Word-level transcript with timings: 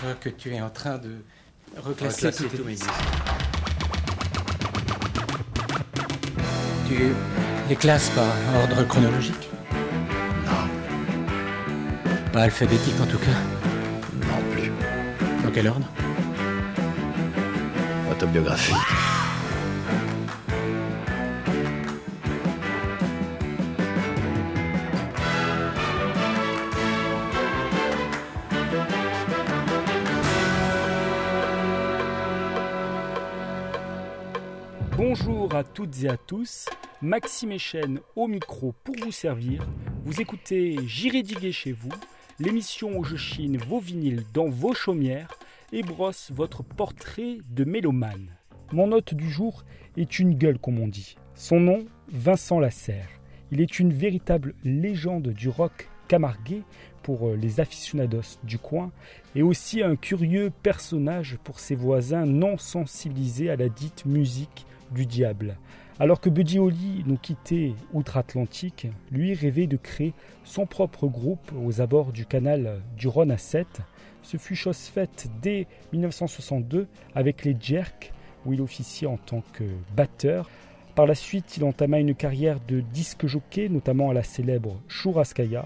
Je 0.00 0.06
vois 0.06 0.14
que 0.14 0.28
tu 0.28 0.52
es 0.54 0.60
en 0.60 0.70
train 0.70 0.98
de 0.98 1.16
reclasser, 1.76 2.26
Reclasser 2.28 2.48
tous 2.48 2.58
mes 2.58 2.64
mes 2.64 2.74
disques. 2.74 2.90
Tu 6.88 6.96
les 7.68 7.76
classes 7.76 8.10
par 8.10 8.26
ordre 8.62 8.84
chronologique? 8.86 9.48
Non, 10.46 10.68
Pas 12.32 12.42
alphabétique 12.42 13.00
en 13.00 13.06
tout 13.06 13.18
cas? 13.18 13.38
non 14.26 14.42
plus. 14.52 14.70
Dans 15.44 15.50
quel 15.50 15.68
ordre? 15.68 15.86
Autobiographique. 18.10 18.76
Toutes 35.94 36.04
et 36.04 36.08
à 36.08 36.16
tous, 36.16 36.66
Maxime 37.02 37.52
Echen 37.52 38.00
au 38.16 38.26
micro 38.26 38.74
pour 38.84 38.94
vous 38.96 39.12
servir. 39.12 39.66
Vous 40.04 40.20
écoutez 40.20 40.76
J'irai 40.86 41.22
diguer 41.22 41.52
chez 41.52 41.72
vous, 41.72 41.92
l'émission 42.38 42.96
où 42.96 43.04
je 43.04 43.16
chine 43.16 43.58
vos 43.58 43.80
vinyles 43.80 44.24
dans 44.32 44.48
vos 44.48 44.74
chaumières 44.74 45.36
et 45.72 45.82
brosse 45.82 46.30
votre 46.32 46.62
portrait 46.62 47.38
de 47.50 47.64
mélomane. 47.64 48.28
Mon 48.72 48.92
hôte 48.92 49.14
du 49.14 49.30
jour 49.30 49.64
est 49.96 50.18
une 50.18 50.34
gueule 50.34 50.58
comme 50.58 50.80
on 50.80 50.88
dit. 50.88 51.16
Son 51.34 51.60
nom, 51.60 51.84
Vincent 52.08 52.60
Lasserre. 52.60 53.10
Il 53.50 53.60
est 53.60 53.78
une 53.78 53.92
véritable 53.92 54.54
légende 54.64 55.28
du 55.28 55.48
rock 55.48 55.88
camarguais 56.08 56.62
pour 57.02 57.28
euh, 57.28 57.36
les 57.36 57.60
aficionados 57.60 58.38
du 58.42 58.58
coin 58.58 58.90
et 59.34 59.42
aussi 59.42 59.82
un 59.82 59.96
curieux 59.96 60.50
personnage 60.62 61.38
pour 61.44 61.60
ses 61.60 61.74
voisins 61.74 62.26
non 62.26 62.56
sensibilisés 62.58 63.50
à 63.50 63.56
la 63.56 63.68
dite 63.68 64.06
musique 64.06 64.66
du 64.90 65.06
diable. 65.06 65.56
Alors 66.00 66.20
que 66.20 66.28
Buddy 66.28 66.58
Holly 66.58 67.04
nous 67.06 67.16
quittait 67.16 67.72
outre-Atlantique, 67.92 68.88
lui 69.12 69.32
rêvait 69.32 69.68
de 69.68 69.76
créer 69.76 70.12
son 70.42 70.66
propre 70.66 71.06
groupe 71.06 71.52
aux 71.64 71.80
abords 71.80 72.10
du 72.10 72.26
canal 72.26 72.82
du 72.96 73.06
Rhône 73.06 73.30
à 73.30 73.38
7. 73.38 73.80
Ce 74.22 74.36
fut 74.36 74.56
chose 74.56 74.76
faite 74.76 75.28
dès 75.40 75.68
1962 75.92 76.88
avec 77.14 77.44
les 77.44 77.56
Jerks, 77.58 78.12
où 78.44 78.52
il 78.52 78.60
officiait 78.60 79.06
en 79.06 79.18
tant 79.18 79.44
que 79.52 79.62
batteur. 79.96 80.50
Par 80.96 81.06
la 81.06 81.14
suite, 81.14 81.56
il 81.58 81.64
entama 81.64 82.00
une 82.00 82.16
carrière 82.16 82.58
de 82.66 82.80
disque 82.80 83.26
jockey, 83.26 83.68
notamment 83.68 84.10
à 84.10 84.14
la 84.14 84.24
célèbre 84.24 84.80
Churaskaya. 84.88 85.64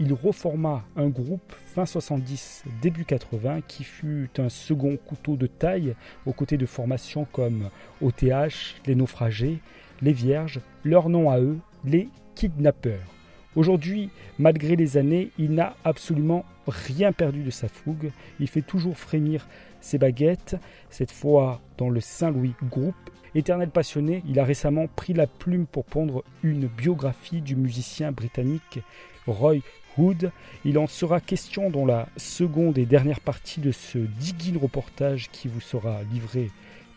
Il 0.00 0.12
reforma 0.12 0.84
un 0.96 1.08
groupe 1.08 1.52
fin 1.66 1.86
70, 1.86 2.64
début 2.82 3.04
80, 3.04 3.62
qui 3.66 3.84
fut 3.84 4.30
un 4.38 4.48
second 4.48 4.96
couteau 4.96 5.36
de 5.36 5.46
taille 5.46 5.94
aux 6.26 6.32
côtés 6.32 6.56
de 6.56 6.66
formations 6.66 7.26
comme 7.32 7.70
OTH, 8.00 8.76
les 8.86 8.94
naufragés, 8.94 9.60
les 10.02 10.12
vierges, 10.12 10.60
leur 10.84 11.08
nom 11.08 11.30
à 11.30 11.40
eux, 11.40 11.58
les 11.84 12.08
kidnappeurs. 12.34 13.14
Aujourd'hui, 13.56 14.10
malgré 14.38 14.74
les 14.74 14.96
années, 14.96 15.30
il 15.38 15.52
n'a 15.52 15.76
absolument 15.84 16.44
rien 16.66 17.12
perdu 17.12 17.42
de 17.42 17.50
sa 17.50 17.68
fougue. 17.68 18.10
Il 18.40 18.48
fait 18.48 18.62
toujours 18.62 18.98
frémir 18.98 19.46
ses 19.84 19.98
baguettes, 19.98 20.56
cette 20.90 21.12
fois 21.12 21.60
dans 21.78 21.90
le 21.90 22.00
Saint-Louis 22.00 22.54
Group. 22.70 22.94
Éternel 23.34 23.70
passionné, 23.70 24.22
il 24.28 24.38
a 24.38 24.44
récemment 24.44 24.86
pris 24.86 25.12
la 25.12 25.26
plume 25.26 25.66
pour 25.66 25.84
pondre 25.84 26.24
une 26.42 26.66
biographie 26.66 27.40
du 27.40 27.56
musicien 27.56 28.12
britannique 28.12 28.80
Roy 29.26 29.56
Hood. 29.98 30.30
Il 30.64 30.78
en 30.78 30.86
sera 30.86 31.20
question 31.20 31.70
dans 31.70 31.84
la 31.84 32.08
seconde 32.16 32.78
et 32.78 32.86
dernière 32.86 33.20
partie 33.20 33.60
de 33.60 33.72
ce 33.72 33.98
Diggin 33.98 34.58
reportage 34.58 35.30
qui 35.30 35.48
vous 35.48 35.60
sera 35.60 36.02
livré 36.12 36.50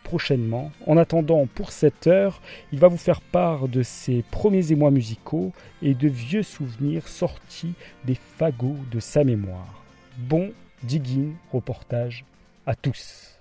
prochainement. 0.03 0.71
En 0.85 0.95
attendant, 0.95 1.47
pour 1.47 1.71
cette 1.71 2.07
heure, 2.07 2.41
il 2.71 2.79
va 2.79 2.87
vous 2.87 2.97
faire 2.97 3.19
part 3.19 3.67
de 3.67 3.83
ses 3.83 4.23
premiers 4.31 4.71
émois 4.71 4.91
musicaux 4.91 5.51
et 5.81 5.93
de 5.93 6.07
vieux 6.07 6.43
souvenirs 6.43 7.07
sortis 7.07 7.73
des 8.05 8.15
fagots 8.15 8.77
de 8.91 9.01
sa 9.01 9.25
mémoire. 9.25 9.83
Bon 10.17 10.51
Diggin 10.83 11.31
reportage 11.51 12.23
à 12.67 12.75
tous. 12.75 13.37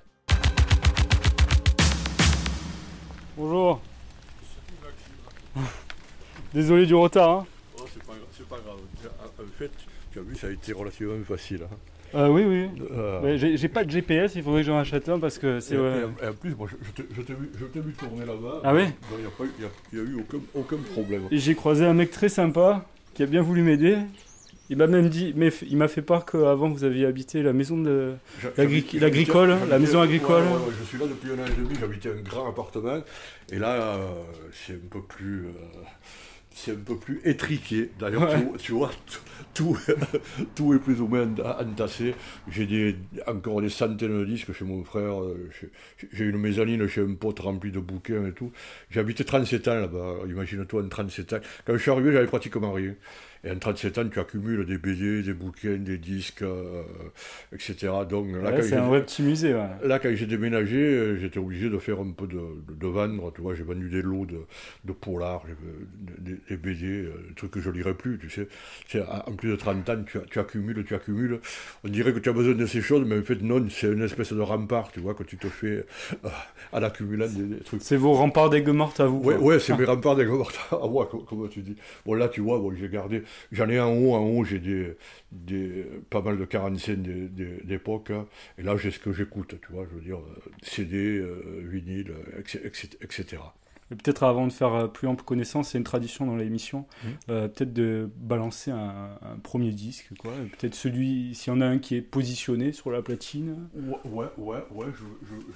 Bonjour. 3.36 3.80
Désolé 6.54 6.86
du 6.86 6.94
retard. 6.94 7.30
Hein. 7.40 7.46
Oh, 7.78 7.82
c'est 7.92 8.02
pas, 8.04 8.12
gra- 8.12 8.16
c'est 8.32 8.48
pas 8.48 8.56
grave. 8.64 8.76
En 9.20 9.42
en 9.42 9.46
fait, 9.58 9.70
tu 10.12 10.20
as 10.20 10.22
vu, 10.22 10.36
ça 10.36 10.46
a 10.46 10.50
été 10.50 10.72
relativement 10.72 11.22
facile. 11.24 11.62
hein. 11.64 11.76
Euh, 12.14 12.28
oui, 12.28 12.44
oui. 12.44 12.68
Euh, 12.92 13.20
Ouais, 13.20 13.36
J'ai 13.36 13.56
j'ai 13.56 13.68
pas 13.68 13.82
de 13.84 13.90
GPS, 13.90 14.36
il 14.36 14.42
faudrait 14.44 14.60
que 14.62 14.68
j'en 14.68 14.78
achète 14.78 15.08
un 15.08 15.18
parce 15.18 15.38
que 15.38 15.58
et, 15.58 15.60
c'est. 15.60 15.74
et 15.74 15.78
ouais. 15.78 16.04
en- 16.04 16.24
et 16.24 16.28
en 16.28 16.32
plus, 16.34 16.54
moi, 16.54 16.68
je, 16.70 16.90
t'ai- 17.02 17.08
je 17.14 17.20
t'ai 17.20 17.34
vu, 17.34 17.50
je 17.58 17.64
t'ai 17.66 17.80
vu 17.80 17.92
tourner 17.94 18.24
là-bas. 18.24 18.60
Ah 18.62 18.72
oui 18.74 18.84
Il 19.12 19.98
n'y 19.98 20.04
a, 20.04 20.04
eu- 20.04 20.14
a- 20.14 20.18
a 20.18 20.20
aucun, 20.20 20.38
aucun 20.54 20.76
problème. 20.92 21.22
Et 21.32 21.38
j'ai 21.38 21.56
croisé 21.56 21.84
un 21.84 21.94
mec 21.94 22.12
très 22.12 22.28
sympa 22.28 22.86
qui 23.12 23.24
a 23.24 23.26
bien 23.26 23.42
voulu 23.42 23.62
m'aider. 23.62 23.98
Il 24.68 24.76
m'a 24.78 24.86
même 24.88 25.08
dit, 25.08 25.32
mais 25.36 25.50
il 25.68 25.76
m'a 25.76 25.88
fait 25.88 26.02
part 26.02 26.26
qu'avant 26.26 26.68
vous 26.68 26.84
aviez 26.84 27.06
habité 27.06 27.42
la 27.42 27.52
maison 27.52 27.78
de. 27.80 28.14
L'agricole, 28.56 29.56
la 29.68 29.78
maison 29.78 30.00
agricole. 30.00 30.42
Ouais, 30.42 30.48
ouais, 30.48 30.56
ouais, 30.56 30.72
je 30.80 30.84
suis 30.84 30.98
là 30.98 31.06
depuis 31.06 31.30
un 31.30 31.42
an 31.42 31.46
et 31.46 31.54
demi, 31.60 31.74
j'habitais 31.80 32.10
un 32.10 32.20
grand 32.22 32.48
appartement. 32.48 33.00
Et 33.52 33.58
là, 33.58 33.96
euh, 33.96 34.08
c'est 34.52 34.74
un 34.74 34.88
peu 34.90 35.02
plus. 35.02 35.46
euh, 35.46 35.50
c'est 36.58 36.72
un 36.72 36.76
peu 36.76 36.96
plus 36.96 37.20
étriqué. 37.24 37.90
D'ailleurs, 38.00 38.30
tu, 38.30 38.58
tu 38.58 38.72
vois, 38.72 38.90
tout, 39.52 39.76
tout 40.54 40.72
est 40.74 40.78
plus 40.78 41.02
ou 41.02 41.06
moins 41.06 41.28
entassé. 41.60 42.14
J'ai 42.48 42.64
des, 42.66 42.96
encore 43.26 43.60
des 43.60 43.68
centaines 43.68 44.20
de 44.20 44.24
disques 44.24 44.52
chez 44.54 44.64
mon 44.64 44.82
frère. 44.82 45.20
euh, 45.22 45.50
J'ai 46.12 46.24
une 46.24 46.38
mezzanine 46.38 46.86
chez 46.88 47.02
un 47.02 47.12
pote 47.14 47.40
rempli 47.40 47.70
de 47.70 47.78
bouquins 47.78 48.26
et 48.26 48.32
tout. 48.32 48.52
J'ai 48.90 49.00
habité 49.00 49.22
37 49.22 49.68
ans 49.68 49.74
là-bas. 49.74 50.14
Imagine-toi, 50.30 50.82
en 50.82 50.88
37 50.88 51.32
ans. 51.34 51.40
Quand 51.66 51.74
je 51.74 51.78
suis 51.82 51.90
arrivé, 51.90 52.10
j'avais 52.12 52.26
pratiquement 52.26 52.72
rien. 52.72 52.94
Et 53.46 53.50
en 53.52 53.58
37 53.58 53.98
ans, 53.98 54.08
tu 54.08 54.18
accumules 54.18 54.66
des 54.66 54.76
BD, 54.76 55.22
des 55.22 55.32
bouquins, 55.32 55.76
des 55.76 55.98
disques, 55.98 56.42
euh, 56.42 56.82
etc. 57.52 57.92
Donc 58.10 58.26
là, 58.42 58.50
Ouais, 58.50 58.62
c'est 58.62 58.74
un 58.74 58.86
vrai 58.88 59.02
petit 59.04 59.22
musée. 59.22 59.54
Ouais. 59.54 59.68
Là, 59.84 60.00
quand 60.00 60.10
j'ai 60.14 60.26
déménagé, 60.26 60.76
euh, 60.78 61.16
j'étais 61.20 61.38
obligé 61.38 61.70
de 61.70 61.78
faire 61.78 62.00
un 62.00 62.10
peu 62.10 62.26
de, 62.26 62.34
de, 62.34 62.74
de 62.74 62.86
vendre. 62.88 63.32
Tu 63.32 63.42
vois, 63.42 63.54
j'ai 63.54 63.62
vendu 63.62 63.88
des 63.88 64.02
lots 64.02 64.26
de, 64.26 64.40
de 64.84 64.92
polars, 64.92 65.44
j'ai- 65.46 65.54
des, 66.18 66.38
des 66.48 66.56
BD, 66.56 66.86
euh, 66.86 67.12
des 67.28 67.34
trucs 67.36 67.52
que 67.52 67.60
je 67.60 67.70
lirais 67.70 67.94
plus, 67.94 68.18
tu 68.18 68.28
sais. 68.30 68.48
C'est- 68.88 69.04
En 69.26 69.32
plus 69.32 69.50
de 69.50 69.56
30 69.56 69.88
ans, 69.90 70.02
tu, 70.04 70.18
tu 70.28 70.38
accumules, 70.40 70.84
tu 70.84 70.94
accumules. 70.94 71.38
On 71.84 71.88
dirait 71.88 72.12
que 72.12 72.18
tu 72.18 72.28
as 72.28 72.32
besoin 72.32 72.54
de 72.54 72.66
ces 72.66 72.80
choses, 72.80 73.04
mais 73.06 73.16
en 73.18 73.22
fait, 73.22 73.40
non, 73.42 73.64
c'est 73.70 73.92
une 73.92 74.02
espèce 74.02 74.32
de 74.32 74.40
rempart, 74.40 74.90
tu 74.90 74.98
vois, 75.00 75.14
que 75.14 75.22
tu 75.22 75.36
te 75.36 75.46
fais 75.46 75.86
euh, 76.24 76.28
en 76.72 76.82
accumulant 76.82 77.28
des, 77.28 77.44
des 77.44 77.60
trucs. 77.60 77.82
C'est 77.82 77.96
vos 77.96 78.12
remparts 78.14 78.50
d'aigues 78.50 78.68
mortes 78.70 78.98
à 78.98 79.06
vous. 79.06 79.20
Quoi. 79.20 79.36
ouais, 79.38 79.60
c'est 79.60 79.76
mes 79.78 79.84
remparts 79.84 80.16
des 80.16 80.24
à 80.72 80.86
moi, 80.88 81.06
comme, 81.08 81.24
comme 81.24 81.48
tu 81.48 81.60
dis. 81.60 81.76
Bon, 82.04 82.14
là, 82.14 82.28
tu 82.28 82.40
vois, 82.40 82.58
bon, 82.58 82.72
j'ai 82.74 82.88
gardé. 82.88 83.22
J'en 83.52 83.68
ai 83.68 83.78
en 83.80 83.92
haut, 83.94 84.14
en 84.14 84.24
haut, 84.26 84.44
j'ai 84.44 84.58
des, 84.58 84.96
des, 85.32 85.84
pas 86.10 86.22
mal 86.22 86.38
de 86.38 86.44
45 86.44 87.02
des- 87.02 87.28
des- 87.28 87.60
d'époque. 87.64 88.10
hein. 88.10 88.26
Et 88.58 88.62
là, 88.62 88.76
j'ai 88.76 88.90
ce 88.90 88.98
que 88.98 89.12
j'écoute, 89.12 89.54
tu 89.66 89.72
vois, 89.72 89.86
je 89.90 89.94
veux 89.96 90.02
dire, 90.02 90.18
euh, 90.18 90.50
CD, 90.62 91.18
euh, 91.18 91.62
vinyle, 91.64 92.10
euh, 92.12 92.40
etc. 93.02 93.42
Et 93.92 93.94
peut-être 93.94 94.24
avant 94.24 94.48
de 94.48 94.52
faire 94.52 94.74
euh, 94.74 94.88
plus 94.88 95.06
ample 95.06 95.22
connaissance, 95.22 95.68
c'est 95.68 95.78
une 95.78 95.84
tradition 95.84 96.26
dans 96.26 96.34
l'émission, 96.34 96.86
euh, 97.30 97.46
peut-être 97.46 97.72
de 97.72 98.10
balancer 98.16 98.72
un, 98.72 99.16
un 99.22 99.36
premier 99.40 99.70
disque, 99.70 100.08
quoi. 100.18 100.32
Peut-être 100.58 100.74
celui, 100.74 101.36
s'il 101.36 101.52
y 101.52 101.56
en 101.56 101.60
a 101.60 101.66
un 101.66 101.78
qui 101.78 101.94
est 101.94 102.02
positionné 102.02 102.72
sur 102.72 102.90
la 102.90 103.00
platine. 103.00 103.68
Ouais, 103.76 103.94
ouais, 104.10 104.26
ouais, 104.38 104.58
ouais, 104.72 104.86
je. 104.92 105.04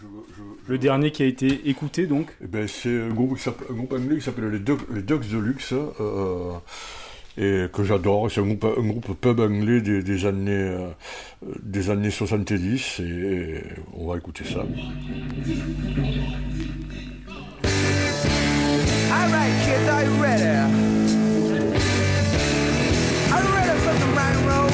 je, 0.01 0.43
Le 0.71 0.79
dernier 0.79 1.11
qui 1.11 1.25
a 1.25 1.27
été 1.27 1.69
écouté, 1.69 2.07
donc. 2.07 2.37
Eh 2.41 2.47
ben, 2.47 2.69
c'est 2.69 3.01
un 3.01 3.09
groupe, 3.09 3.37
un 3.69 3.97
anglais 3.97 4.19
qui 4.19 4.23
s'appelle 4.23 4.49
les, 4.51 4.61
Duck- 4.61 4.87
les 4.95 5.03
Ducks 5.03 5.29
de 5.29 5.39
Luxe. 5.39 5.73
euh, 5.73 6.53
et 7.39 7.67
que 7.73 7.85
j'adore, 7.85 8.31
c'est 8.31 8.41
un 8.41 8.45
groupe, 8.45 8.65
un 8.65 8.87
groupe 8.87 9.15
pub 9.21 9.41
anglais 9.41 9.81
des, 9.81 10.03
des 10.03 10.27
années, 10.27 10.51
euh, 10.51 10.89
des 11.63 11.91
années 11.91 12.11
70, 12.11 13.01
et, 13.01 13.03
et 13.03 13.63
on 13.95 14.09
va 14.09 14.19
écouter 14.19 14.45
ça. 14.45 14.65
Alright, 19.13 19.53
kids, 19.65 19.89
are 19.89 20.05
you 20.05 20.23
ready? 20.23 20.45
Are 23.33 23.43
you 23.43 23.51
ready 23.55 23.79
for 23.81 23.95
some 23.99 24.15
rock 24.15 24.35
and 24.35 24.47
roll? 24.47 24.71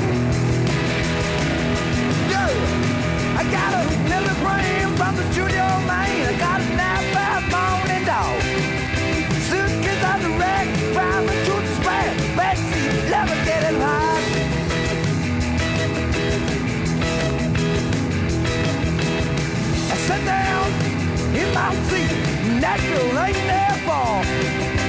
Yo, 2.31 2.45
I 3.37 3.45
got 3.51 3.73
a 3.75 3.85
little 4.11 4.37
brain 4.45 4.97
from 4.97 5.17
the 5.17 5.25
studio, 5.33 5.65
man. 5.87 6.27
I 6.27 6.39
got 6.39 6.61
a 6.61 6.77
nap 6.77 7.51
morning 7.51 8.05
dog. 8.05 8.46
falling 20.17 20.25
down 20.25 20.73
in 21.35 21.55
my 21.55 21.75
seat, 21.89 22.11
natural 22.61 23.19
ain't 23.19 23.35
their 23.35 23.77
fault. 23.85 24.27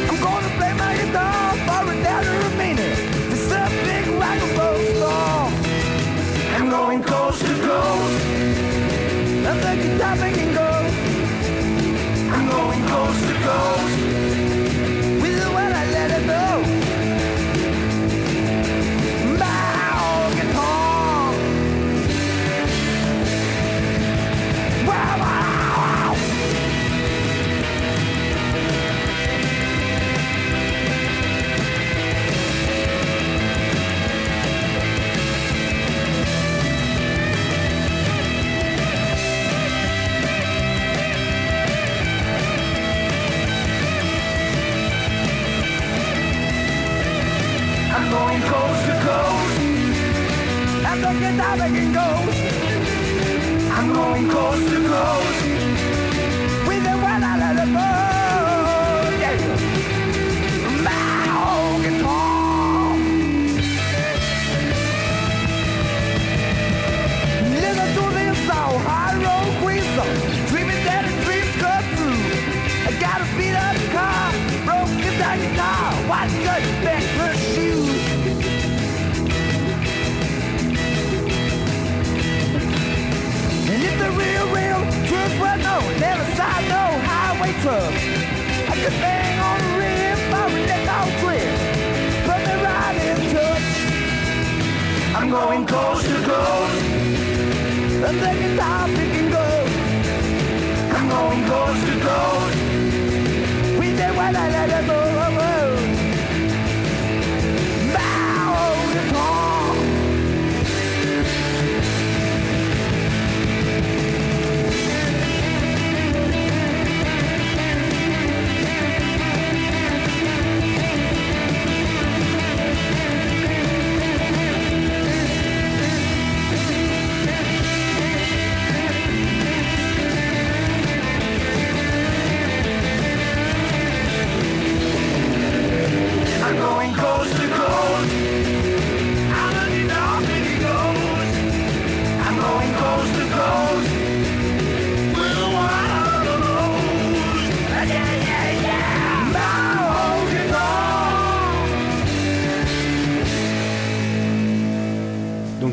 I'm 0.09 0.19
gonna 0.21 0.49
play 0.57 0.73
my 0.73 0.95
guitar 0.95 1.55
for 1.65 1.91
a 1.91 2.03
dollar 2.03 2.39
a 2.39 2.57
minute. 2.57 2.99
It's 3.31 3.51
a 3.51 3.67
big 3.85 4.07
rock 4.19 4.39
and 4.41 4.57
roll 4.57 4.85
song. 5.01 5.53
I'm 6.55 6.69
going 6.69 7.03
coast 7.03 7.41
to 7.41 7.53
coast. 7.67 8.25
nothing 9.43 9.79
can 9.81 9.97
stop 9.97 10.15
me 10.17 10.21
making 10.23 10.53
go. 10.53 10.69
I'm 12.33 12.49
going 12.49 12.87
coast 12.87 13.27
to 13.27 13.33
coast. 13.45 14.26
Big 51.19 51.75
it 51.75 51.93
goes. 51.93 52.35
I'm 53.71 53.93
going 53.93 54.29
coast 54.29 54.69
to 54.69 54.87
coast 54.87 55.56
Never 85.77 86.25
saw 86.35 86.53
no 86.73 86.83
highway 87.05 87.53
trucks. 87.61 88.03
I 88.71 88.75
could 88.81 88.97
bang 88.99 89.39
on 89.39 89.57
the 89.61 89.69
rim, 89.77 90.17
firing 90.31 90.65
that 90.65 90.81
dog 90.89 91.09
grip. 91.21 91.53
Put 92.25 92.39
me 92.47 92.53
right 92.65 92.97
in 93.09 93.19
touch. 93.33 93.67
I'm 95.15 95.29
going 95.29 95.65
coast 95.67 96.05
to 96.07 96.17
coast. 96.25 96.77
I'm 98.05 98.17
taking 98.25 98.57
time, 98.57 98.89
pick 98.95 99.13
and 99.21 99.29
go. 99.31 99.47
I'm 100.97 101.07
going 101.15 101.43
coast 101.45 101.81
to 101.89 101.95
coast. 102.07 102.57
We 103.79 103.87
did 103.95 104.15
what 104.15 104.35
I 104.35 104.49
let 104.49 104.83
it 104.83 104.87
go. 104.87 105.06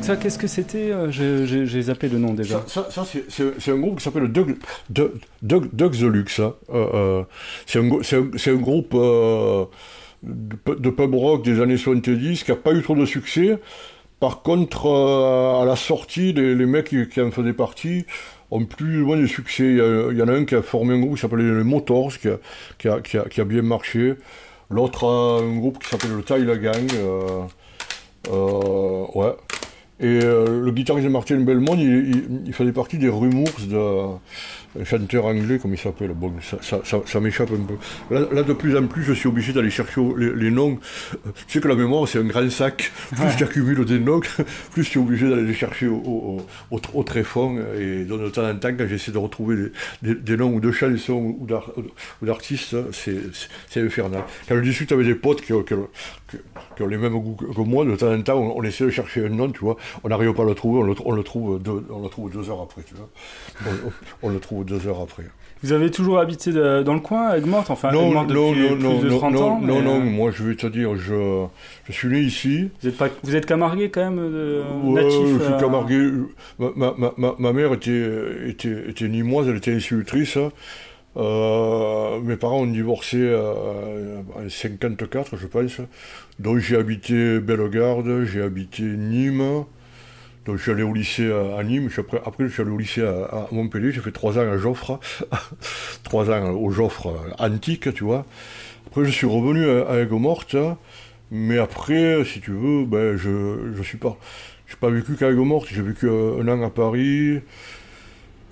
Ça, 0.04 0.16
qu'est-ce 0.16 0.38
que 0.38 0.46
c'était 0.46 0.90
Euh, 0.90 1.10
J'ai 1.10 1.82
zappé 1.82 2.08
le 2.08 2.18
nom 2.18 2.34
déjà. 2.34 2.62
Ça, 2.66 2.86
c'est- 3.28 3.70
un 3.70 3.78
groupe 3.78 3.98
qui 3.98 4.04
s'appelle 4.04 4.28
Doug, 4.30 4.56
Doug, 4.90 5.68
the 5.92 6.02
Lux. 6.02 6.40
c'est 7.66 7.78
un, 7.78 8.54
groupe 8.56 8.92
euh, 8.94 9.64
de, 10.22 10.56
pu- 10.56 10.80
de 10.80 10.90
pub 10.90 11.14
rock 11.14 11.42
des 11.44 11.60
années 11.60 11.76
70 11.78 12.44
qui 12.44 12.50
n'a 12.50 12.56
pas 12.56 12.72
eu 12.72 12.82
trop 12.82 12.94
de 12.94 13.06
succès. 13.06 13.58
Par 14.20 14.42
contre, 14.42 14.86
euh, 14.86 15.62
à 15.62 15.64
la 15.64 15.76
sortie, 15.76 16.32
les, 16.32 16.54
mecs 16.66 16.88
qui, 17.10 17.20
en 17.20 17.30
faisaient 17.30 17.52
partie 17.52 18.04
ont 18.50 18.64
plus 18.66 19.02
ou 19.02 19.06
moins 19.06 19.16
de 19.16 19.26
succès. 19.26 19.64
Il 19.64 20.16
y, 20.18 20.22
en 20.22 20.28
a 20.28 20.32
un 20.32 20.44
qui 20.44 20.54
a 20.54 20.62
formé 20.62 20.94
un 20.94 21.00
groupe 21.00 21.14
qui 21.16 21.20
s'appelait 21.22 21.42
les 21.44 21.64
Motors, 21.64 22.12
qui 22.18 22.88
a, 22.88 23.44
bien 23.44 23.62
marché. 23.62 24.14
L'autre 24.70 25.04
a 25.06 25.40
un 25.42 25.56
groupe 25.58 25.82
qui 25.82 25.88
s'appelle 25.88 26.12
le 26.16 26.22
Tyler 26.22 26.58
Gang. 26.58 26.90
ouais. 29.14 29.34
Et 30.00 30.06
euh, 30.25 30.61
le 30.61 30.73
guitariste 30.73 31.06
de 31.06 31.12
Martin 31.12 31.38
Belmont, 31.41 31.76
il, 31.76 32.43
il- 32.46 32.52
faisait 32.52 32.73
partie 32.73 32.99
des 32.99 33.08
Rumours 33.08 33.50
de 33.69 34.17
chanteur 34.84 35.26
anglais, 35.26 35.58
comme 35.58 35.72
il 35.74 35.78
s'appelle. 35.78 36.12
Bon, 36.14 36.32
ça, 36.42 36.58
ça, 36.62 36.80
ça- 36.84 37.02
ça 37.06 37.20
m'échappe 37.20 37.50
un 37.52 37.62
peu. 37.64 37.74
Là, 38.14 38.26
là, 38.32 38.42
de 38.42 38.52
plus 38.52 38.76
en 38.76 38.86
plus, 38.86 39.04
je 39.04 39.12
suis 39.12 39.28
obligé 39.28 39.52
d'aller 39.52 39.70
chercher 39.70 40.00
les, 40.16 40.32
les 40.34 40.50
noms. 40.50 40.78
Euh, 41.26 41.30
Tu 41.46 41.52
sais 41.54 41.60
que 41.60 41.68
la 41.68 41.76
mémoire, 41.76 42.08
c'est 42.08 42.18
un 42.18 42.24
grand 42.24 42.48
sac. 42.50 42.90
Plus 43.14 43.36
tu 43.36 43.44
accumules 43.44 43.84
des 43.84 43.98
noms, 44.00 44.20
plus 44.72 44.88
tu 44.90 44.98
es 44.98 45.00
obligé 45.02 45.28
d'aller 45.28 45.44
les 45.44 45.54
chercher 45.54 45.86
au, 45.86 45.96
au, 45.96 46.46
au, 46.72 46.80
au 46.94 47.02
tréfonds. 47.04 47.58
Et 47.78 48.04
donc, 48.04 48.20
de 48.22 48.28
temps 48.30 48.48
en 48.48 48.56
temps, 48.56 48.70
quand 48.76 48.86
j'essaie 48.88 49.12
de 49.12 49.18
retrouver 49.18 49.56
des, 49.56 49.70
des- 50.02 50.20
des 50.20 50.36
noms 50.36 50.52
ou 50.54 50.60
de 50.60 50.72
chansons 50.72 51.36
ou 51.38 51.46
d'ar- 51.46 51.70
ou 52.22 52.26
d'artistes, 52.26 52.74
c'est 52.92 53.80
infernal. 53.80 54.22
Quand 54.48 54.56
je 54.56 54.60
discute 54.62 54.90
avec 54.92 55.06
des 55.06 55.14
potes 55.14 55.42
qui, 55.42 55.52
ont- 55.52 55.62
qui 55.62 55.74
ont- 55.74 55.88
qui- 56.30 56.38
qui 56.76 56.82
ont 56.82 56.86
les 56.88 56.96
mêmes 56.96 57.12
goûts 57.14 57.34
que 57.36 57.60
moi, 57.60 57.84
de 57.84 57.94
temps 57.94 58.12
en 58.12 58.20
temps, 58.22 58.38
on, 58.38 58.58
on 58.58 58.62
essaie 58.64 58.84
de 58.84 58.90
chercher 58.90 59.26
un 59.26 59.28
nom, 59.28 59.50
tu 59.50 59.60
vois. 59.60 59.76
On 60.02 60.08
n'arrive 60.08 60.32
pas 60.32 60.42
à 60.42 60.46
le 60.46 60.54
trouver, 60.54 60.80
on 60.80 60.82
le, 60.82 60.94
on 61.04 61.12
le 61.12 61.22
trouve 61.22 61.62
deux, 61.62 61.84
on 61.90 62.02
le 62.02 62.08
trouve 62.08 62.32
deux 62.32 62.50
heures 62.50 62.62
après, 62.62 62.82
tu 62.82 62.94
vois. 62.94 63.08
On 64.22 64.28
le 64.31 64.40
trouve 64.40 64.63
deux 64.64 64.86
heures 64.88 65.00
après. 65.00 65.24
Vous 65.62 65.72
avez 65.72 65.90
toujours 65.90 66.18
habité 66.18 66.52
de- 66.52 66.82
dans 66.82 66.92
le 66.92 67.00
coin, 67.00 67.28
à 67.28 67.38
Aigues-Mortes 67.38 67.70
Enfin, 67.70 67.90
non, 67.90 68.08
Aigues-Mortes 68.08 68.26
depuis 68.28 68.40
non, 68.42 68.52
plus 68.52 68.82
non, 68.84 68.98
de 69.00 69.08
non, 69.08 69.18
30 69.18 69.32
non, 69.34 69.40
ans. 69.42 69.60
non, 69.60 69.74
mais, 69.76 69.82
non, 69.82 69.96
euh, 69.96 70.00
moi 70.00 70.30
je 70.30 70.42
vais 70.42 70.56
te 70.56 70.66
dire, 70.66 70.94
je, 70.96 71.44
je 71.86 71.92
suis 71.92 72.08
né 72.08 72.20
ici. 72.20 72.68
Vous 72.82 72.88
êtes, 72.88 72.96
pas, 72.98 73.08
vous 73.22 73.34
êtes 73.34 73.46
camarguais 73.46 73.88
quand 73.88 74.04
même, 74.10 74.16
de, 74.30 74.62
Ouais, 74.84 75.04
natif 75.04 75.18
je 75.38 75.42
suis 75.44 75.52
euh, 75.54 75.58
camarguais. 75.60 76.10
Ma, 76.58 76.70
ma, 76.76 76.94
ma, 76.98 77.12
ma, 77.16 77.34
ma 77.38 77.52
mère 77.54 77.72
était, 77.72 78.06
était, 78.48 78.90
était 78.90 79.08
nimoise, 79.08 79.48
elle 79.48 79.56
était 79.56 79.72
institutrice. 79.72 80.36
Euh, 81.16 82.20
mes 82.20 82.36
parents 82.36 82.62
ont 82.62 82.66
divorcé 82.66 83.18
euh, 83.20 84.18
en 84.34 84.48
54, 84.48 85.36
je 85.36 85.46
pense. 85.46 85.80
Donc 86.40 86.58
j'ai 86.58 86.76
habité 86.76 87.38
Bellegarde, 87.38 88.24
j'ai 88.24 88.42
habité 88.42 88.82
Nîmes. 88.82 89.64
Donc 90.44 90.58
je 90.58 90.63
suis 90.63 90.72
allé 90.72 90.82
au 90.82 90.93
lycée 90.93 91.31
à, 91.32 91.63
Nîmes. 91.63 91.89
Après, 92.27 92.44
je 92.46 92.53
suis 92.53 92.63
allé 92.63 92.70
au 92.70 92.77
lycée 92.77 93.03
à, 93.03 93.48
Montpellier. 93.51 93.93
J'ai 93.93 94.01
fait 94.01 94.13
trois 94.13 94.39
ans 94.39 94.51
à 94.51 94.58
Joffre. 94.58 95.01
trois 96.03 96.31
ans 96.31 96.51
au 96.51 96.70
Joffre 96.70 97.08
euh, 97.08 97.31
antique, 97.39 97.93
tu 97.94 98.05
vois. 98.05 98.27
Après, 98.86 99.05
je 99.05 99.10
suis 99.10 99.27
revenu 99.27 99.67
à, 99.67 100.01
Aigues-Mortes. 100.01 100.56
Mais 101.31 101.58
après, 101.58 102.22
si 102.24 102.41
tu 102.41 102.51
veux, 102.51 102.84
ben, 102.84 103.17
je 103.17 103.72
je 103.74 103.82
suis 103.82 103.96
pas. 103.96 104.19
J'ai 104.67 104.77
pas 104.77 104.91
vécu 104.91 105.15
qu'à 105.15 105.31
Aigues-Mortes. 105.31 105.69
J'ai 105.72 105.82
vécu 105.82 106.08
euh, 106.08 106.43
un 106.43 106.48
an 106.48 106.63
à 106.63 106.70
Paris. 106.70 107.41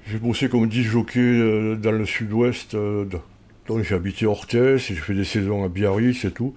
J'ai 0.06 0.18
bossé 0.18 0.48
comme 0.48 0.68
10 0.68 0.82
jockey 0.82 1.20
euh, 1.20 1.76
dans 1.76 1.92
le 1.92 2.06
sud-ouest. 2.06 2.74
donc 2.74 3.82
j'ai 3.82 3.94
habité 3.94 4.26
Orthès, 4.26 4.78
j'ai 4.78 4.94
fait 4.94 5.14
des 5.14 5.24
saisons 5.24 5.62
à 5.62 5.68
Biarritz 5.68 6.24
et 6.24 6.30
tout. 6.30 6.54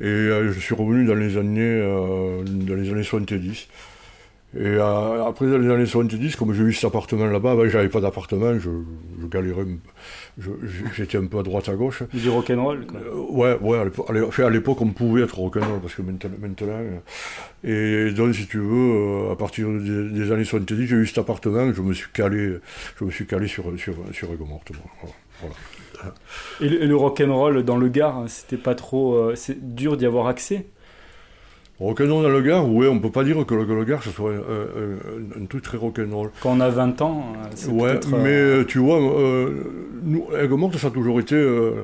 Et 0.00 0.04
je 0.04 0.58
suis 0.58 0.74
revenu 0.74 1.06
dans 1.06 1.14
les 1.14 1.36
années, 1.36 1.80
dans 2.44 2.74
les 2.74 2.90
années 2.90 3.04
70. 3.04 3.68
Et 4.56 4.60
euh, 4.66 5.24
après, 5.24 5.46
dans 5.50 5.58
les 5.58 5.68
années 5.68 5.86
70, 5.86 6.36
comme 6.36 6.52
j'ai 6.54 6.62
eu 6.62 6.72
cet 6.72 6.84
appartement 6.84 7.26
là-bas, 7.26 7.56
ben, 7.56 7.68
j'avais 7.68 7.88
pas 7.88 8.00
d'appartement, 8.00 8.56
je, 8.58 8.70
je 9.20 9.26
galérais, 9.26 9.64
j'étais 10.94 11.18
un 11.18 11.26
peu 11.26 11.38
à 11.38 11.42
droite 11.42 11.68
à 11.68 11.74
gauche. 11.74 12.02
du 12.12 12.28
rock'n'roll. 12.28 12.86
quoi. 12.86 13.00
Euh, 13.00 13.14
ouais, 13.30 13.58
ouais, 13.60 13.78
à 14.44 14.50
l'époque- 14.50 14.80
on 14.80 14.90
pouvait 14.90 15.22
être 15.22 15.38
rock'n'roll, 15.38 15.80
parce 15.80 15.94
que 15.94 16.02
maintenant, 16.02 16.30
maintenant, 16.40 16.80
euh, 17.64 18.08
et 18.10 18.12
donc, 18.12 18.34
si 18.34 18.46
tu 18.46 18.58
veux, 18.58 19.26
euh, 19.28 19.32
à 19.32 19.36
partir 19.36 19.68
des, 19.68 20.10
des 20.10 20.30
années 20.32 20.44
70, 20.44 20.86
j'ai 20.86 20.96
eu 20.96 21.06
cet 21.06 21.18
appartement, 21.18 21.72
je 21.72 21.82
me 21.82 21.92
suis 21.92 22.10
calé, 22.12 22.58
je 23.00 23.04
me 23.04 23.10
suis 23.10 23.26
calé 23.26 23.48
sur, 23.48 23.64
sur, 23.78 23.94
sur 24.12 24.28
bon, 24.28 24.46
voilà. 25.40 25.54
Et 26.60 26.68
le, 26.68 26.86
le 26.86 26.96
rock'n'roll 26.96 27.62
dans 27.64 27.76
le 27.76 27.88
Gard, 27.88 28.18
hein, 28.18 28.24
c'était 28.28 28.56
pas 28.56 28.74
trop. 28.74 29.34
c'est 29.34 29.74
dur 29.74 29.96
d'y 29.96 30.06
avoir 30.06 30.26
accès? 30.28 30.66
Rock'n'roll 31.80 32.22
dans 32.22 32.28
le 32.28 32.40
Gard, 32.40 32.70
ouais, 32.70 32.86
on 32.86 33.00
peut 33.00 33.10
pas 33.10 33.24
dire 33.24 33.44
que 33.44 33.54
le, 33.54 33.84
Gard, 33.84 34.02
ce 34.02 34.10
soit 34.10 34.30
un, 34.30 34.34
un- 34.36 35.38
un- 35.38 35.42
un 35.42 35.46
truc 35.46 35.62
très 35.62 35.76
rock'n'roll. 35.76 36.30
Quand 36.40 36.50
on 36.56 36.60
a 36.60 36.68
20 36.70 37.02
ans, 37.02 37.32
euh, 37.36 37.46
c'est 37.54 37.68
Ouais, 37.70 37.96
euh, 37.96 38.00
mais 38.22 38.30
euh, 38.30 38.64
tu 38.64 38.78
vois, 38.78 39.00
euh, 39.00 39.64
nous, 40.04 40.26
ça 40.78 40.86
a 40.86 40.90
toujours 40.90 41.18
été 41.18 41.34
euh, 41.34 41.82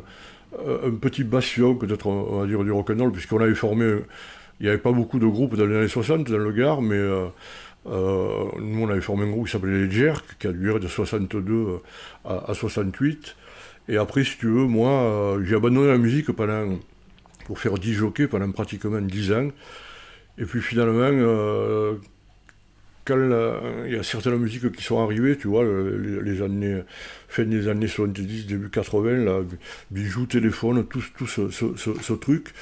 un 0.86 0.92
petit 0.92 1.24
bastion, 1.24 1.74
peut-être, 1.74 2.06
on 2.06 2.40
va 2.40 2.46
dire, 2.46 2.62
du 2.62 2.70
rock'n'roll, 2.70 3.10
puisqu'on 3.12 3.40
avait 3.40 3.54
formé. 3.54 3.96
Il 4.60 4.64
n'y 4.64 4.68
avait 4.68 4.78
pas 4.78 4.92
beaucoup 4.92 5.18
de 5.18 5.26
groupes 5.26 5.56
dans 5.56 5.64
les 5.66 5.74
années 5.76 5.88
60 5.88 6.30
dans 6.30 6.36
le 6.38 6.52
Gard, 6.52 6.82
mais 6.82 6.94
euh, 6.94 7.26
euh, 7.88 8.28
nous, 8.60 8.82
on 8.84 8.90
avait 8.90 9.00
formé 9.00 9.24
un 9.24 9.30
groupe 9.30 9.46
qui 9.46 9.52
s'appelait 9.52 9.86
les 9.86 9.90
Jerks, 9.90 10.36
qui 10.38 10.46
a 10.46 10.52
duré 10.52 10.78
de 10.80 10.86
62 10.86 11.80
à, 12.24 12.50
à 12.50 12.54
68. 12.54 13.36
Et 13.88 13.96
après, 13.96 14.22
si 14.22 14.36
tu 14.38 14.46
veux, 14.46 14.66
moi, 14.66 14.90
euh, 14.90 15.42
j'ai 15.44 15.56
abandonné 15.56 15.88
la 15.88 15.98
musique 15.98 16.30
pendant, 16.32 16.78
pour 17.50 17.58
faire 17.58 17.74
10 17.78 17.94
jockeys 17.94 18.28
pendant 18.28 18.48
pratiquement 18.52 19.00
10 19.00 19.32
ans. 19.32 19.48
Et 20.38 20.44
puis 20.44 20.60
finalement, 20.62 21.00
euh, 21.10 21.94
quand 23.04 23.16
il 23.86 23.92
y 23.92 23.96
a 23.98 24.04
certaines 24.04 24.36
musiques 24.36 24.70
qui 24.70 24.84
sont 24.84 25.02
arrivées, 25.02 25.36
tu 25.36 25.48
vois, 25.48 25.64
le- 25.64 26.20
les, 26.20 26.42
années, 26.42 26.82
fin 27.26 27.42
des 27.42 27.66
années 27.66 27.88
70, 27.88 28.46
début 28.46 28.70
80, 28.70 29.24
là, 29.24 29.40
bijoux, 29.90 30.26
téléphone, 30.26 30.86
tout, 30.86 31.02
tout 31.18 31.26
ce, 31.26 31.50
ce- 31.50 32.12
truc, 32.12 32.54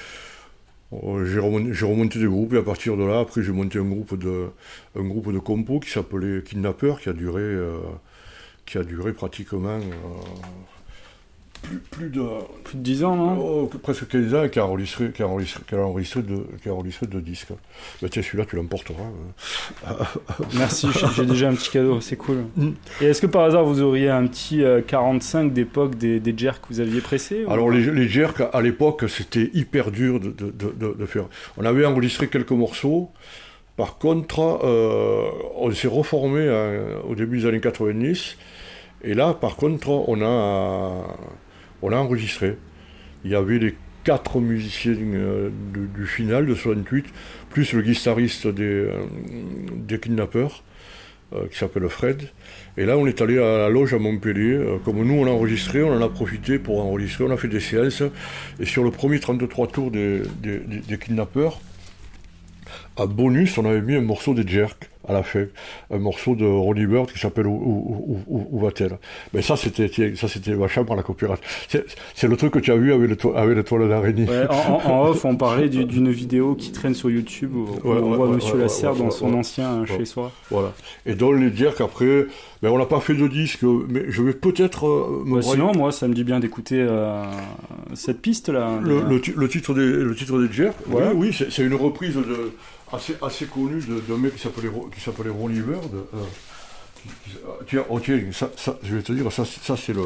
Euh, 0.90 1.26
J'ai 1.26 1.84
remonté, 1.84 2.18
des 2.18 2.24
groupes 2.24 2.54
et 2.54 2.56
à 2.56 2.62
partir 2.62 2.96
de 2.96 3.04
là, 3.04 3.20
après 3.20 3.42
j'ai 3.42 3.52
monté 3.52 3.78
un 3.78 3.84
groupe 3.84 4.18
de, 4.18 4.46
un 4.96 5.02
groupe 5.04 5.30
de 5.34 5.38
compos 5.38 5.80
qui 5.80 5.90
s'appelait 5.90 6.42
Kidnapper, 6.42 6.94
qui 7.02 7.10
a 7.10 7.12
duré, 7.12 7.42
euh, 7.42 7.76
qui 8.64 8.78
a 8.78 8.84
duré 8.84 9.12
pratiquement 9.12 9.80
plus, 11.62 11.78
plus 11.90 12.08
de 12.10 12.22
Plus 12.64 12.76
de 12.78 12.82
10 12.82 13.04
ans, 13.04 13.16
non 13.16 13.38
oh, 13.38 13.70
presque 13.82 14.06
15 14.08 14.34
ans 14.34 14.44
et 14.44 14.50
qui 14.50 14.58
a 14.58 14.66
enregistré, 14.66 15.10
qui 15.10 15.22
a 15.22 15.26
enregistré, 15.28 15.62
qui 15.66 15.74
a 15.74 15.78
enregistré, 15.78 16.22
deux, 16.22 16.46
qui 16.62 16.68
a 16.68 16.74
enregistré 16.74 17.06
deux 17.06 17.20
disques. 17.20 17.48
Bah, 18.02 18.08
tiens, 18.10 18.22
celui-là 18.22 18.44
tu 18.48 18.56
l'emporteras. 18.56 19.02
euh. 19.88 19.92
Merci, 20.56 20.88
j'ai- 21.16 21.26
déjà 21.26 21.48
un 21.48 21.54
petit 21.54 21.70
cadeau, 21.70 22.00
c'est 22.00 22.16
cool. 22.16 22.44
Mm. 22.56 22.70
Et 23.00 23.06
est-ce 23.06 23.20
que 23.22 23.26
par 23.26 23.42
hasard 23.42 23.64
vous 23.64 23.80
auriez 23.82 24.08
un 24.10 24.26
petit 24.26 24.62
euh, 24.62 24.80
45 24.80 25.52
d'époque 25.52 25.94
des, 25.96 26.20
des 26.20 26.36
jerks 26.36 26.62
que 26.62 26.68
vous 26.68 26.80
aviez 26.80 27.00
pressés 27.00 27.44
ou- 27.46 27.50
Alors 27.50 27.70
les, 27.70 27.82
les 27.90 28.08
jerks, 28.08 28.42
à 28.52 28.60
l'époque, 28.60 29.04
c'était 29.08 29.50
hyper 29.54 29.90
dur 29.90 30.20
de, 30.20 30.30
de- 30.30 30.50
de- 30.50 30.72
de- 30.78 30.94
de 30.98 31.06
faire. 31.06 31.24
On 31.56 31.64
avait 31.64 31.84
enregistré 31.86 32.28
quelques 32.28 32.50
morceaux. 32.52 33.10
Par 33.76 33.98
contre, 33.98 34.60
euh, 34.64 35.22
on 35.56 35.70
s'est 35.72 35.86
reformé 35.86 36.40
euh, 36.40 36.98
au 37.08 37.14
début 37.14 37.38
des 37.38 37.46
années 37.46 37.60
90. 37.60 38.36
Et 39.04 39.14
là, 39.14 39.32
par 39.34 39.54
contre, 39.54 39.88
on 39.90 40.20
a, 40.20 41.04
on 41.82 41.92
a 41.92 41.96
enregistré. 41.96 42.56
Il 43.24 43.30
y 43.30 43.34
avait 43.34 43.58
les 43.58 43.74
quatre 44.04 44.40
musiciens 44.40 44.94
euh, 44.96 45.50
du, 45.74 45.86
du 46.00 46.06
final 46.06 46.46
de 46.46 46.54
68, 46.54 47.06
plus 47.50 47.72
le 47.72 47.82
guitariste 47.82 48.46
des, 48.46 48.62
euh, 48.64 48.92
des 49.74 49.98
Kidnappers, 49.98 50.62
euh, 51.34 51.46
qui 51.50 51.58
s'appelle 51.58 51.88
Fred. 51.88 52.22
Et 52.76 52.86
là, 52.86 52.96
on 52.96 53.06
est 53.06 53.20
allé 53.20 53.38
à 53.38 53.58
la 53.58 53.68
loge 53.68 53.92
à 53.92 53.98
Montpellier. 53.98 54.54
Euh, 54.54 54.78
Comme 54.84 55.02
nous, 55.04 55.14
on 55.14 55.26
a 55.26 55.30
enregistré, 55.30 55.82
on 55.82 55.92
en 55.92 56.00
a 56.00 56.08
profité 56.08 56.58
pour 56.58 56.80
enregistrer. 56.80 57.24
On 57.24 57.30
a 57.30 57.36
fait 57.36 57.48
des 57.48 57.60
séances. 57.60 58.02
Et 58.60 58.64
sur 58.64 58.82
le 58.84 58.90
premier 58.90 59.18
33 59.20 59.66
tours 59.68 59.90
des, 59.90 60.22
des, 60.42 60.58
des- 60.60 60.98
kidnappeurs, 60.98 61.60
à 62.96 63.06
bonus, 63.06 63.58
on 63.58 63.64
avait 63.64 63.80
mis 63.82 63.94
un 63.96 64.00
morceau 64.00 64.32
des 64.32 64.46
Jerks 64.46 64.88
à 65.08 65.12
la 65.12 65.22
fin. 65.22 65.44
Un 65.90 65.98
morceau 65.98 66.34
de 66.34 66.44
Ronnie 66.44 66.86
Bird 66.86 67.10
qui 67.10 67.18
s'appelle 67.18 67.46
Où, 67.46 67.52
où- 67.52 68.04
où- 68.28 68.38
où- 68.38 68.48
où 68.52 68.60
va-t-elle 68.60 68.98
Mais 69.32 69.42
ça, 69.42 69.56
c'était 69.56 69.90
ça, 70.14 70.28
c'était 70.28 70.52
vachement 70.52 70.84
par 70.84 70.96
la 70.96 71.02
coopération. 71.02 71.42
C'est, 72.14 72.28
le 72.28 72.36
truc 72.36 72.52
que 72.52 72.58
tu 72.58 72.70
as 72.72 72.76
vu 72.76 72.92
avec, 72.92 73.08
le 73.24 73.36
avec 73.36 73.56
l'étoile 73.56 73.88
d'araignée. 73.88 74.26
Ouais, 74.28 74.46
en, 74.50 75.06
off, 75.08 75.24
on 75.24 75.36
parlait 75.36 75.68
du- 75.68 75.84
d'une 75.84 76.10
vidéo 76.10 76.54
qui 76.54 76.72
traîne 76.72 76.94
sur 76.94 77.10
YouTube 77.10 77.54
où, 77.54 77.64
Ouais, 77.88 77.98
on 78.00 78.10
ouais, 78.10 78.16
voit 78.16 78.28
Monsieur 78.28 78.58
Lasserre 78.58 78.94
dans 78.94 79.10
son 79.10 79.32
ancien 79.34 79.84
chez 79.86 80.04
soi. 80.04 80.30
Voilà. 80.50 80.72
Et 81.06 81.14
dans 81.14 81.32
les 81.32 81.54
Jerks, 81.54 81.80
après, 81.80 82.26
ben, 82.62 82.70
on 82.70 82.78
n'a 82.78 82.86
pas 82.86 83.00
fait 83.00 83.14
de 83.14 83.26
disque, 83.28 83.62
mais 83.88 84.04
je 84.08 84.22
vais 84.22 84.32
peut-être 84.32 84.86
euh, 84.86 85.22
me 85.24 85.40
sinon, 85.40 85.72
moi, 85.74 85.92
ça 85.92 86.08
me 86.08 86.14
dit 86.14 86.24
bien 86.24 86.40
d'écouter 86.40 86.76
euh, 86.78 87.22
cette 87.94 88.20
piste 88.20 88.48
là. 88.48 88.78
Le, 88.82 89.02
le 89.08 89.20
ti- 89.20 89.32
le 89.36 89.48
titre 89.48 89.74
des, 89.74 89.80
le 89.86 90.14
titre 90.14 90.38
des 90.40 90.48
oui, 91.14 91.32
c'est 91.32 91.62
une 91.62 91.74
reprise 91.74 92.14
de, 92.16 92.52
assez, 92.92 93.16
assez 93.22 93.46
connue 93.46 93.80
de- 93.82 94.00
d'un 94.00 94.16
mec 94.16 94.34
qui 94.36 94.40
s'appelait, 94.42 95.30
Ronnie 95.30 95.60
Bird. 95.60 95.94
euh, 95.94 96.24
qui- 97.02 97.08
qui- 97.30 97.36
ah, 97.46 97.52
tiens, 97.68 97.84
oh, 97.88 98.00
tiens, 98.00 98.20
ça, 98.32 98.50
ça, 98.56 98.78
je 98.82 98.96
vais 98.96 99.02
te 99.02 99.12
dire, 99.12 99.30
ça, 99.32 99.44
ça 99.44 99.76
c'est, 99.76 99.92
le, 99.92 100.02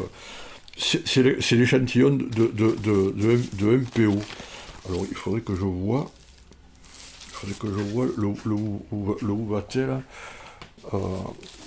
c'est, 0.77 1.07
c'est 1.07 1.23
l'é- 1.23 1.37
c'est 1.41 1.55
l'échantillon 1.55 2.11
de, 2.11 2.23
de, 2.25 2.47
de, 2.51 3.11
de, 3.15 3.77
MPO. 3.77 4.19
Alors, 4.89 5.05
il 5.09 5.15
faudrait 5.15 5.41
que 5.41 5.55
je 5.55 5.61
vois, 5.61 6.11
il 7.27 7.33
faudrait 7.33 7.55
que 7.59 7.67
je 7.67 7.83
vois 7.93 8.05
le, 8.05 8.27
le, 8.45 8.55
le, 8.91 9.27
le 9.27 9.31
Ouvaté, 9.33 9.85
là. 9.85 10.01
Euh, 10.93 10.97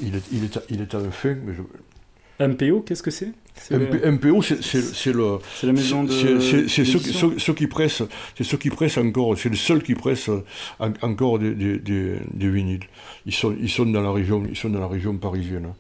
il, 0.01 0.15
est, 0.15 0.23
il, 0.31 0.45
est, 0.45 0.59
il 0.69 0.81
est 0.83 0.95
à 0.95 0.99
la 1.01 1.11
fin, 1.11 1.35
mais 1.35 1.55
je... 1.55 2.45
MPO, 2.47 2.83
qu'est-ce 2.83 3.03
que 3.03 3.11
c'est? 3.11 3.33
MPO, 4.13 4.43
c'est, 4.43 5.13
le... 5.13 5.39
c'est 5.57 5.67
la 5.67 5.73
maison 5.73 6.05
de. 6.05 6.13
C'est- 6.13 6.85
ceux, 6.85 6.99
ceux- 6.99 7.39
ceux 7.39 7.55
qui 7.55 7.67
pressent, 7.67 8.03
c'est 8.37 8.45
ceux 8.45 8.57
qui 8.59 8.71
pressent 8.71 8.99
encore, 8.99 9.37
c'est 9.37 9.49
le 9.49 9.57
seul 9.57 9.83
qui 9.83 9.95
presse 9.95 10.29
en- 10.79 10.93
encore 11.03 11.39
des, 11.39 11.55
des, 11.55 11.79
des, 11.79 12.17
des 12.33 12.49
vinyles. 12.49 12.85
Ils 13.27 13.35
sont, 13.35 13.55
ils 13.61 13.69
sont 13.71 13.87
dans 13.87 14.03
la 14.03 14.13
région, 14.13 14.43
ils 14.49 14.57
sont 14.57 14.71
dans 14.71 14.81
la 14.81 14.87
région 14.89 15.17
parisienne. 15.17 15.73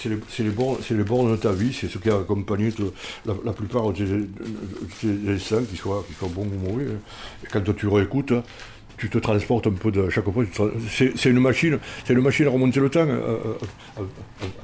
C'est 0.00 0.08
les, 0.08 0.16
les- 0.16 0.44
les 0.44 0.50
bornes, 0.50 0.78
c'est 0.82 0.94
les 0.94 1.04
bornes 1.04 1.30
de 1.32 1.36
ta 1.36 1.52
vie, 1.52 1.72
c'est 1.72 1.88
ce 1.88 1.98
qui 1.98 2.08
a 2.10 2.16
accompagné 2.18 2.70
te- 2.72 2.82
la, 3.26 3.34
la 3.44 3.52
plupart 3.52 3.92
de 3.92 3.96
tes, 3.98 4.04
de 4.04 4.28
tes 5.00 5.30
instants, 5.32 5.62
qu'ils 5.68 5.78
soient, 5.78 6.04
qu'ils 6.06 6.16
soient 6.16 6.28
bons 6.28 6.46
ou 6.46 6.70
mauvais. 6.70 6.84
hein. 6.86 6.98
Et 7.44 7.46
quand 7.52 7.62
tu 7.74 7.86
réécoutes, 7.88 8.32
tu 8.96 9.08
te 9.10 9.18
transportes 9.18 9.66
un 9.68 9.72
peu 9.72 9.92
de 9.92 10.08
chaque 10.10 10.24
fois. 10.30 10.44
C'est 10.90 11.24
une 11.30 11.38
machine, 11.40 11.78
c'est 12.04 12.12
une 12.14 12.20
machine 12.20 12.46
à 12.46 12.50
remonter 12.50 12.80
le 12.80 12.90
temps. 12.90 13.00
euh, 13.06 13.12
euh, 13.12 13.54
euh, 14.00 14.02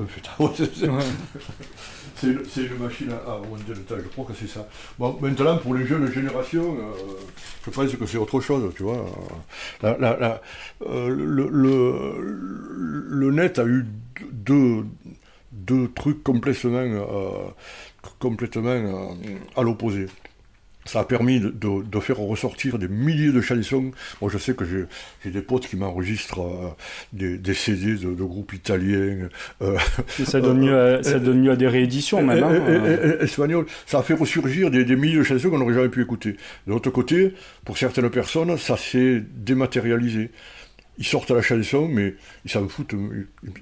euh, 0.00 0.02
euh, 0.40 1.00
c'est- 2.16 2.26
une, 2.26 2.78
machine 2.80 3.10
à, 3.12 3.30
à 3.30 3.34
remonter 3.34 3.68
le 3.74 3.80
temps, 3.82 3.96
je 4.02 4.08
crois 4.08 4.24
que 4.24 4.32
c'est 4.38 4.48
ça. 4.48 4.66
Bon, 4.98 5.16
maintenant, 5.20 5.58
pour 5.58 5.74
les 5.74 5.86
jeunes 5.86 6.10
générations, 6.12 6.74
euh, 6.78 6.92
je 7.64 7.70
pense 7.70 7.94
que 7.94 8.06
c'est 8.06 8.16
autre 8.18 8.40
chose, 8.40 8.72
tu 8.76 8.82
vois. 8.82 9.04
La- 9.82 9.96
la- 9.98 10.16
la- 10.18 10.40
euh, 10.86 11.08
le, 11.08 11.48
le- 11.50 13.06
le 13.08 13.30
net 13.30 13.58
a 13.58 13.64
eu 13.66 13.84
deux, 14.32 14.84
deux 15.54 15.90
trucs 15.94 16.22
complètement, 16.22 16.78
euh, 16.78 17.48
complètement 18.18 18.70
euh, 18.70 19.14
à 19.56 19.62
l'opposé. 19.62 20.06
Ça 20.86 21.00
a 21.00 21.04
permis 21.04 21.40
de, 21.40 21.48
de- 21.50 21.82
de 21.82 22.00
faire 22.00 22.18
ressortir 22.18 22.78
des 22.78 22.88
milliers 22.88 23.32
de 23.32 23.40
chansons. 23.40 23.90
Moi, 24.20 24.30
je 24.30 24.38
sais 24.38 24.54
que 24.54 24.64
j'ai 24.66 25.30
des 25.30 25.42
potes 25.42 25.66
qui 25.66 25.76
m'enregistrent 25.76 26.42
euh, 26.42 26.68
des, 27.14 27.38
des 27.38 27.54
CD 27.54 27.94
de, 27.96 28.14
de 28.14 28.24
groupes 28.24 28.52
italiens. 28.52 29.28
ça 30.24 30.40
donne 30.40 30.58
mieux 30.60 30.78
à, 30.78 31.02
ça 31.02 31.18
donne 31.18 31.40
mieux 31.40 31.52
à 31.52 31.56
des 31.56 31.68
rééditions 31.68 32.22
même. 32.22 32.42
hein, 32.42 33.16
espagnol, 33.20 33.66
ça 33.86 33.98
a 34.00 34.02
fait 34.02 34.14
ressurgir 34.14 34.70
des, 34.70 34.84
des 34.84 34.96
milliers 34.96 35.18
de 35.18 35.22
chansons 35.22 35.50
qu'on 35.50 35.58
n'aurait 35.58 35.74
jamais 35.74 35.88
pu 35.88 36.02
écouter. 36.02 36.32
De 36.66 36.72
l'autre 36.72 36.90
côté, 36.90 37.34
pour 37.64 37.78
certaines 37.78 38.10
personnes, 38.10 38.56
ça 38.58 38.76
s'est 38.76 39.22
dématérialisé. 39.36 40.30
Ils 40.98 41.04
sortent 41.04 41.30
la 41.30 41.42
chanson, 41.42 41.88
mais 41.88 42.14
ils 42.44 42.50
s'en 42.50 42.68
foutent. 42.68 42.94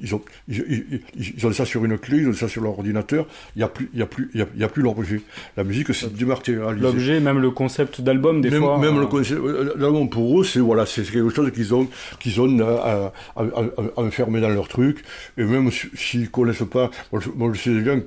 Ils 0.02 0.14
ont, 0.14 0.22
ils, 0.48 1.00
ils- 1.16 1.34
ils 1.36 1.46
ont 1.46 1.52
ça 1.52 1.64
sur 1.64 1.84
une 1.84 1.96
clé, 1.98 2.18
ils 2.18 2.28
ont 2.28 2.32
ça 2.32 2.48
sur 2.48 2.62
leur 2.62 2.72
ordinateur. 2.72 3.26
Il 3.56 3.60
n'y 3.60 3.62
a 3.64 3.68
plus, 3.68 3.88
il 3.94 3.98
y 4.00 4.02
a 4.02 4.06
plus, 4.06 4.30
il 4.34 4.40
y 4.40 4.42
a, 4.42 4.46
il 4.54 4.60
y 4.60 4.64
a 4.64 4.68
plus 4.68 4.82
l'objet. 4.82 5.20
La 5.56 5.64
musique, 5.64 5.94
c'est 5.94 6.12
dématérialisé. 6.12 6.82
L'objet, 6.86 7.20
même 7.20 7.38
le 7.38 7.50
concept 7.50 8.00
d'album, 8.00 8.40
des 8.40 8.50
même, 8.50 8.60
fois. 8.60 8.78
même 8.78 8.96
euh, 8.96 9.00
le 9.00 9.06
concept, 9.06 9.40
euh, 9.40 9.74
d'album, 9.76 10.08
pour 10.10 10.40
eux, 10.40 10.44
c'est 10.44 10.60
voilà, 10.60 10.84
c'est 10.86 11.02
quelque 11.10 11.30
chose 11.30 11.50
qu'ils 11.52 11.74
ont, 11.74 11.88
qu'ils 12.20 12.40
ont 12.40 12.58
euh, 12.60 12.62
euh, 12.64 13.08
euh, 13.38 13.68
euh, 13.78 13.88
enfermé 13.96 14.40
dans 14.40 14.50
leur 14.50 14.68
truc. 14.68 15.02
Et 15.38 15.44
même 15.44 15.70
si- 15.70 15.88
s'ils 15.94 16.30
connaissent 16.30 16.64
pas, 16.70 16.90
moi 17.36 17.52
je, 17.54 17.58
sais 17.60 17.70
des 17.70 17.84
gens 17.84 17.98
qui 18.00 18.06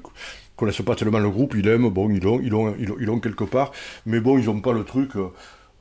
connaissent 0.56 0.82
pas 0.84 0.96
tellement 0.96 1.20
le 1.20 1.30
groupe, 1.30 1.54
ils 1.58 1.66
l'aiment, 1.66 1.90
bon, 1.90 2.10
ils 2.10 2.22
l'ont, 2.24 2.40
ils 2.42 2.50
l'ont, 2.50 2.76
ils 2.80 2.86
l'ont, 2.88 2.96
ils 3.00 3.06
l'ont 3.06 3.20
quelque 3.20 3.44
part, 3.44 3.72
mais 4.06 4.20
bon, 4.20 4.38
ils 4.38 4.46
n'ont 4.46 4.62
pas 4.62 4.72
le 4.74 4.84
truc. 4.84 5.12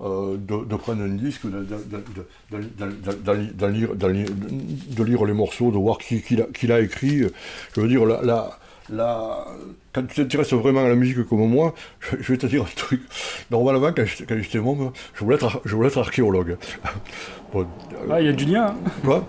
Euh, 0.05 0.37
de, 0.37 0.65
de 0.65 0.77
prendre 0.77 1.03
un 1.03 1.09
disque, 1.09 1.47
de, 1.47 1.59
lire, 3.67 3.95
de 3.95 5.25
les 5.27 5.33
morceaux, 5.33 5.71
de 5.71 5.77
voir 5.79 5.99
qui, 5.99 6.21
qui 6.23 6.37
l'a, 6.37 6.45
qui 6.53 6.67
l'a 6.67 6.81
écrit. 6.81 7.23
Je 7.75 7.81
veux 7.81 7.89
dire, 7.89 8.05
la, 8.05 8.21
la, 8.23 8.59
la- 8.91 9.47
quand 9.93 10.03
tu 10.07 10.17
t'intéresses 10.17 10.53
vraiment 10.53 10.85
à 10.85 10.89
la 10.89 10.95
musique 10.95 11.25
comme 11.29 11.49
moi, 11.49 11.75
je, 12.01 12.17
je 12.21 12.33
vais 12.33 12.39
te 12.39 12.47
dire 12.47 12.63
un 12.63 12.75
truc. 12.77 13.01
Normalement, 13.51 13.93
quand 13.97 14.05
j'étais, 14.05 14.59
môme, 14.59 14.91
je 15.15 15.21
voulais 15.25 15.37
être, 15.37 15.61
je 15.65 15.75
voulais 15.75 15.89
être 15.89 15.99
archéologue. 15.99 16.57
Bon, 17.53 17.61
euh, 17.61 18.09
Ah, 18.11 18.21
il 18.21 18.27
y 18.27 18.29
a 18.29 18.33
du 18.33 18.45
lien. 18.47 18.67
hein. 18.67 18.77
Quoi? 19.05 19.25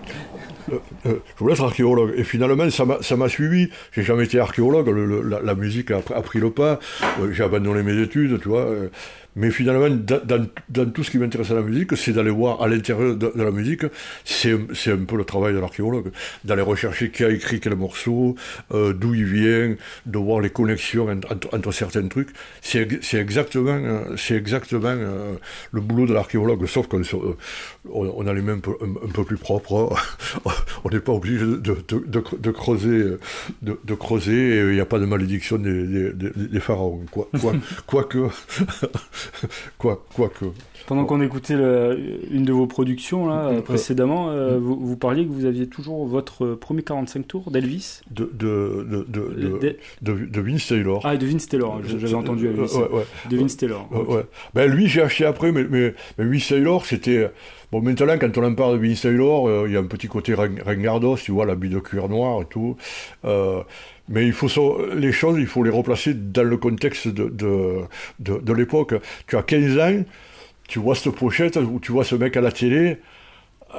Euh, 0.72 0.78
euh, 1.06 1.18
je 1.34 1.38
voulais 1.38 1.54
être 1.54 1.62
archéologue. 1.62 2.12
Et 2.16 2.24
finalement, 2.24 2.68
ça 2.70 2.84
m'a, 2.84 2.98
ça 3.00 3.16
m'a 3.16 3.28
suivi. 3.28 3.68
J'ai 3.92 4.02
jamais 4.02 4.24
été 4.24 4.40
archéologue. 4.40 4.88
Le- 4.88 5.06
le- 5.06 5.22
la, 5.22 5.40
la 5.40 5.54
musique 5.54 5.92
a, 5.92 5.98
a 5.98 6.22
pris 6.22 6.40
le 6.40 6.50
pas. 6.50 6.80
Euh, 7.20 7.30
j'ai 7.32 7.44
abandonné 7.44 7.84
mes 7.84 8.02
études, 8.02 8.40
tu 8.40 8.48
vois. 8.48 8.66
Mais 9.36 9.50
finalement, 9.50 9.88
dans, 9.94 10.24
dans- 10.24 10.46
dans 10.70 10.90
tout 10.90 11.04
ce 11.04 11.10
qui 11.10 11.18
m'intéresse 11.18 11.50
à 11.50 11.54
la 11.54 11.62
musique, 11.62 11.96
c'est 11.96 12.12
d'aller 12.12 12.30
voir 12.30 12.62
à 12.62 12.68
l'intérieur 12.68 13.14
de, 13.16 13.32
de 13.34 13.42
la 13.42 13.50
musique. 13.50 13.82
C'est, 14.24 14.52
un 14.52 15.04
peu 15.06 15.16
le 15.16 15.24
travail 15.24 15.52
de 15.54 15.58
l'archéologue. 15.58 16.10
D'aller 16.44 16.62
rechercher 16.62 17.10
qui 17.10 17.22
a 17.24 17.30
écrit 17.30 17.60
quel 17.60 17.76
morceau, 17.76 18.34
euh, 18.72 18.92
d'où 18.94 19.14
il 19.14 19.24
vient, 19.26 19.74
de 20.06 20.18
voir 20.18 20.40
les 20.40 20.50
connexions 20.50 21.06
entre, 21.52 21.72
certains 21.72 22.08
trucs. 22.08 22.30
C'est, 22.62 22.80
ex- 22.82 22.98
c'est 23.02 23.18
exactement, 23.18 23.70
euh, 23.72 24.16
exactement 24.30 24.88
euh, 24.88 25.34
le 25.70 25.80
boulot 25.80 26.06
de 26.06 26.14
l'archéologue. 26.14 26.66
Sauf 26.66 26.86
qu'on 26.88 27.00
euh, 27.02 27.34
on, 27.92 28.26
a 28.26 28.32
les 28.32 28.42
mains 28.42 28.54
un 28.54 28.58
peu, 28.60 28.72
un- 28.80 29.06
un 29.06 29.10
peu 29.12 29.24
plus 29.24 29.36
propres. 29.36 29.94
on 30.84 30.88
n'est 30.90 31.00
pas 31.00 31.12
obligé 31.12 31.44
de, 31.44 31.56
de, 31.56 32.50
creuser, 32.50 33.16
de, 33.62 33.94
creuser. 33.94 34.60
Il 34.68 34.72
n'y 34.74 34.80
a 34.80 34.86
pas 34.86 34.98
de 34.98 35.04
malédiction 35.06 35.58
des, 35.58 35.82
des, 35.86 36.12
des- 36.12 36.48
des 36.48 36.60
pharaons. 36.60 37.04
Quoi, 37.10 37.28
quoi, 37.40 37.52
quoique, 37.86 38.18
quoi, 39.78 40.04
quoique. 40.14 40.46
Pendant 40.86 41.04
qu'on 41.04 41.20
écoutait 41.20 41.56
le- 41.56 41.98
une 42.30 42.44
de 42.44 42.52
vos 42.52 42.66
productions 42.66 43.26
là, 43.26 43.46
euh, 43.48 43.60
précédemment, 43.60 44.30
euh, 44.30 44.58
vous, 44.58 44.78
vous 44.78 44.96
parliez 44.96 45.26
que 45.26 45.32
vous 45.32 45.44
aviez 45.44 45.66
toujours 45.66 46.06
votre 46.06 46.54
premier 46.54 46.82
45 46.82 47.26
tours 47.26 47.50
d'Elvis. 47.50 48.00
De, 48.10 48.30
de, 48.32 48.86
de, 48.88 49.04
de, 49.08 49.34
de, 49.34 49.76
De- 50.02 50.26
de- 50.26 50.40
Vince 50.40 50.68
Taylor. 50.68 51.00
Ah, 51.04 51.16
de 51.16 51.26
Vince 51.26 51.48
Taylor, 51.48 51.80
j'avais 51.84 52.14
entendu 52.14 52.46
Elvis. 52.46 52.72
Ouais, 52.76 52.88
ouais. 52.98 53.06
De 53.30 53.36
Vince 53.36 53.56
Taylor. 53.56 53.88
Ouais. 54.08 54.24
Ben, 54.54 54.70
lui, 54.70 54.86
j'ai 54.86 55.02
acheté 55.02 55.24
après, 55.24 55.50
mais, 55.50 55.64
mais, 55.68 55.94
mais 56.18 56.24
Vince 56.24 56.48
Taylor, 56.48 56.84
c'était. 56.86 57.30
Bon, 57.72 57.80
maintenant, 57.82 58.16
quand 58.20 58.38
on 58.38 58.44
en 58.44 58.54
parle 58.54 58.78
de 58.80 58.86
Vince 58.86 59.00
Taylor, 59.02 59.48
euh, 59.48 59.64
il 59.66 59.72
y 59.72 59.76
a 59.76 59.80
un 59.80 59.84
petit 59.86 60.06
côté 60.06 60.34
Rengardos, 60.34 61.16
tu 61.16 61.32
vois, 61.32 61.46
l'habit 61.46 61.68
de 61.68 61.80
cuir 61.80 62.08
noir 62.08 62.42
et 62.42 62.44
tout. 62.44 62.76
Mais 64.08 64.26
il 64.26 64.32
faut 64.32 64.48
les 64.94 65.12
choses, 65.12 65.38
il 65.38 65.46
faut 65.46 65.64
les 65.64 65.70
replacer 65.70 66.14
dans 66.14 66.44
le 66.44 66.56
contexte 66.56 67.08
de, 67.08 67.28
de, 67.28 67.80
de, 68.20 68.38
de 68.38 68.52
l'époque. 68.52 68.94
Tu 69.26 69.36
as 69.36 69.42
15 69.42 69.78
ans, 69.78 70.04
tu 70.68 70.78
vois 70.80 70.94
cette 70.94 71.14
pochette, 71.14 71.56
ou 71.56 71.80
tu 71.80 71.92
vois 71.92 72.04
ce 72.04 72.16
mec 72.16 72.36
à 72.36 72.40
la 72.40 72.52
télé, 72.52 72.98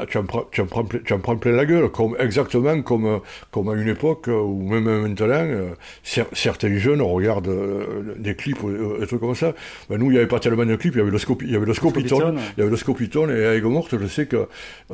tu 0.10 0.18
en, 0.18 0.24
prends, 0.26 0.46
tu, 0.52 0.62
en 0.62 0.66
prends 0.66 0.84
plein, 0.84 1.00
tu 1.04 1.14
en 1.14 1.20
prends 1.20 1.38
plein 1.38 1.52
la 1.54 1.66
gueule, 1.66 1.90
comme, 1.90 2.16
exactement 2.20 2.82
comme, 2.82 3.20
comme 3.52 3.70
à 3.70 3.74
une 3.74 3.88
époque, 3.88 4.28
euh, 4.28 4.40
ou 4.40 4.62
même 4.70 4.84
maintenant, 4.84 5.26
euh, 5.30 5.70
cer- 6.06 6.28
certains 6.34 6.76
jeunes 6.78 7.02
regardent 7.02 7.48
euh, 7.48 8.14
des 8.18 8.36
clips, 8.36 8.58
des 9.00 9.08
trucs 9.08 9.22
comme 9.22 9.34
ça. 9.36 9.54
Ben, 9.90 9.98
nous, 9.98 10.08
il 10.08 10.12
n'y 10.12 10.18
avait 10.18 10.28
pas 10.28 10.40
tellement 10.40 10.66
de 10.66 10.76
clips, 10.76 10.94
il 10.96 11.00
y 11.00 11.02
avait 11.02 11.12
le, 11.12 11.18
scopi, 11.18 11.46
il 11.46 11.52
y 11.52 11.56
avait 11.56 11.66
le 11.66 11.74
Scopitone. 11.74 12.36
il 12.58 12.60
y 12.60 12.62
avait 12.62 12.70
le 12.72 12.78
Scopitone, 12.78 13.32
et 13.32 13.46
à 13.46 13.56
Aigues-Mortes, 13.56 13.96
je 14.00 14.08
sais 14.08 14.28
qu'il 14.28 14.46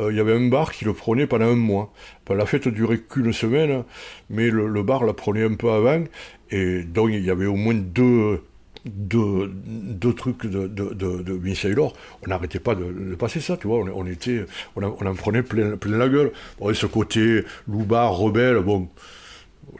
il 0.09 0.15
y 0.15 0.19
avait 0.19 0.33
un 0.33 0.47
bar 0.47 0.71
qui 0.71 0.85
le 0.85 0.93
prenait 0.93 1.27
pendant 1.27 1.45
un 1.47 1.55
mois. 1.55 1.91
Ben, 2.27 2.35
la 2.35 2.45
fête 2.45 2.67
durait 2.67 2.99
qu'une 2.99 3.33
semaine, 3.33 3.83
mais 4.29 4.49
le, 4.49 4.67
le 4.67 4.83
bar 4.83 5.03
la 5.03 5.13
prenait 5.13 5.43
un 5.43 5.55
peu 5.55 5.69
avant, 5.71 6.03
et 6.51 6.83
donc 6.83 7.09
il 7.11 7.25
y 7.25 7.29
avait 7.31 7.45
au 7.47 7.55
moins 7.55 7.73
deux 7.73 8.41
deux, 8.85 9.49
deux 9.53 10.13
trucs 10.13 10.45
de, 10.45 10.67
de, 10.67 10.93
de, 10.93 11.21
de 11.23 11.39
on 12.25 12.27
n'arrêtait 12.27 12.59
pas 12.59 12.75
de, 12.75 12.83
de 12.83 13.15
passer 13.15 13.39
ça, 13.39 13.57
tu 13.57 13.67
vois, 13.67 13.79
on, 13.79 13.87
on 13.93 14.05
était, 14.05 14.45
on, 14.75 14.83
on 14.83 15.05
en 15.05 15.15
prenait 15.15 15.43
plein, 15.43 15.77
plein 15.77 15.97
la 15.97 16.09
gueule. 16.09 16.31
Bon, 16.59 16.69
et 16.69 16.73
ce 16.73 16.85
côté 16.85 17.43
loupard, 17.67 18.13
rebelle, 18.13 18.59
bon, 18.59 18.89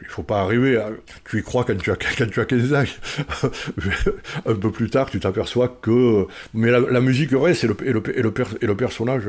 il 0.04 0.10
faut 0.10 0.22
pas 0.22 0.40
arriver, 0.40 0.76
à- 0.76 0.90
tu 1.28 1.38
y 1.38 1.42
crois 1.42 1.64
quand 1.64 1.76
tu 1.76 1.90
as, 1.90 1.96
quand 1.96 2.30
tu 2.30 2.40
as 2.40 2.44
15 2.44 2.74
ans. 2.74 2.84
Un 4.46 4.54
peu 4.54 4.70
plus 4.70 4.90
tard, 4.90 5.10
tu 5.10 5.18
t'aperçois 5.20 5.68
que, 5.82 6.26
mais 6.52 6.70
la, 6.70 7.00
musique 7.00 7.30
reste 7.32 7.64
et 7.64 7.66
le, 7.66 7.76
et 7.84 7.92
le, 7.92 8.02
et 8.60 8.66
le, 8.66 8.76
personnage, 8.76 9.24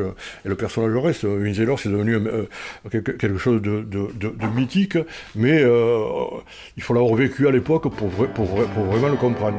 et 0.45 0.49
le 0.49 0.55
personnage 0.55 0.95
reste. 0.95 1.25
Vince 1.25 1.55
c'est 1.81 1.89
devenu 1.89 2.15
euh, 2.15 2.43
quelque, 2.91 3.11
quelque 3.11 3.37
chose 3.37 3.61
de, 3.61 3.81
de, 3.81 4.09
mythique, 4.55 4.97
mais 5.35 5.61
euh, 5.63 6.03
il 6.77 6.83
faut 6.83 6.93
l'avoir 6.93 7.15
vécu 7.15 7.47
à 7.47 7.51
l'époque 7.51 7.83
pour, 7.83 8.09
pour, 8.09 8.45
vrai- 8.45 8.67
pour 8.73 8.83
vraiment 8.85 9.09
le 9.09 9.17
comprendre. 9.17 9.57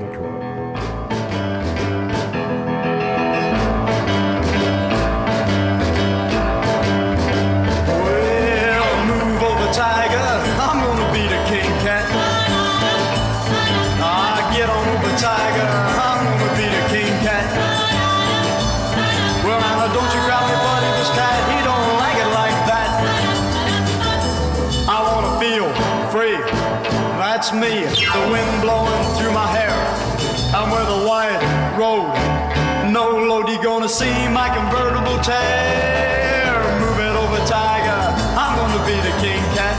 See 33.96 34.28
my 34.28 34.50
convertible. 34.54 35.16
Move 35.16 37.00
it 37.00 37.16
over, 37.16 37.40
tiger. 37.48 38.02
I'm 38.36 38.52
gonna 38.58 38.84
be 38.84 38.96
the 39.08 39.14
king 39.24 39.40
cat. 39.56 39.76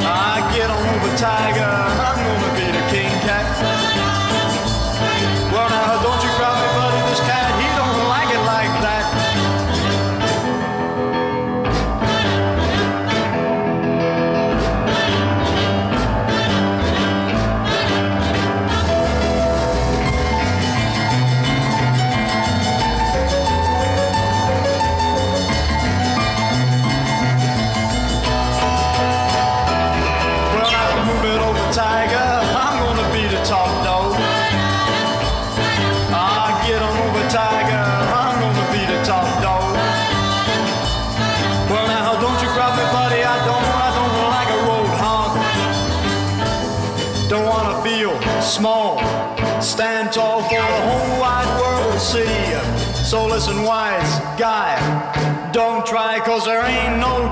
I 0.00 0.40
get 0.56 0.70
on 0.70 0.82
over, 0.94 1.12
tiger. 1.18 1.65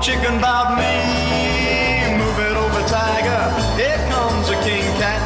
Chicken 0.01 0.37
about 0.37 0.77
me. 0.77 0.93
Move 2.17 2.39
it 2.39 2.55
over, 2.57 2.81
tiger. 2.87 3.43
Here 3.79 3.99
comes 4.11 4.49
a 4.49 4.57
king 4.63 4.83
cat. 4.99 5.21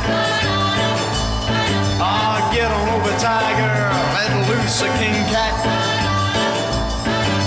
Ah, 2.01 2.49
get 2.53 2.69
on 2.71 2.87
over, 2.95 3.13
tiger. 3.17 3.73
Let 4.15 4.29
loose 4.49 4.81
a 4.81 4.89
king 4.99 5.19
cat. 5.33 5.53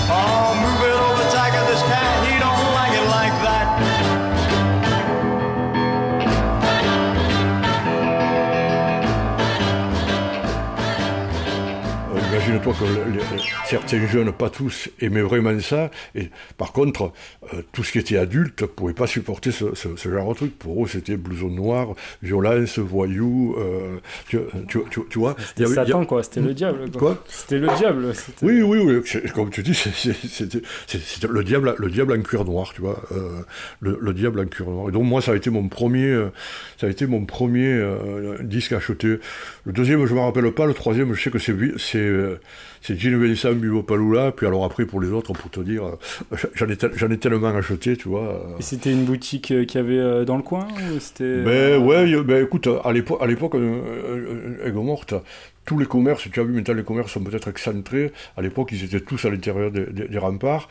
Oh, 0.09 0.55
move 0.63 0.81
it 0.89 0.99
over, 1.07 1.25
tiger. 1.31 1.63
This 1.71 1.81
cat, 1.91 2.07
he 2.27 2.39
don't 2.39 2.73
like 2.75 2.93
it 2.93 3.07
like 3.07 3.35
that. 3.47 3.67
Euh, 12.11 12.19
Imagine-toi 12.29 12.73
certains 13.65 14.05
jeunes, 14.07 14.31
pas 14.31 14.49
tous, 14.49 14.89
aimaient 14.99 15.21
vraiment 15.21 15.57
ça. 15.59 15.89
Et 16.15 16.29
par 16.57 16.71
contre, 16.73 17.11
euh, 17.53 17.61
tout 17.71 17.83
ce 17.83 17.91
qui 17.91 17.99
était 17.99 18.17
adulte 18.17 18.61
ne 18.61 18.67
pouvait 18.67 18.93
pas 18.93 19.07
supporter 19.07 19.51
ce, 19.51 19.73
ce- 19.75 19.95
ce 19.95 20.09
genre 20.09 20.29
de 20.29 20.35
truc. 20.35 20.57
Pour 20.59 20.83
eux, 20.83 20.87
c'était 20.87 21.17
blouson 21.17 21.49
noir, 21.49 21.95
violence, 22.21 22.79
voyou. 22.79 23.55
euh, 23.57 23.97
tu, 24.27 24.37
tu- 24.67 24.79
tu- 24.89 25.01
tu 25.09 25.19
vois 25.19 25.35
C'était 25.47 25.63
a- 25.63 25.67
Satan, 25.67 26.05
quoi. 26.05 26.23
C'était 26.23 26.41
le 26.41 26.53
diable. 26.53 26.89
Quoi 26.91 27.23
C'était 27.27 27.59
le 27.59 27.67
diable. 27.77 28.13
oui, 28.41 28.61
oui, 28.61 28.79
oui. 28.79 29.21
Comme 29.33 29.49
tu 29.49 29.63
dis, 29.63 29.73
c'était 29.73 31.27
le 31.27 31.43
diable, 31.43 31.75
le 31.77 31.89
diable 31.89 32.13
en 32.13 32.21
cuir 32.21 32.45
noir, 32.45 32.71
tu 32.73 32.81
vois. 32.81 33.01
euh, 33.11 33.41
le, 33.79 33.97
le 34.01 34.13
diable 34.13 34.39
en 34.39 34.45
cuir 34.45 34.67
noir. 34.69 34.89
Et 34.89 34.91
donc 34.91 35.03
moi, 35.03 35.21
ça 35.21 35.31
a 35.31 35.35
été 35.35 35.49
mon 35.49 35.67
premier, 35.67 36.17
ça 36.79 36.87
a 36.87 36.89
été 36.89 37.05
mon 37.05 37.25
premier 37.25 37.81
disque 38.41 38.73
acheté. 38.73 39.19
Le 39.65 39.71
deuxième, 39.73 40.05
je 40.05 40.13
me 40.13 40.19
rappelle 40.19 40.51
pas. 40.51 40.65
Le 40.65 40.73
troisième, 40.73 41.13
je 41.13 41.21
sais 41.21 41.31
que 41.31 41.39
c'est 41.39 41.53
c'est 41.77 41.97
euh, 41.99 42.39
c'est 42.81 42.95
Bibo 43.59 43.83
Palula. 43.83 44.31
Puis 44.31 44.45
alors 44.47 44.65
après, 44.65 44.85
pour 44.85 45.01
les 45.01 45.09
autres, 45.11 45.33
pour 45.33 45.49
te 45.49 45.59
dire, 45.59 45.83
euh, 45.85 46.37
j'en 46.55 46.67
ai, 46.67 46.77
j'en 46.95 47.09
ai 47.09 47.17
tellement 47.17 47.47
acheté, 47.55 47.95
tu 47.97 48.09
vois. 48.09 48.21
euh. 48.23 48.57
Et 48.59 48.61
c'était 48.61 48.91
une 48.91 49.05
boutique 49.05 49.51
euh, 49.51 49.65
qu'il 49.65 49.81
y 49.81 49.83
avait 49.83 50.25
dans 50.25 50.37
le 50.37 50.43
coin 50.43 50.67
ou 50.95 50.99
c'était 50.99 51.43
Ben 51.43 51.77
ouais, 51.83 52.23
ben 52.23 52.43
écoute, 52.43 52.67
à 52.83 52.91
l'époque, 52.91 53.19
à 53.21 53.27
l'époque, 53.27 53.55
euh, 53.55 54.65
Aigues-Mortes, 54.65 55.15
tous 55.65 55.79
les 55.79 55.85
commerces, 55.85 56.29
tu 56.29 56.39
as 56.39 56.43
vu 56.43 56.51
maintenant 56.53 56.73
les 56.73 56.83
commerces 56.83 57.11
sont 57.11 57.21
peut-être 57.23 57.47
excentrés, 57.47 58.11
à 58.35 58.41
l'époque 58.41 58.69
ils 58.73 58.83
étaient 58.83 58.99
tous 58.99 59.23
à 59.25 59.29
l'intérieur 59.29 59.71
des, 59.71 59.85
des- 59.85 60.07
des 60.09 60.17
remparts, 60.17 60.67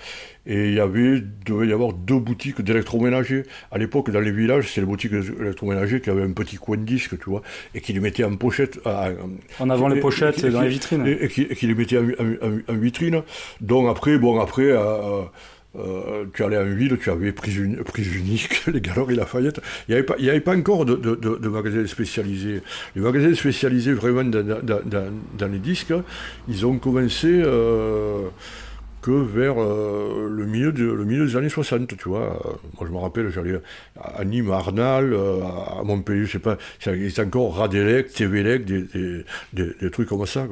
et 0.47 0.69
il 0.69 0.75
y 0.75 0.81
avait, 0.81 1.23
devait 1.47 1.69
y 1.69 1.73
avoir 1.73 1.93
deux 1.95 2.19
boutiques 2.19 2.61
d'électroménager. 2.61 3.45
À 3.71 3.79
l'époque, 3.79 4.11
dans 4.11 4.21
les 4.21 4.33
villages, 4.33 4.71
c'est 4.73 4.81
les 4.81 4.87
boutiques 4.87 5.13
d'électroménager 5.15 6.01
qui 6.01 6.11
avaient 6.11 6.23
un 6.25 6.33
petit 6.33 6.57
coin 6.57 6.77
de 6.77 6.83
disque, 6.85 7.19
tu 7.19 7.31
vois, 7.31 7.43
et 7.75 7.81
qui 7.81 7.93
les 7.93 8.01
mettaient 8.01 8.25
en 8.25 8.37
pochette, 8.37 8.81
En 9.61 9.71
avant 9.71 9.89
les 9.89 9.97
et- 9.99 10.01
pochettes 10.01 10.45
et- 10.45 10.51
dans 10.51 10.61
les 10.63 10.69
vitrines. 10.69 11.07
Et, 11.07 11.25
et 11.25 11.29
qui, 11.29 11.43
et 11.43 11.55
qui 11.55 11.67
les 11.67 11.75
mettaient 11.75 11.99
en, 11.99 12.05
en- 12.09 12.49
en- 12.49 12.75
en 12.75 12.77
vitrine. 12.77 13.23
Donc 13.61 13.89
après, 13.89 14.19
bon, 14.19 14.41
après, 14.41 14.67
euh, 14.71 15.23
euh, 15.79 16.27
tu 16.35 16.45
allais 16.45 16.59
en 16.59 16.67
ville, 16.75 16.99
tu 16.99 17.11
avais 17.11 17.33
prise, 17.33 17.57
uni- 17.57 17.77
prise 17.77 18.15
unique, 18.15 18.67
les 18.73 18.81
Galeries 18.81 19.17
Lafayette. 19.17 19.61
Il 19.89 19.93
n'y 19.93 19.95
avait, 19.99 20.05
pas- 20.07 20.17
avait 20.17 20.41
pas 20.41 20.55
encore 20.57 20.85
de, 20.85 20.97
de- 20.97 21.49
magasins 21.49 21.87
spécialisés. 21.87 22.61
Les 22.95 23.01
magasins 23.03 23.35
spécialisés 23.35 23.93
vraiment 23.95 24.25
dans, 24.25 25.51
les 25.53 25.59
disques, 25.59 25.95
ils 26.49 26.67
ont 26.67 26.79
commencé 26.79 27.29
euh, 27.45 28.29
que 29.01 29.11
vers 29.11 29.55
euh, 29.61 30.29
le, 30.31 30.45
milieu 30.47 30.73
des 30.73 31.37
années 31.37 31.49
60, 31.49 31.97
tu 31.97 32.09
vois. 32.09 32.39
Moi, 32.79 32.87
je 32.87 32.93
me 32.93 32.99
rappelle, 32.99 33.31
j'allais 33.31 33.61
à 34.01 34.25
Nîmes, 34.25 34.51
à 34.51 34.57
Arnal, 34.57 35.15
à 35.15 35.83
Montpellier, 35.85 36.27
je 36.27 36.33
sais 36.33 36.39
pas, 36.39 36.59
c'est 36.81 37.21
encore 37.21 37.57
Radelec, 37.57 38.13
TVLec, 38.13 38.65
des, 38.65 39.91
trucs 39.91 40.09
comme 40.09 40.27
ça. 40.27 40.47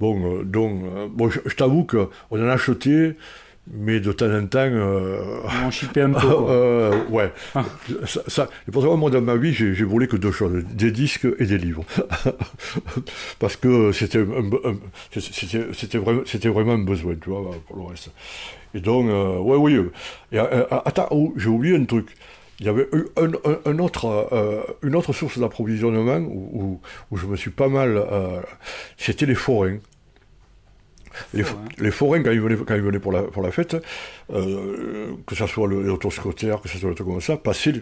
Bon, 0.00 0.42
donc, 0.42 0.82
bon, 1.10 1.30
je, 1.30 1.38
je 1.46 1.54
t'avoue 1.54 1.84
qu'on 1.84 2.08
en 2.32 2.48
a 2.48 2.52
acheté, 2.52 3.12
mais 3.70 4.00
de 4.00 4.12
temps 4.12 4.30
en 4.32 4.46
temps. 4.46 4.58
euh, 4.58 5.40
On 5.64 5.70
chipait 5.70 6.02
un 6.02 6.12
peu. 6.12 6.20
quoi. 6.28 6.50
euh, 6.54 7.04
ouais. 7.10 7.32
Ah. 7.54 7.64
Ça, 8.06 8.20
ça, 8.26 8.48
et 8.68 8.70
pour 8.70 8.82
savoir, 8.82 8.98
moi, 8.98 9.10
dans 9.10 9.20
ma 9.22 9.36
vie, 9.36 9.52
j'ai 9.52 9.72
volé 9.84 10.06
que 10.08 10.16
deux 10.16 10.32
choses 10.32 10.64
des 10.72 10.90
disques 10.90 11.26
et 11.38 11.46
des 11.46 11.58
livres. 11.58 11.84
Parce 13.38 13.56
que 13.56 13.92
c'était 13.92 14.22
vraiment, 14.22 14.58
un 16.72 16.78
besoin, 16.84 17.14
tu 17.22 17.30
vois, 17.30 17.50
pour 17.66 17.76
le 17.76 17.82
reste. 17.84 18.10
Et 18.74 18.80
donc, 18.80 19.08
euh, 19.08 19.38
ouais, 19.38 19.56
oui. 19.56 19.78
Et, 20.32 20.38
euh, 20.38 20.64
attends, 20.84 21.08
oh, 21.10 21.32
j'ai 21.36 21.48
oublié 21.48 21.76
un 21.76 21.84
truc. 21.84 22.08
Il 22.60 22.66
y 22.66 22.68
avait 22.68 22.86
eu 22.92 23.04
un, 23.16 23.32
un- 23.50 23.58
un 23.64 23.78
autre, 23.80 24.28
une 24.82 24.94
autre 24.94 25.12
source 25.12 25.38
d'approvisionnement 25.38 26.18
où, 26.18 26.50
où, 26.52 26.80
où 27.10 27.16
je 27.16 27.26
me 27.26 27.34
suis 27.36 27.50
pas 27.50 27.68
mal. 27.68 28.00
c'était 28.96 29.26
les 29.26 29.34
forains. 29.34 29.78
Les, 31.34 31.42
Forains. 31.42 31.64
les 31.78 31.90
forains, 31.90 32.22
quand 32.22 32.30
ils 32.30 32.40
venaient, 32.40 32.56
quand 32.56 32.74
ils 32.74 32.80
venaient 32.82 32.98
pour, 32.98 33.12
la, 33.12 33.22
pour 33.22 33.42
la 33.42 33.50
fête, 33.50 33.76
euh, 34.32 35.12
que 35.26 35.34
ce 35.34 35.46
soit 35.46 35.66
le- 35.68 35.82
l'autoscotter, 35.82 36.54
que 36.62 36.68
ce 36.68 36.78
soit 36.78 36.88
le 36.88 36.94
truc 36.94 37.06
comme 37.08 37.20
ça, 37.20 37.36
passaient, 37.36 37.74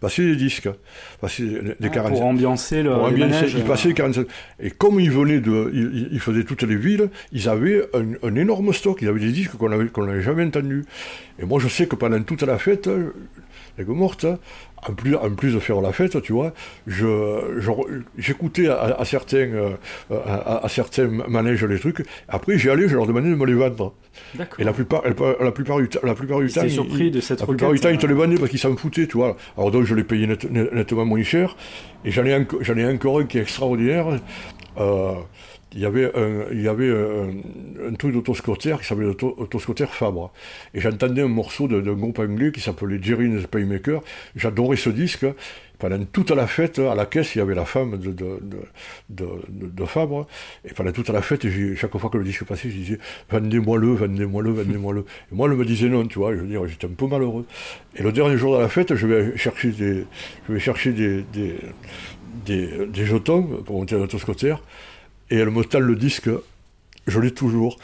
passaient 0.00 0.24
des 0.26 0.36
disques, 0.36 0.68
passaient 1.20 1.44
Ah, 1.82 1.88
45 1.88 2.10
pour 2.10 2.24
ambiancer 2.24 2.82
le, 2.82 2.90
pour 2.94 3.08
les 3.08 3.16
manèges. 3.18 3.54
ils 3.56 3.64
passaient 3.64 3.92
45. 3.92 4.26
Et 4.60 4.70
comme 4.70 5.00
ils 5.00 5.10
venaient 5.10 5.40
de. 5.40 5.70
Ils, 5.74 6.08
ils 6.12 6.20
faisaient 6.20 6.44
toutes 6.44 6.62
les 6.62 6.76
villes, 6.76 7.08
ils 7.32 7.48
avaient 7.48 7.88
un, 7.94 8.12
un 8.28 8.34
énorme 8.36 8.72
stock. 8.72 9.00
Ils 9.02 9.08
avaient 9.08 9.20
des 9.20 9.32
disques 9.32 9.56
qu'on 9.56 9.72
avait- 9.72 9.88
qu'on 9.88 10.04
n'avait 10.04 10.22
jamais 10.22 10.44
entendus. 10.44 10.84
Et 11.40 11.44
moi, 11.44 11.60
je 11.60 11.68
sais 11.68 11.86
que 11.86 11.96
pendant 11.96 12.22
toute 12.22 12.42
la 12.42 12.58
fête, 12.58 12.86
les 12.88 13.02
morte, 13.86 14.26
en 14.88 14.92
plus, 14.94 15.16
en 15.16 15.30
plus 15.30 15.54
de 15.54 15.58
faire 15.58 15.80
la 15.80 15.92
fête, 15.92 16.20
tu 16.22 16.32
vois, 16.32 16.52
je, 16.86 17.58
je- 17.58 17.70
j'écoutais 18.16 18.68
à, 18.68 18.96
à 18.98 19.04
certains, 19.04 19.36
euh, 19.38 19.70
à, 20.10 20.64
à 20.64 20.68
certains 20.68 21.08
manèges 21.08 21.64
les 21.64 21.78
trucs. 21.78 22.04
Après, 22.28 22.58
j'y 22.58 22.70
allais, 22.70 22.88
je 22.88 22.94
leur 22.96 23.06
demandais 23.06 23.30
de 23.30 23.34
me 23.34 23.44
les 23.46 23.54
vendre. 23.54 23.94
D'accord. 24.34 24.60
Et 24.60 24.64
la 24.64 24.72
plupart, 24.72 25.02
la 25.04 25.52
plupart 25.52 25.78
du 25.78 25.88
temps, 25.88 26.00
la 26.02 26.14
plupart 26.14 26.40
du 26.40 26.48
temps, 26.48 26.60
étaient 26.62 26.70
ils- 26.70 26.74
surpris 26.74 27.10
de 27.10 27.20
cette 27.20 27.40
la 27.40 27.46
plupart 27.46 27.72
du 27.72 27.80
temps, 27.80 27.88
ils 27.88 27.98
te 27.98 28.06
euh. 28.06 28.08
les 28.08 28.14
vendaient 28.14 28.36
parce 28.36 28.50
qu'ils 28.50 28.58
s'en 28.58 28.76
foutaient, 28.76 29.06
tu 29.06 29.16
vois. 29.16 29.36
Alors 29.56 29.70
donc, 29.70 29.84
je 29.84 29.94
les 29.94 30.04
payais 30.04 30.26
net- 30.26 30.50
net- 30.50 30.72
nettement 30.72 31.04
moins 31.04 31.22
cher. 31.22 31.56
Et 32.04 32.10
j'en 32.10 32.24
ai, 32.24 32.30
ai 32.76 32.86
encore 32.86 33.18
un 33.20 33.24
qui 33.24 33.38
est 33.38 33.42
extraordinaire. 33.42 34.06
Euh, 34.78 35.12
il 35.78 35.82
y 35.82 35.86
avait 35.86 36.10
un, 36.16 36.46
il 36.50 36.60
y 36.60 36.66
avait 36.66 36.90
un, 36.90 37.88
un 37.88 37.94
truc 37.94 38.12
d'autoscotter 38.12 38.74
qui 38.80 38.84
s'appelait 38.84 39.06
l'autoscotter 39.06 39.86
Fabre. 39.86 40.32
Et 40.74 40.80
j'entendais 40.80 41.22
un 41.22 41.28
morceau 41.28 41.68
d'un 41.68 41.92
groupe 41.92 42.18
anglais 42.18 42.50
qui 42.50 42.60
s'appelait 42.60 42.98
Jerry 43.00 43.28
and 43.28 43.40
the 43.40 43.46
Paymaker. 43.46 44.02
J'adorais 44.34 44.76
ce 44.76 44.90
disque. 44.90 45.26
Pendant 45.78 46.04
toute 46.06 46.32
la 46.32 46.48
fête, 46.48 46.80
à 46.80 46.96
la 46.96 47.06
caisse, 47.06 47.36
il 47.36 47.38
y 47.38 47.40
avait 47.40 47.54
la 47.54 47.64
femme 47.64 47.96
de, 47.96 48.10
de, 48.10 48.40
de, 49.08 49.84
Fabre. 49.84 50.26
Et 50.64 50.74
pendant 50.74 50.90
toute 50.90 51.10
la 51.10 51.22
fête, 51.22 51.46
chaque 51.76 51.96
fois 51.96 52.10
que 52.10 52.18
le 52.18 52.24
disque 52.24 52.42
passait, 52.42 52.68
je 52.70 52.76
disais 52.76 52.98
Vendez-moi-le, 53.30 53.94
vendez-moi-le, 53.94 54.50
vendez-moi-le. 54.50 55.00
Et 55.30 55.34
moi, 55.36 55.48
elle 55.48 55.56
me 55.56 55.64
disait 55.64 55.88
non, 55.88 56.04
tu 56.04 56.18
vois. 56.18 56.34
Je 56.34 56.40
veux 56.40 56.48
dire, 56.48 56.66
j'étais 56.66 56.88
un 56.88 56.90
peu 56.96 57.06
malheureux. 57.06 57.46
Et 57.94 58.02
le 58.02 58.10
dernier 58.10 58.36
jour 58.36 58.56
de 58.56 58.60
la 58.60 58.68
fête, 58.68 58.96
je 58.96 59.06
vais 59.06 59.36
chercher 59.36 59.68
des, 59.68 60.04
je 60.48 60.52
vais 60.52 60.58
chercher 60.58 60.92
des, 60.92 61.22
des, 61.32 61.54
des, 62.44 63.06
jetons 63.06 63.44
pour 63.64 63.78
monter 63.78 63.94
à. 63.94 64.08
Et 65.30 65.36
elle 65.36 65.50
me 65.50 65.64
tend 65.64 65.80
le 65.80 65.96
disque, 65.96 66.30
je 67.06 67.20
l'ai 67.20 67.32
toujours, 67.32 67.78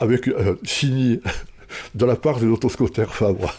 avec 0.00 0.28
euh, 0.28 0.56
signé 0.64 1.20
de 1.94 2.04
la 2.04 2.16
part 2.16 2.40
de 2.40 2.46
l'autoscotter 2.46 3.06
Fabre. 3.08 3.54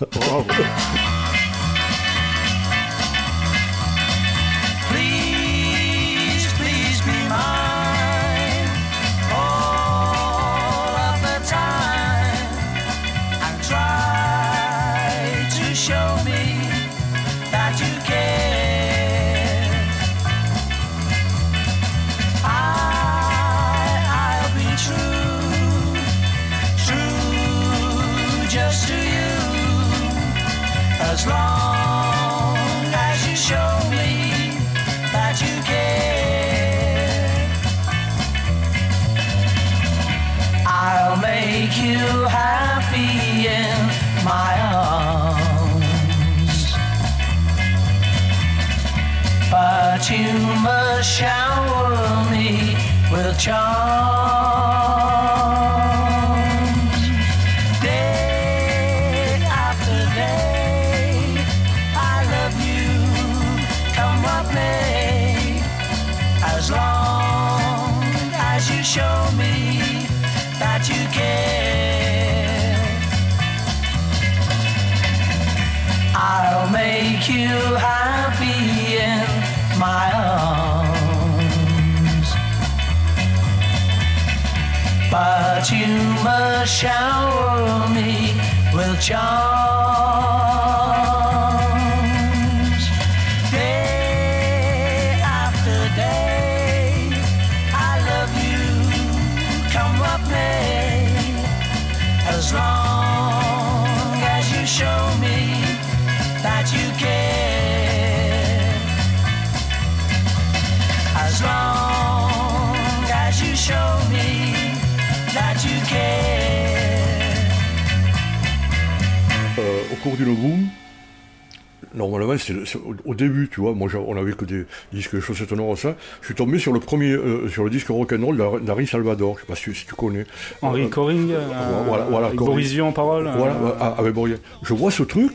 Au, 122.76 122.96
au 123.06 123.16
début, 123.16 123.50
tu 123.52 123.62
vois. 123.62 123.74
Moi, 123.74 123.90
on 124.08 124.18
avait 124.18 124.34
que 124.34 124.46
des 124.46 124.66
disques 124.94 125.20
chaussettes 125.20 125.52
noires, 125.52 125.78
ça. 125.78 125.96
Je 126.22 126.28
suis 126.28 126.36
tombé 126.36 126.60
sur 126.60 126.74
le 126.74 126.80
premier, 126.80 127.12
euh, 127.12 127.48
sur 127.50 127.64
le 127.64 127.70
disque 127.70 127.88
rock'n'roll 127.88 128.38
d'Henri 128.64 128.88
Salvador. 128.88 129.36
Je 129.36 129.42
sais 129.42 129.48
pas 129.48 129.56
si, 129.56 129.74
si 129.74 129.86
tu 129.86 129.96
connais. 129.96 130.26
Henri 130.62 130.84
Euh, 130.84 130.90
Coring, 130.90 131.32
euh, 131.32 131.42
voilà, 131.88 132.06
voilà, 132.06 132.28
avec. 132.28 132.40
Boris 132.40 132.80
en 132.80 132.92
parole. 132.92 133.30
Voilà, 133.38 133.54
ouais, 133.56 133.72
ah, 133.80 133.96
avec 133.98 134.14
Bourrier. 134.14 134.38
Je 134.64 134.74
vois 134.74 134.92
ce 134.92 135.04
truc, 135.04 135.32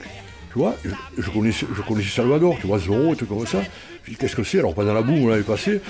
tu 0.53 0.59
vois, 0.59 0.75
je, 0.85 0.91
je 1.19 1.31
connaissais, 1.31 1.67
je 1.75 1.83
connaissais 1.83 2.11
Salvador, 2.11 2.57
tu 2.61 2.67
vois, 2.67 2.79
Zorro 2.79 3.15
et 3.15 3.17
tout 3.17 3.27
comme 3.27 3.47
ça. 3.47 3.59
Qu'est-ce 4.19 4.37
que 4.37 4.43
c'est 4.43 4.59
Alors, 4.59 4.75
pendant 4.75 4.95
la 4.95 5.03
boum, 5.03 5.25
on 5.25 5.29
l'avait 5.29 5.43
passé. 5.43 5.81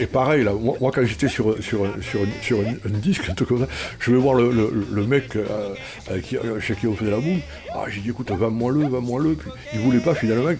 Et, 0.00 0.06
pareil, 0.06 0.44
là, 0.44 0.52
moi, 0.52 0.76
moi, 0.80 0.90
quand 0.94 1.04
j'étais 1.04 1.28
sur, 1.28 1.62
sur, 1.62 1.86
sur, 2.02 2.20
sur 2.42 2.58
un, 2.60 2.88
un 2.88 2.98
disque, 2.98 3.32
comme 3.46 3.60
ça, 3.60 3.68
je 3.98 4.10
vais 4.10 4.18
voir 4.18 4.34
le, 4.34 4.50
le, 4.50 4.86
le 4.90 5.06
mec 5.06 5.36
euh, 5.36 5.74
avec 6.08 6.24
qui, 6.24 6.36
euh, 6.36 6.60
chez 6.60 6.74
qui 6.74 6.86
on 6.86 6.94
faisait 6.94 7.10
la 7.10 7.18
boum. 7.18 7.40
Ah, 7.74 7.84
j'ai 7.88 8.00
dit, 8.00 8.10
écoute, 8.10 8.30
va-moi-le, 8.30 8.88
va-moi-le. 8.88 9.34
Puis, 9.34 9.50
il 9.74 9.80
voulait 9.80 10.00
pas, 10.00 10.14
finalement. 10.14 10.50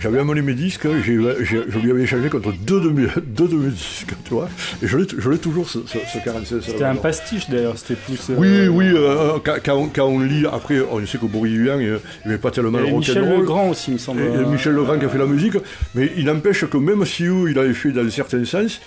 J'avais 0.00 0.18
amené 0.18 0.42
mes 0.42 0.54
disques, 0.54 0.86
je 1.02 1.12
lui 1.12 1.90
avais 1.90 2.02
échangé 2.02 2.28
contre 2.28 2.52
deux 2.52 2.80
de 2.80 2.88
mes, 2.90 3.06
deux 3.26 3.46
de 3.48 3.54
mes 3.54 3.70
disques, 3.70 4.12
tu 4.24 4.34
vois. 4.34 4.48
Et 4.82 4.86
je 4.88 4.98
l'ai 4.98 5.38
toujours, 5.38 5.68
ce, 5.70 5.78
ce, 5.86 5.98
ce 6.12 6.24
46 6.24 6.60
C'était 6.62 6.84
un 6.84 6.96
pastiche 6.96 7.48
d'ailleurs, 7.48 7.78
c'était 7.78 7.94
plus. 7.94 8.18
euh, 8.30 8.34
Oui, 8.36 8.68
oui, 8.68 8.92
euh, 8.94 9.38
quand, 9.44 9.54
quand 9.64 9.76
on, 9.76 9.86
quand 9.88 10.06
on 10.06 10.18
lit, 10.20 10.44
après, 10.50 10.80
on 10.90 11.04
sait 11.06 11.18
que 11.18 11.26
Boris 11.26 11.52
Vian, 11.56 11.78
il 11.78 11.98
n'aimait 12.26 12.38
pas 12.38 12.50
tellement 12.50 12.78
le 12.78 12.90
Michel. 12.90 13.24
Legrand 13.24 13.68
aussi, 13.70 13.92
il 13.92 13.94
me 13.94 13.98
semble. 13.98 14.22
Et, 14.22 14.24
et 14.26 14.46
Michel 14.46 14.74
Legrand 14.74 14.98
qui 14.98 15.04
a 15.04 15.08
fait 15.08 15.18
la 15.18 15.26
musique, 15.26 15.54
mais 15.94 16.10
il 16.16 16.24
n'empêche 16.26 16.64
que 16.66 16.76
même 16.76 17.04
si 17.04 17.24
eux, 17.24 17.50
il 17.50 17.58
avait 17.58 17.72
fait 17.74 17.92
dans 17.92 18.08
certains 18.10 18.44
sens, 18.44 18.80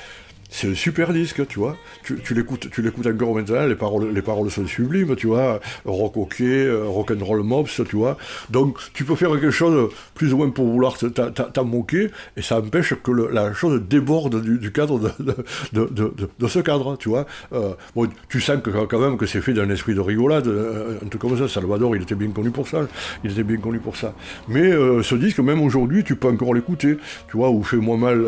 c'est 0.49 0.69
un 0.69 0.75
super 0.75 1.13
disque, 1.13 1.45
tu 1.47 1.59
vois. 1.59 1.75
Tu, 2.03 2.19
tu 2.23 2.33
l'écoutes, 2.33 2.69
tu 2.71 2.81
l'écoutes 2.81 3.07
encore 3.07 3.35
maintenant, 3.35 3.65
les 3.65 3.75
paroles, 3.75 4.13
les 4.13 4.21
paroles 4.21 4.49
sont 4.49 4.65
sublimes, 4.65 5.15
tu 5.15 5.27
vois. 5.27 5.59
Rock 5.85 6.15
hockey, 6.17 6.45
euh, 6.45 6.85
rock'n'roll 6.85 7.43
mobs, 7.43 7.67
tu 7.67 7.95
vois. 7.95 8.17
Donc, 8.49 8.77
tu 8.93 9.03
peux 9.03 9.15
faire 9.15 9.31
quelque 9.31 9.51
chose 9.51 9.91
plus 10.15 10.33
ou 10.33 10.37
moins 10.37 10.49
pour 10.49 10.65
vouloir 10.65 10.97
t'en 10.97 11.65
moquer, 11.65 12.09
et 12.37 12.41
ça 12.41 12.59
empêche 12.59 12.93
que 13.03 13.11
la 13.11 13.53
chose 13.53 13.81
déborde 13.87 14.41
du, 14.41 14.71
cadre 14.71 14.99
de, 14.99 15.13
de, 15.73 16.13
de, 16.39 16.47
ce 16.47 16.59
cadre, 16.59 16.97
tu 16.97 17.09
vois. 17.09 17.25
Euh, 17.53 17.73
bon, 17.95 18.07
tu 18.29 18.39
sens 18.39 18.61
que 18.63 18.69
quand 18.85 18.99
même 18.99 19.17
que 19.17 19.25
c'est 19.25 19.41
fait 19.41 19.53
d'un 19.53 19.69
esprit 19.69 19.95
de 19.95 19.99
rigolade, 19.99 20.47
euh, 20.47 20.97
un 21.03 21.07
truc 21.07 21.21
comme 21.21 21.37
ça. 21.37 21.47
Salvador, 21.47 21.95
il 21.95 22.03
était 22.03 22.15
bien 22.15 22.29
connu 22.29 22.51
pour 22.51 22.67
ça. 22.67 22.87
Il 23.23 23.31
était 23.31 23.43
bien 23.43 23.57
connu 23.57 23.79
pour 23.79 23.97
ça. 23.97 24.13
Mais 24.47 24.71
ce 24.71 25.15
disque, 25.15 25.39
même 25.39 25.61
aujourd'hui, 25.61 26.03
tu 26.03 26.15
peux 26.15 26.29
encore 26.29 26.53
l'écouter, 26.53 26.97
tu 27.29 27.37
vois, 27.37 27.49
ou 27.49 27.63
Fais-moi 27.63 27.97
mal 27.97 28.25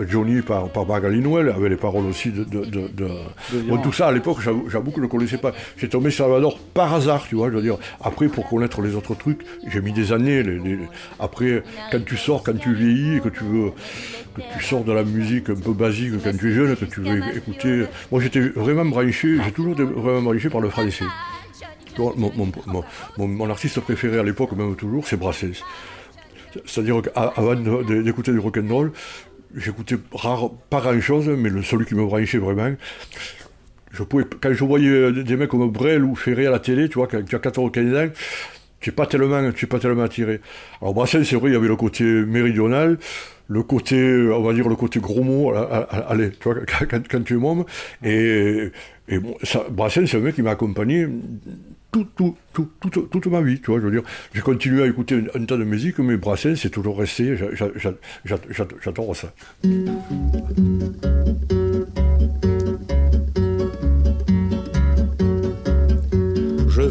Johnny 0.00 0.42
par, 0.42 0.68
par 0.68 0.84
Magali 0.84 1.20
Avec 1.60 1.70
les 1.72 1.76
paroles 1.76 2.06
aussi 2.06 2.30
de. 2.30 2.44
de, 2.44 2.64
de, 2.64 2.88
de- 2.88 3.60
Bon, 3.68 3.76
tout 3.78 3.92
ça, 3.92 4.08
à 4.08 4.12
l'époque, 4.12 4.38
j'avoue 4.40 4.90
que 4.90 4.96
je 4.96 5.02
ne 5.02 5.06
connaissais 5.06 5.38
pas. 5.38 5.52
J'ai 5.76 5.88
tombé 5.88 6.10
Salvador 6.10 6.58
par 6.58 6.94
hasard, 6.94 7.26
tu 7.28 7.34
vois, 7.36 7.50
je 7.50 7.56
veux 7.56 7.62
dire. 7.62 7.76
Après, 8.00 8.28
pour 8.28 8.48
connaître 8.48 8.80
les 8.82 8.94
autres 8.94 9.14
trucs, 9.14 9.40
j'ai 9.70 9.80
mis 9.80 9.92
des 9.92 10.12
années. 10.12 10.42
les- 10.42 10.58
les- 10.58 10.78
Après, 11.18 11.62
quand 11.92 12.04
tu 12.04 12.16
sors, 12.16 12.42
quand 12.42 12.58
tu 12.58 12.72
vieillis, 12.74 13.16
et 13.16 13.20
que 13.20 13.28
tu 13.28 13.44
veux. 13.44 13.72
que 14.34 14.42
tu 14.56 14.64
sors 14.64 14.84
de 14.84 14.92
la 14.92 15.02
musique 15.02 15.50
un 15.50 15.54
peu 15.56 15.72
basique 15.72 16.12
quand 16.22 16.36
tu 16.38 16.50
es 16.50 16.54
jeune, 16.54 16.76
que 16.76 16.84
tu 16.84 17.00
veux 17.00 17.20
écouter. 17.36 17.84
Moi, 18.12 18.20
j'étais 18.20 18.40
vraiment 18.40 18.84
branché, 18.84 19.38
j'ai 19.44 19.52
toujours 19.52 19.72
été 19.72 19.82
vraiment 19.82 20.22
branché 20.22 20.48
par 20.48 20.60
le 20.60 20.70
français. 20.70 21.04
Mon, 21.98 22.14
mon- 22.16 22.32
mon- 22.66 22.84
mon- 23.18 23.28
mon 23.28 23.50
artiste 23.50 23.80
préféré 23.80 24.18
à 24.18 24.22
l'époque, 24.22 24.52
même 24.52 24.76
toujours, 24.76 25.06
c'est 25.06 25.16
Brassens. 25.18 25.62
C'est-à-dire 26.64 27.02
qu'avant 27.02 27.54
d'écouter 27.54 28.32
du 28.32 28.38
rock'n'roll, 28.38 28.92
j'écoutais 29.56 29.96
rare, 30.12 30.50
pas 30.70 30.80
grand-chose, 30.80 31.28
mais 31.28 31.48
le, 31.48 31.62
celui 31.62 31.86
qui 31.86 31.94
me 31.94 32.04
branchait 32.04 32.38
vraiment, 32.38 32.72
je 33.92 34.02
pouvais, 34.02 34.24
quand 34.40 34.52
je 34.52 34.64
voyais 34.64 35.12
des 35.12 35.36
mecs 35.36 35.50
comme 35.50 35.70
Brel 35.70 36.04
ou 36.04 36.14
Ferré 36.14 36.46
à 36.46 36.50
la 36.50 36.58
télé, 36.58 36.88
tu 36.88 36.94
vois, 36.94 37.06
quand 37.06 37.22
tu 37.24 37.34
as 37.34 37.38
14 37.38 37.68
ou 37.68 37.70
15 37.70 37.94
ans, 37.96 38.12
tu 38.80 38.90
n'es 38.90 38.94
pas 38.94 39.06
tellement, 39.06 39.50
pas 39.68 39.78
tellement 39.78 40.02
attiré. 40.02 40.40
Alors 40.80 40.94
Brassens, 40.94 41.24
c'est 41.24 41.36
vrai, 41.36 41.50
il 41.50 41.52
y 41.52 41.56
avait 41.56 41.68
le 41.68 41.76
côté 41.76 42.04
méridional, 42.04 42.98
le 43.48 43.62
côté, 43.62 43.96
on 44.32 44.42
va 44.42 44.52
dire 44.54 44.68
le 44.68 44.76
côté 44.76 45.00
gros 45.00 45.22
mot, 45.22 45.52
allez, 45.54 46.30
tu 46.30 46.44
vois, 46.44 46.56
quand, 47.10 47.24
tu 47.24 47.34
es 47.34 47.36
môme, 47.36 47.64
et, 48.04 48.70
et 49.08 49.18
bon, 49.18 49.36
Brassens, 49.70 50.06
c'est 50.06 50.16
un 50.16 50.20
mec 50.20 50.36
qui 50.36 50.42
m'a 50.42 50.52
accompagné 50.52 51.08
tout, 51.92 52.06
tout, 52.16 52.36
tout, 52.90 53.02
toute, 53.02 53.26
ma 53.26 53.40
vie, 53.40 53.60
tu 53.60 53.70
vois, 53.70 53.80
je 53.80 53.84
veux 53.86 53.90
dire, 53.90 54.02
j'ai 54.32 54.40
continué 54.40 54.82
à 54.82 54.86
écouter 54.86 55.16
un, 55.34 55.40
un 55.40 55.44
tas 55.44 55.56
de 55.56 55.64
musique, 55.64 55.98
mais 55.98 56.16
Brassens, 56.16 56.56
c'est 56.56 56.70
toujours 56.70 56.98
resté, 56.98 57.36
j'a- 57.36 57.54
j'a- 57.54 57.70
j'a- 57.76 57.94
j'a- 58.24 58.38
j'a- 58.50 58.66
j'adore 58.82 59.16
ça. 59.16 59.32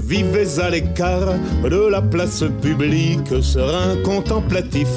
Vivais 0.09 0.59
à 0.59 0.71
l'écart 0.71 1.35
de 1.63 1.87
la 1.87 2.01
place 2.01 2.43
publique, 2.63 3.43
serein 3.43 3.95
contemplatif, 4.03 4.87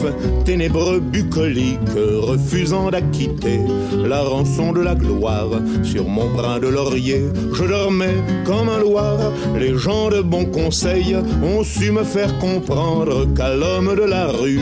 ténébreux 0.47 1.01
bucolique, 1.01 1.79
refusant 1.95 2.91
d'acquitter 2.91 3.61
la 4.07 4.23
rançon 4.23 4.73
de 4.73 4.81
la 4.81 4.95
gloire. 4.95 5.51
Sur 5.83 6.09
mon 6.09 6.31
brin 6.31 6.61
de 6.61 6.69
laurier, 6.69 7.25
je 7.53 7.65
dormais 7.65 8.17
comme 8.47 8.71
un 8.71 8.79
loir. 8.79 9.19
Les 9.59 9.77
gens 9.77 10.09
de 10.09 10.23
bon 10.23 10.47
conseil 10.47 11.15
ont 11.45 11.63
su 11.63 11.93
me 11.93 12.05
faire 12.05 12.39
comprendre 12.39 13.27
qu'à 13.35 13.55
l'homme 13.55 13.95
de 13.95 14.05
la 14.05 14.29
rue, 14.29 14.61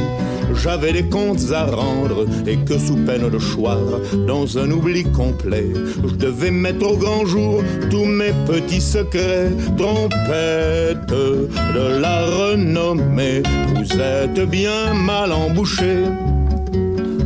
j'avais 0.54 0.92
des 0.92 1.08
comptes 1.08 1.52
à 1.52 1.64
rendre 1.66 2.26
et 2.46 2.56
que 2.58 2.78
sous 2.78 2.96
peine 2.96 3.28
de 3.28 3.38
choir, 3.38 3.78
dans 4.26 4.58
un 4.58 4.70
oubli 4.70 5.04
complet, 5.04 5.72
je 6.06 6.14
devais 6.14 6.50
mettre 6.50 6.90
au 6.90 6.96
grand 6.96 7.24
jour 7.24 7.62
tous 7.90 8.04
mes 8.04 8.32
petits 8.46 8.80
secrets, 8.80 9.50
trompette 9.76 11.08
de 11.08 12.00
la 12.00 12.26
renommée. 12.26 13.42
Vous 13.74 14.00
êtes 14.00 14.40
bien 14.48 14.94
mal 14.94 15.32
embouchés. 15.32 16.04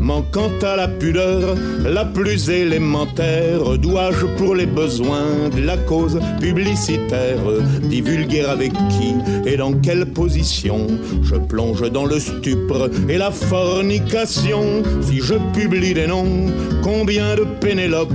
Manquant 0.04 0.52
à 0.60 0.76
la 0.76 0.86
pudeur 0.86 1.54
la 1.82 2.04
plus 2.04 2.50
élémentaire, 2.50 3.78
dois-je 3.78 4.26
pour 4.36 4.54
les 4.54 4.66
besoins 4.66 5.48
de 5.48 5.62
la 5.62 5.78
cause 5.78 6.20
publicitaire 6.42 7.40
divulguer 7.84 8.42
avec 8.42 8.72
qui 8.90 9.14
et 9.46 9.56
dans 9.56 9.72
quelle 9.72 10.04
position 10.04 10.88
je 11.22 11.36
plonge 11.36 11.90
dans 11.90 12.04
le 12.04 12.20
stupre 12.20 12.90
et 13.08 13.16
la 13.16 13.30
fornication. 13.30 14.82
Si 15.00 15.20
je 15.22 15.36
publie 15.54 15.94
des 15.94 16.06
noms, 16.06 16.52
combien 16.82 17.34
de 17.36 17.46
Pénélope 17.58 18.12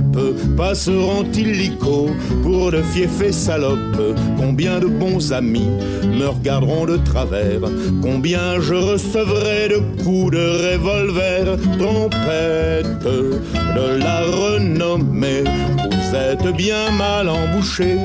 passeront 0.56 1.24
illico 1.34 2.10
pour 2.44 2.70
de 2.70 2.82
fiefs 2.82 3.32
salopes? 3.32 4.16
Combien 4.38 4.78
de 4.78 4.86
bons 4.86 5.32
amis 5.32 5.70
me 6.04 6.28
regarderont 6.28 6.86
de 6.86 6.98
travers? 6.98 7.62
Combien 8.00 8.60
je 8.60 8.74
recevrai 8.74 9.70
de 9.70 9.80
coups 10.04 10.34
de 10.34 10.74
revolver? 10.74 11.58
Trompette 11.80 13.04
de 13.04 13.96
la 13.96 14.20
renommée. 14.20 15.44
Vous 15.78 16.14
êtes 16.14 16.54
bien 16.54 16.90
mal 16.90 17.26
embouchés. 17.26 17.96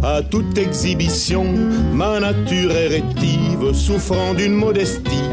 À 0.00 0.22
toute 0.22 0.56
exhibition, 0.56 1.44
ma 1.92 2.20
nature 2.20 2.70
est 2.70 2.86
rétive, 2.86 3.72
souffrant 3.72 4.32
d'une 4.32 4.54
modestie 4.54 5.24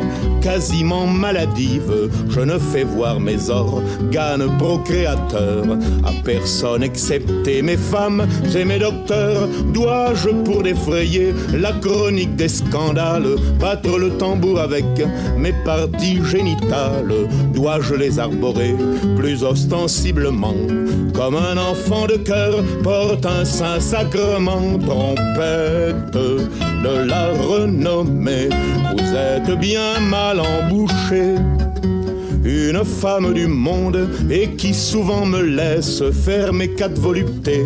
quasiment 0.43 1.07
maladive. 1.07 2.09
Je 2.29 2.41
ne 2.41 2.59
fais 2.59 2.83
voir 2.83 3.19
mes 3.19 3.49
organes 3.49 4.57
procréateurs 4.59 5.77
à 6.03 6.11
personne 6.23 6.83
excepté 6.83 7.61
mes 7.61 7.77
femmes 7.77 8.27
et 8.55 8.65
mes 8.65 8.79
docteurs. 8.79 9.47
Dois-je 9.73 10.29
pour 10.43 10.63
défrayer 10.63 11.33
la 11.53 11.71
chronique 11.71 12.35
des 12.35 12.49
scandales? 12.49 13.35
Battre 13.59 13.97
le 13.97 14.09
tambour 14.17 14.59
avec 14.59 14.85
mes 15.37 15.53
parties 15.63 16.19
génitales 16.25 17.13
Dois-je 17.53 17.95
les 17.95 18.19
arborer 18.19 18.75
plus 19.15 19.43
ostensiblement? 19.43 20.55
Comme 21.13 21.35
un 21.35 21.57
enfant 21.57 22.07
de 22.07 22.17
cœur 22.17 22.63
porte 22.83 23.25
un 23.25 23.45
saint 23.45 23.79
sacrement 23.79 24.77
trompette 24.79 26.13
de 26.83 27.07
la 27.07 27.27
renommée. 27.33 28.49
Vous 28.91 29.15
êtes 29.15 29.59
bien 29.59 29.99
mal 30.09 30.32
embouché. 30.41 31.62
Une 32.45 32.83
femme 32.83 33.33
du 33.33 33.47
monde 33.47 34.09
et 34.29 34.49
qui 34.49 34.73
souvent 34.73 35.25
me 35.25 35.41
laisse 35.41 36.03
faire 36.11 36.51
mes 36.51 36.67
quatre 36.69 36.99
voluptés. 36.99 37.63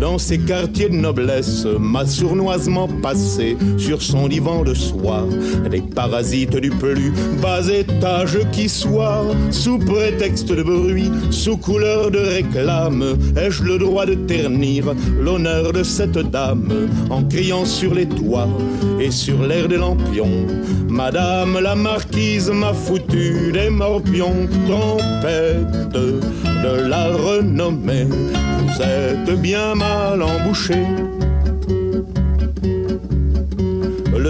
Dans 0.00 0.18
ces 0.18 0.38
quartiers 0.38 0.88
de 0.88 0.94
noblesse, 0.94 1.66
m'a 1.78 2.06
sournoisement 2.06 2.86
passé 2.86 3.56
sur 3.76 4.00
son 4.00 4.28
divan 4.28 4.62
de 4.62 4.72
soie. 4.72 5.26
Des 5.68 5.80
parasites 5.80 6.56
du 6.56 6.70
plus 6.70 7.12
bas 7.42 7.66
étage 7.68 8.38
qui 8.52 8.68
soit, 8.68 9.24
sous 9.50 9.78
prétexte 9.78 10.52
de 10.52 10.62
bruit, 10.62 11.10
sous 11.30 11.56
couleur 11.56 12.10
de 12.10 12.18
réclame, 12.18 13.18
ai-je 13.36 13.64
le 13.64 13.78
droit 13.78 14.06
de 14.06 14.14
ternir 14.14 14.94
l'honneur 15.20 15.72
de 15.72 15.82
cette 15.82 16.18
dame 16.30 16.88
en 17.10 17.24
criant 17.24 17.64
sur 17.64 17.94
les 17.94 18.06
toits 18.06 18.48
et 19.00 19.10
sur 19.10 19.42
l'air 19.42 19.66
des 19.68 19.76
lampions. 19.76 20.46
Madame 20.88 21.58
la 21.60 21.74
marquise 21.74 22.50
m'a 22.50 22.72
foutu 22.72 23.52
des 23.52 23.70
morpions, 23.70 24.19
trompette 24.66 25.92
de 25.92 26.88
la 26.88 27.08
renommée. 27.08 28.06
Vous 28.06 28.82
êtes 28.82 29.40
bien 29.40 29.74
mal 29.74 30.22
embouché. 30.22 30.84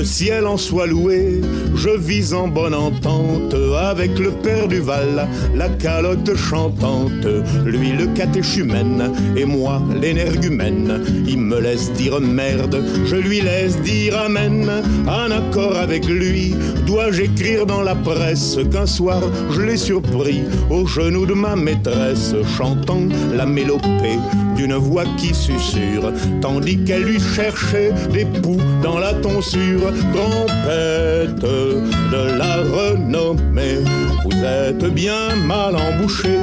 le 0.01 0.05
ciel 0.05 0.47
en 0.47 0.57
soit 0.57 0.87
loué. 0.87 1.41
Je 1.83 1.89
vis 1.89 2.35
en 2.35 2.47
bonne 2.47 2.75
entente 2.75 3.55
avec 3.75 4.19
le 4.19 4.33
père 4.33 4.69
du 4.69 4.81
Val, 4.81 5.27
la 5.55 5.71
calotte 5.71 6.37
chantante, 6.37 7.27
lui 7.65 7.93
le 7.93 8.07
catéchumène, 8.09 9.11
et 9.35 9.47
moi 9.47 9.81
l'énergumène. 9.99 11.03
Il 11.27 11.39
me 11.39 11.59
laisse 11.59 11.91
dire 11.95 12.21
merde, 12.21 12.85
je 13.07 13.17
lui 13.17 13.41
laisse 13.41 13.81
dire 13.81 14.19
amen. 14.19 14.71
En 15.09 15.31
accord 15.31 15.75
avec 15.75 16.05
lui, 16.05 16.55
dois-je 16.87 17.23
écrire 17.23 17.65
dans 17.65 17.81
la 17.81 17.95
presse 17.95 18.59
qu'un 18.71 18.85
soir 18.85 19.23
je 19.51 19.63
l'ai 19.63 19.79
surpris 19.79 20.43
au 20.69 20.87
genou 20.87 21.25
de 21.25 21.33
ma 21.33 21.57
maîtresse, 21.57 22.35
chantant 22.59 23.09
la 23.35 23.47
mélopée 23.47 24.19
d'une 24.55 24.75
voix 24.75 25.05
qui 25.17 25.35
susurre, 25.35 26.13
tandis 26.43 26.85
qu'elle 26.85 27.05
lui 27.05 27.19
cherchait 27.19 27.93
des 28.13 28.27
poux 28.27 28.59
dans 28.83 28.99
la 28.99 29.15
tonsure, 29.15 29.91
trompette 30.13 31.70
de 32.13 32.39
la 32.39 32.57
renommée. 32.57 33.79
Vous 34.25 34.45
êtes 34.45 34.85
bien 34.95 35.35
mal 35.47 35.77
embouché. 35.77 36.39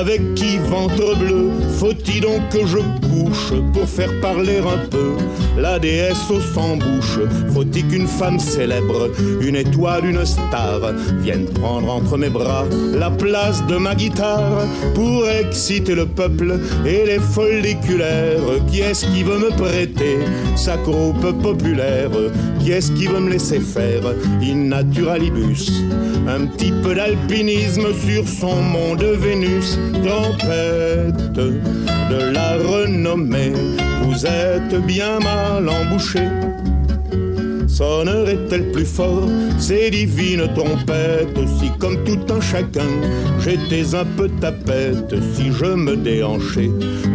Avec 0.00 0.34
qui 0.34 0.56
ventre 0.58 1.16
bleu 1.18 1.50
faut-il 1.82 2.20
donc 2.20 2.48
que 2.50 2.64
je 2.64 2.78
couche 2.78 3.52
pour 3.72 3.88
faire 3.88 4.12
parler 4.20 4.58
un 4.58 4.86
peu 4.88 5.16
la 5.58 5.80
déesse 5.80 6.30
aux 6.30 6.40
sans 6.40 6.76
bouche? 6.76 7.18
Faut-il 7.52 7.84
qu'une 7.88 8.06
femme 8.06 8.38
célèbre, 8.38 9.10
une 9.40 9.56
étoile, 9.56 10.04
une 10.04 10.24
star 10.24 10.78
vienne 11.20 11.46
prendre 11.46 11.90
entre 11.90 12.16
mes 12.16 12.28
bras 12.30 12.64
la 12.94 13.10
place 13.10 13.66
de 13.66 13.78
ma 13.78 13.96
guitare 13.96 14.64
pour 14.94 15.28
exciter 15.28 15.96
le 15.96 16.06
peuple 16.06 16.60
et 16.86 17.04
les 17.04 17.18
folliculaires? 17.18 18.38
Qui 18.70 18.80
est-ce 18.80 19.06
qui 19.06 19.24
veut 19.24 19.38
me 19.38 19.50
prêter 19.50 20.18
sa 20.54 20.76
groupe 20.76 21.32
populaire? 21.42 22.10
Qui 22.60 22.70
est-ce 22.70 22.92
qui 22.92 23.08
veut 23.08 23.18
me 23.18 23.30
laisser 23.30 23.58
faire? 23.58 24.04
In 24.40 24.68
naturalibus 24.68 25.72
Un 26.26 26.46
petit 26.46 26.72
peu 26.82 26.94
d'alpinisme 26.94 27.92
sur 27.94 28.26
son 28.28 28.62
mont 28.62 28.94
de 28.94 29.06
Vénus 29.06 29.78
Trompette 30.04 31.32
de 31.32 32.32
la 32.32 32.56
renommée, 32.58 33.52
vous 34.02 34.26
êtes 34.26 34.74
bien 34.86 35.18
mal 35.20 35.68
embouché. 35.68 36.20
Sonnerait-elle 37.82 38.70
plus 38.70 38.84
fort? 38.84 39.28
Ces 39.58 39.90
divines 39.90 40.46
trompettes 40.54 41.36
Si 41.58 41.68
comme 41.80 41.96
tout 42.04 42.32
un 42.32 42.40
chacun 42.40 42.92
j'étais 43.40 43.96
un 43.96 44.04
peu 44.04 44.28
tapette 44.40 45.12
Si 45.34 45.50
je 45.50 45.64
me 45.64 45.96
déhanchais 45.96 46.70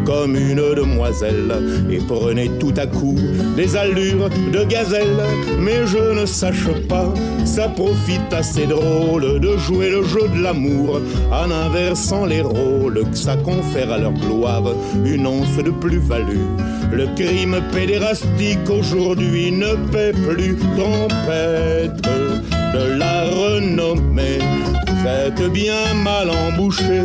comme 0.06 0.36
une 0.36 0.76
demoiselle 0.76 1.54
Et 1.90 2.00
prenais 2.00 2.50
tout 2.60 2.74
à 2.76 2.86
coup 2.86 3.16
des 3.56 3.78
allures 3.78 4.30
de 4.52 4.64
gazelle. 4.66 5.24
Mais 5.60 5.88
je 5.88 6.20
ne 6.20 6.26
sache 6.26 6.70
pas 6.90 7.14
ça 7.46 7.70
profite 7.70 8.34
assez 8.34 8.66
drôle 8.66 9.40
de 9.40 9.56
jouer 9.58 9.90
le 9.90 10.04
jeu 10.04 10.28
de 10.36 10.44
l'amour 10.44 11.00
en 11.32 11.50
inversant 11.50 12.26
les 12.26 12.42
rôles 12.42 13.06
ça 13.14 13.38
confère 13.38 13.92
à 13.92 13.98
leur 13.98 14.12
gloire. 14.12 14.64
Une 15.06 15.26
once 15.26 15.58
de 15.58 15.72
plus-value. 15.72 16.46
Le 16.92 17.06
crime 17.16 17.58
pédérastique 17.72 18.70
aujourd'hui 18.70 19.52
ne 19.52 19.76
paie 19.92 20.14
plus 20.14 20.57
trompette 20.76 22.02
de 22.74 22.98
la 22.98 23.24
renommée. 23.24 24.40
Êtes 25.06 25.52
bien 25.52 25.94
mal 26.04 26.30
embouché. 26.30 27.02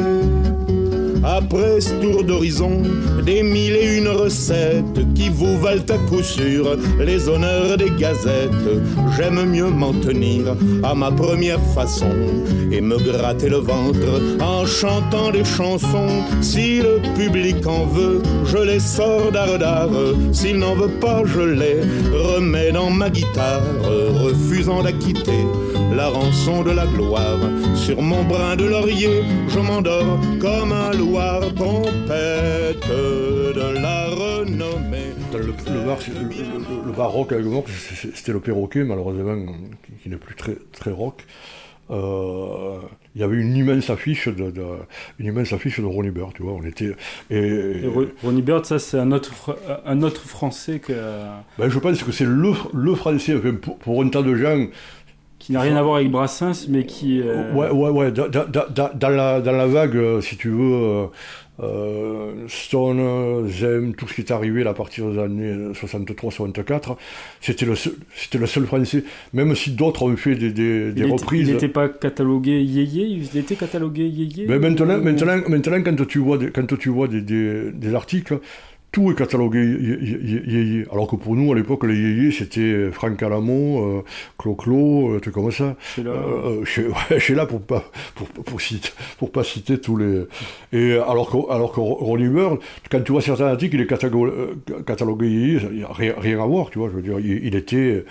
Après 1.24 1.80
ce 1.80 1.94
tour 1.94 2.24
d'horizon, 2.24 2.82
des 3.24 3.42
mille 3.42 3.76
et 3.76 3.98
une 3.98 4.08
recettes 4.08 5.14
qui 5.14 5.28
vous 5.28 5.56
valent 5.60 5.84
à 5.88 5.98
coup 6.08 6.22
sûr 6.22 6.76
les 6.98 7.28
honneurs 7.28 7.76
des 7.76 7.90
gazettes. 7.90 8.50
J'aime 9.16 9.44
mieux 9.44 9.70
m'en 9.70 9.92
tenir 9.92 10.56
à 10.82 10.94
ma 10.94 11.12
première 11.12 11.60
façon 11.74 12.10
et 12.72 12.80
me 12.80 12.96
gratter 12.98 13.48
le 13.48 13.58
ventre 13.58 14.20
en 14.40 14.66
chantant 14.66 15.30
des 15.30 15.44
chansons. 15.44 16.24
Si 16.40 16.78
le 16.78 17.00
public 17.16 17.64
en 17.66 17.86
veut, 17.86 18.20
je 18.44 18.58
les 18.58 18.80
sors 18.80 19.30
d'art 19.30 19.90
S'il 20.32 20.58
n'en 20.58 20.74
veut 20.74 20.98
pas, 21.00 21.22
je 21.24 21.40
les 21.40 21.80
remets 22.12 22.72
dans 22.72 22.90
ma 22.90 23.10
guitare, 23.10 23.62
refusant 24.24 24.82
d'acquitter 24.82 25.46
la 25.94 26.08
rançon 26.08 26.62
de 26.62 26.70
la 26.70 26.86
gloire. 26.86 27.38
Sur 27.74 28.00
mon 28.00 28.24
brin 28.24 28.56
de 28.56 28.64
laurier, 28.64 29.22
je 29.48 29.58
m'endors 29.58 30.18
comme 30.40 30.72
un 30.72 30.90
loir 31.12 31.40
trompette 31.54 32.88
de 32.88 33.80
la 33.80 34.06
renommée. 34.08 35.12
Dans 35.30 35.38
le, 35.38 35.44
le 35.46 35.86
bar, 35.86 35.98
le, 36.08 36.28
le- 36.28 36.86
le 36.86 36.92
bar 36.92 37.10
rock 37.10 37.32
avec 37.32 37.44
moi, 37.44 37.62
c'était 38.14 38.32
le 38.32 38.40
perroquet, 38.40 38.82
malheureusement, 38.84 39.36
qui, 39.86 39.92
qui 40.02 40.08
n'est 40.08 40.16
plus 40.16 40.34
très, 40.34 40.56
très 40.72 40.90
rock. 40.90 41.24
Euh, 41.90 42.78
il 43.14 43.20
y 43.20 43.24
avait 43.24 43.36
une 43.36 43.54
immense 43.54 43.90
affiche 43.90 44.28
de, 44.28 44.50
de- 44.50 44.62
une 45.18 45.26
immense 45.26 45.52
affiche 45.52 45.80
de 45.80 45.84
Ronnie 45.84 46.10
Bird, 46.10 46.32
tu 46.34 46.42
vois. 46.42 46.52
On 46.52 46.64
était 46.64 46.92
et, 47.30 47.36
Et 47.36 47.86
Ro- 47.86 48.06
Ronnie 48.22 48.40
Bird, 48.40 48.64
ça 48.64 48.78
c'est 48.78 48.98
un 48.98 49.12
autre, 49.12 49.58
un 49.84 50.00
autre 50.02 50.22
français 50.26 50.78
que, 50.78 50.92
ben, 51.58 51.68
je 51.68 51.78
pense 51.78 52.02
que 52.02 52.12
c'est 52.12 52.24
le, 52.24 52.52
le 52.72 52.94
français 52.94 53.34
enfin, 53.36 53.54
pour, 53.54 53.76
pour 53.78 54.02
un 54.02 54.08
tas 54.08 54.22
de 54.22 54.34
gens. 54.34 54.66
Qui 55.42 55.52
n'a 55.52 55.60
rien 55.60 55.76
à 55.76 55.82
voir 55.82 55.96
avec 55.96 56.10
Brassens, 56.10 56.66
mais 56.68 56.84
qui. 56.86 57.20
euh, 57.20 57.52
Ouais, 57.52 57.70
ouais, 57.70 57.90
ouais. 57.90 58.12
Dans, 58.12 59.08
la, 59.10 59.40
dans 59.40 59.52
la 59.52 59.66
vague, 59.66 59.96
euh, 59.96 60.20
si 60.20 60.36
tu 60.36 60.48
veux, 60.50 61.08
euh, 61.60 62.32
Stone, 62.48 63.48
Zem, 63.48 63.94
tout 63.94 64.06
ce 64.08 64.14
qui 64.14 64.20
est 64.22 64.30
arrivé 64.30 64.62
là, 64.64 64.70
à 64.70 64.74
partir 64.74 65.10
des 65.10 65.18
années 65.18 65.72
63-64, 65.74 66.96
c'était 67.40 67.66
le, 67.66 67.74
seul- 67.74 67.94
c'était 68.14 68.38
le 68.38 68.46
seul 68.46 68.66
français. 68.66 69.04
Même 69.32 69.54
si 69.54 69.70
d'autres 69.72 70.04
ont 70.04 70.16
fait 70.16 70.34
des, 70.34 70.52
des, 70.52 70.92
des 70.92 71.00
il 71.00 71.04
était- 71.06 71.12
reprises. 71.12 71.48
Il 71.48 71.52
n'était 71.54 71.68
pas 71.68 71.88
catalogué 71.88 72.62
yéyé, 72.62 73.04
il 73.06 73.36
était 73.38 73.56
catalogué 73.56 74.06
yéyé. 74.06 74.46
Mais 74.48 74.58
maintenant, 74.58 74.96
ou- 74.98 75.02
maintenant, 75.02 75.36
maintenant, 75.48 75.82
quand 75.82 76.06
tu 76.06 76.18
vois 76.20 76.38
des, 76.38 76.50
quand 76.50 76.78
tu 76.78 76.88
vois 76.88 77.08
des, 77.08 77.20
des 77.20 77.94
articles, 77.94 78.38
tout 78.92 79.10
est 79.10 79.14
catalogué 79.14 79.58
yé- 79.58 79.98
yé- 80.02 80.20
yé- 80.22 80.42
yéyé. 80.50 80.84
Alors 80.92 81.06
que 81.08 81.16
pour 81.16 81.34
nous, 81.34 81.50
à 81.50 81.56
l'époque, 81.56 81.84
les 81.84 81.96
yéyés, 81.96 82.30
c'était 82.30 82.90
Franck 82.92 83.22
Alamo, 83.22 83.80
euh, 83.82 84.02
Clo-Clo, 84.38 85.14
euh, 85.14 85.18
trucs 85.20 85.32
comme 85.34 85.50
ça. 85.50 85.76
C'est 85.94 86.02
là. 86.04 86.10
Euh, 86.10 86.60
euh, 86.60 86.64
chez, 86.66 86.86
ouais, 87.10 87.18
chez 87.18 87.34
là, 87.34 87.46
pour 87.46 87.62
pas, 87.62 87.84
pour, 88.14 88.28
pour, 88.28 88.60
citer, 88.60 88.90
pour 89.18 89.32
pas 89.32 89.44
citer 89.44 89.78
tous 89.80 89.96
les. 89.96 90.24
Et 90.74 90.92
alors 90.98 91.30
que, 91.30 91.52
alors 91.52 91.72
que 91.72 91.80
Ronnie 91.80 92.28
Bird, 92.28 92.58
quand 92.90 93.00
tu 93.02 93.12
vois 93.12 93.22
certains 93.22 93.46
articles, 93.46 93.74
il 93.76 93.80
est 93.80 93.86
catalogué, 93.86 94.30
euh, 94.70 94.82
catalogué 94.86 95.26
yéyé, 95.28 95.58
il 95.72 95.78
n'y 95.78 95.84
a 95.84 95.92
rien, 95.92 96.14
rien 96.18 96.42
à 96.42 96.46
voir, 96.46 96.68
tu 96.70 96.78
vois. 96.78 96.88
Je 96.90 96.96
veux 96.96 97.02
dire, 97.02 97.18
il, 97.18 97.46
il 97.46 97.54
était. 97.56 98.04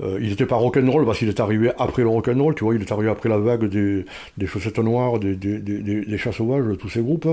Euh, 0.00 0.18
il 0.22 0.30
n'était 0.30 0.46
pas 0.46 0.56
rock'n'roll 0.56 1.04
parce 1.04 1.18
qu'il 1.18 1.28
est 1.28 1.40
arrivé 1.40 1.70
après 1.78 2.02
le 2.02 2.08
rock'n'roll, 2.08 2.54
tu 2.54 2.64
vois, 2.64 2.74
il 2.74 2.80
est 2.80 2.92
arrivé 2.92 3.10
après 3.10 3.28
la 3.28 3.38
vague 3.38 3.64
des, 3.66 4.04
des 4.38 4.46
chaussettes 4.46 4.78
noires, 4.78 5.18
des, 5.18 5.34
des, 5.34 5.58
des, 5.58 5.78
des- 6.04 6.18
chats 6.18 6.32
sauvages, 6.32 6.64
tous 6.78 6.88
ces 6.88 7.00
groupes. 7.02 7.28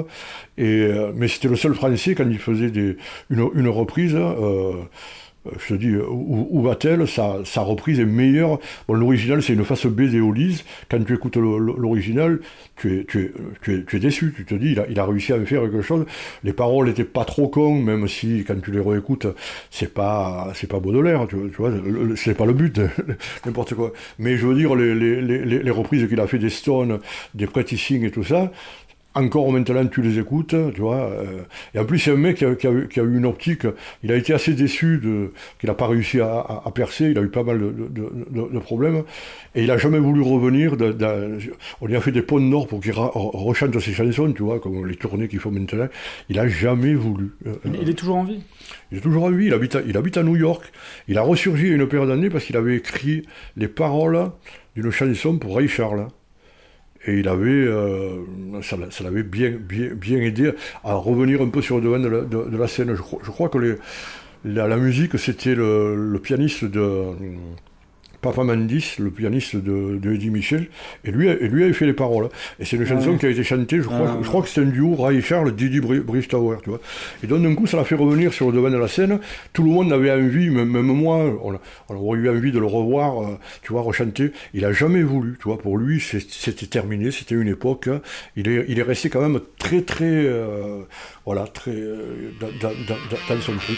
Et, 0.57 0.63
euh, 0.83 1.11
mais 1.15 1.27
c'était 1.27 1.47
le 1.47 1.55
seul 1.55 1.73
français 1.73 2.15
quand 2.15 2.27
il 2.29 2.39
faisait 2.39 2.71
des, 2.71 2.97
une, 3.29 3.49
une 3.55 3.67
reprise. 3.69 4.15
euh, 4.15 4.73
je 5.45 5.73
te 5.73 5.79
dis, 5.79 5.89
euh, 5.89 6.05
où, 6.09 6.61
va-t-elle? 6.61 7.07
Sa, 7.07 7.61
reprise 7.61 7.99
est 7.99 8.05
meilleure. 8.05 8.59
L'original, 8.89 9.41
c'est 9.41 9.53
une 9.53 9.63
face 9.63 9.85
B 9.85 10.01
d'Éolise. 10.01 10.63
Quand 10.89 11.03
tu 11.03 11.13
écoutes 11.13 11.37
l'original, 11.37 12.39
tu 12.75 12.99
es, 12.99 13.05
tu, 13.05 13.21
es, 13.21 13.31
tu, 13.61 13.73
es, 13.75 13.83
tu 13.85 13.95
es 13.95 13.99
déçu. 13.99 14.33
Tu 14.35 14.45
te 14.45 14.55
dis, 14.55 14.71
il 14.71 14.79
a, 14.79 14.85
il 14.89 14.99
a 14.99 15.05
réussi 15.05 15.31
à 15.33 15.43
faire 15.45 15.61
quelque 15.61 15.81
chose. 15.81 16.05
Les 16.43 16.53
paroles 16.53 16.87
n'étaient 16.87 17.03
pas 17.03 17.25
trop 17.25 17.47
cons, 17.47 17.81
même 17.81 18.07
si, 18.07 18.43
quand 18.45 18.61
tu 18.61 18.71
les 18.71 18.81
réécoutes, 18.81 19.27
c'est 19.71 19.93
pas, 19.93 20.51
c'est 20.55 20.67
pas 20.67 20.79
Baudelaire, 20.79 21.27
tu 21.27 21.37
vois, 21.57 21.71
c'est 22.15 22.35
pas 22.35 22.45
le 22.45 22.53
but, 22.53 22.79
n'importe 23.45 23.75
quoi. 23.75 23.93
Mais 24.17 24.37
je 24.37 24.45
veux 24.45 24.55
dire, 24.55 24.75
les, 24.75 24.93
les, 24.95 25.45
les, 25.45 25.71
reprises 25.71 26.07
qu'il 26.07 26.19
a 26.19 26.27
fait 26.27 26.39
des 26.39 26.49
Stones, 26.49 26.99
des 27.33 27.47
Pretty 27.47 27.75
Things 27.75 28.03
et 28.03 28.11
tout 28.11 28.23
ça, 28.23 28.51
encore 29.15 29.51
maintenant 29.51 29.85
tu 29.87 30.01
les 30.01 30.19
écoutes, 30.19 30.55
tu 30.75 30.81
vois. 30.81 30.97
euh, 31.11 31.41
et 31.73 31.79
en 31.79 31.85
plus, 31.85 31.99
c'est 31.99 32.11
un 32.11 32.15
mec 32.15 32.37
qui 32.37 32.45
a, 32.45 32.55
qui 32.55 32.67
a 32.67 32.71
eu- 32.71 32.87
qui 32.87 32.99
a 32.99 33.03
eu 33.03 33.17
une 33.17 33.25
optique. 33.25 33.63
Il 34.03 34.11
a 34.11 34.15
été 34.15 34.33
assez 34.33 34.53
déçu 34.53 34.99
de, 34.99 35.31
qu'il 35.59 35.67
n'a 35.67 35.73
pas 35.73 35.87
réussi 35.87 36.19
à, 36.21 36.27
à- 36.33 36.63
à 36.65 36.71
percer. 36.71 37.05
Il 37.11 37.17
a 37.17 37.21
eu 37.21 37.27
pas 37.29 37.43
mal 37.43 37.59
de, 37.59 37.71
de- 37.71 38.11
de- 38.29 38.53
de 38.53 38.59
problèmes. 38.59 39.03
Et 39.55 39.61
il 39.61 39.67
n'a 39.67 39.77
jamais 39.77 39.99
voulu 39.99 40.21
revenir. 40.21 40.75
on 41.81 41.85
lui 41.87 41.95
a 41.95 42.01
fait 42.01 42.11
des 42.11 42.21
ponts 42.21 42.39
de 42.39 42.45
nord 42.45 42.67
pour 42.67 42.81
qu'il 42.81 42.93
rechante 42.93 43.77
ses 43.79 43.93
chansons, 43.93 44.31
tu 44.31 44.43
vois, 44.43 44.59
comme 44.59 44.85
les 44.85 44.95
tournées 44.95 45.27
qu'il 45.27 45.39
faut 45.39 45.51
maintenant. 45.51 45.87
Il 46.29 46.35
n'a 46.37 46.47
jamais 46.47 46.93
voulu. 46.93 47.31
Euh, 47.47 47.53
Il, 47.65 47.75
il 47.81 47.89
est 47.89 47.93
toujours 47.93 48.17
en 48.17 48.23
vie? 48.23 48.41
il 48.91 48.99
est 48.99 49.01
toujours 49.01 49.23
en 49.23 49.31
vie, 49.31 49.47
il 49.47 49.53
habite, 49.53 49.75
à, 49.75 49.81
il 49.85 49.97
habite 49.97 50.17
à 50.17 50.23
New 50.23 50.35
York. 50.35 50.63
Il 51.07 51.17
a 51.17 51.21
ressurgi 51.23 51.63
il 51.63 51.69
y 51.69 51.71
a 51.71 51.75
une 51.75 51.87
période 51.87 52.09
d'années 52.09 52.29
parce 52.29 52.45
qu'il 52.45 52.57
avait 52.57 52.75
écrit 52.77 53.23
les 53.57 53.67
paroles 53.67 54.29
d'une 54.75 54.91
chanson 54.91 55.37
pour 55.39 55.57
Ray 55.57 55.67
Charles. 55.67 56.07
Et 57.09 57.19
il 57.19 57.27
avait, 57.27 57.49
euh, 57.49 58.23
ça, 58.61 58.77
l'a- 58.77 58.91
ça 58.91 59.03
l'avait 59.03 59.23
bien, 59.23 59.53
aidé 60.21 60.51
à 60.83 60.93
revenir 60.93 61.41
un 61.41 61.49
peu 61.49 61.61
sur 61.61 61.77
le 61.77 61.83
devant 61.83 61.99
de 61.99 62.57
la, 62.57 62.67
scène. 62.67 62.93
Je, 62.95 63.01
crois- 63.01 63.49
que 63.49 63.77
la, 64.45 64.77
musique, 64.77 65.17
c'était 65.17 65.55
le 65.55 66.19
pianiste 66.21 66.65
de, 66.65 67.05
Papa 68.21 68.43
Mandis, 68.43 68.95
le 68.99 69.09
pianiste 69.11 69.55
de, 69.55 69.97
de 69.97 70.13
Eddie 70.13 70.29
Michel, 70.29 70.67
et 71.05 71.11
lui, 71.11 71.27
et 71.27 71.47
lui 71.47 71.63
avait 71.63 71.73
fait 71.73 71.85
les 71.85 71.93
paroles. 71.93 72.29
Et 72.59 72.65
c'est 72.65 72.75
une 72.75 72.85
chanson 72.85 73.17
qui 73.17 73.25
a 73.25 73.29
été 73.29 73.43
chantée, 73.43 73.77
je 73.77 73.83
crois, 73.83 74.17
je 74.21 74.27
crois 74.27 74.41
que 74.41 74.49
c'est 74.49 74.61
un 74.61 74.65
duo, 74.65 74.95
Ray 74.95 75.21
Charles, 75.21 75.55
Didi 75.55 75.79
Bri- 75.79 76.01
Bristower, 76.01 76.57
tu 76.63 76.69
vois. 76.69 76.81
Et 77.23 77.27
donc 77.27 77.41
d'un 77.43 77.55
coup, 77.55 77.65
ça 77.67 77.77
l'a 77.77 77.83
fait 77.85 77.95
revenir 77.95 78.33
sur 78.33 78.47
le 78.47 78.53
devant 78.57 78.69
de 78.69 78.77
la 78.77 78.87
scène. 78.87 79.19
Tout 79.53 79.63
le 79.63 79.69
monde 79.71 79.91
avait 79.93 80.11
envie, 80.11 80.49
même, 80.49 80.69
même 80.69 80.85
moi, 80.87 81.17
on, 81.89 81.95
aurait 81.95 82.19
eu 82.19 82.29
envie 82.29 82.51
de 82.51 82.59
le 82.59 82.65
revoir, 82.65 83.21
euh, 83.23 83.37
tu 83.61 83.71
vois, 83.73 83.81
rechanter. 83.81 84.31
Il 84.53 84.65
a 84.65 84.73
jamais 84.73 85.03
voulu, 85.03 85.35
tu 85.37 85.43
vois. 85.45 85.57
Pour 85.57 85.77
lui, 85.77 85.99
c'était 86.01 86.65
terminé, 86.65 87.11
c'était 87.11 87.35
une 87.35 87.47
époque. 87.47 87.87
hein. 87.87 88.01
Il 88.35 88.47
est, 88.49 88.65
il 88.67 88.79
est 88.79 88.83
resté 88.83 89.09
quand 89.09 89.21
même 89.21 89.39
très, 89.57 89.81
très, 89.81 90.05
euh, 90.05 90.79
voilà, 91.25 91.45
très 91.47 91.71
euh, 91.71 92.31
dans, 92.41 92.47
dans- 92.47 92.75
dans- 92.87 93.35
dans 93.35 93.41
son 93.41 93.53
truc. 93.55 93.77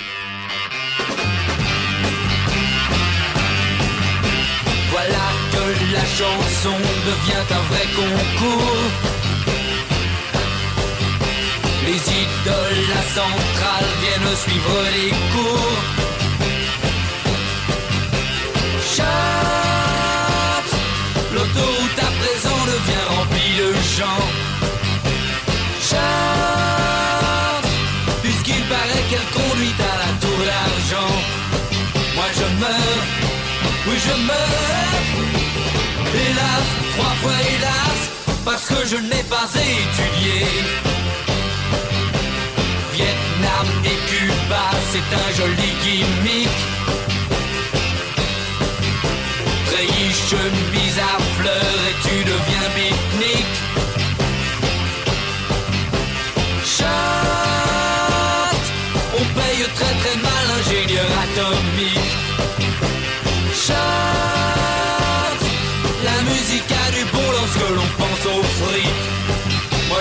Chanson 6.22 6.78
devient 7.09 7.47
un 7.59 7.63
vrai 7.72 7.86
concours. 7.99 8.89
Les 11.88 12.01
idoles, 12.24 12.84
la 12.95 13.03
centrale 13.17 13.89
viennent 14.01 14.36
suivre 14.45 14.78
les 14.97 15.11
cours. 15.34 15.80
Chante, 18.95 20.74
l'autoroute 21.34 21.99
à 22.07 22.11
présent 22.22 22.61
devient 22.74 23.05
remplie 23.15 23.53
de 23.61 23.69
gens. 23.97 24.26
Chante, 25.89 27.69
puisqu'il 28.22 28.63
paraît 28.74 29.05
qu'elle 29.09 29.30
conduit 29.39 29.76
à 29.91 29.93
la 30.03 30.11
tour 30.22 30.39
d'argent. 30.49 31.13
Moi 32.15 32.28
je 32.39 32.47
meurs, 32.61 33.05
oui 33.88 33.95
je 34.05 34.15
meurs. 34.28 35.11
Hélas, 36.14 36.68
trois 36.93 37.16
fois 37.22 37.39
hélas, 37.55 37.99
parce 38.43 38.66
que 38.68 38.86
je 38.86 38.97
n'ai 38.97 39.24
pas 39.30 39.47
étudié. 39.55 40.45
Vietnam 42.93 43.68
et 43.86 43.99
Cuba, 44.09 44.66
c'est 44.91 45.09
un 45.16 45.30
joli 45.39 45.72
gimmick. 45.84 46.49
Treillis, 49.68 50.16
chemise 50.30 50.99
à 50.99 51.22
fleurs 51.38 51.70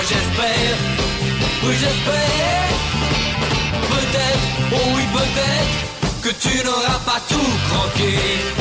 J'espère, 0.02 0.76
oui 1.62 1.74
j'espère, 1.78 2.70
peut-être, 3.90 4.72
oh 4.72 4.92
oui 4.96 5.02
peut-être, 5.12 6.22
que 6.22 6.30
tu 6.40 6.64
n'auras 6.64 6.98
pas 7.04 7.20
tout 7.28 7.50
croqué. 7.68 8.59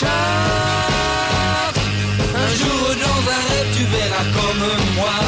Chante, 0.00 1.78
un 2.34 2.50
jour 2.60 2.84
dans 3.04 3.20
un 3.34 3.40
rêve, 3.48 3.70
tu 3.76 3.84
verras 3.84 4.26
comme 4.36 4.64
moi. 4.96 5.18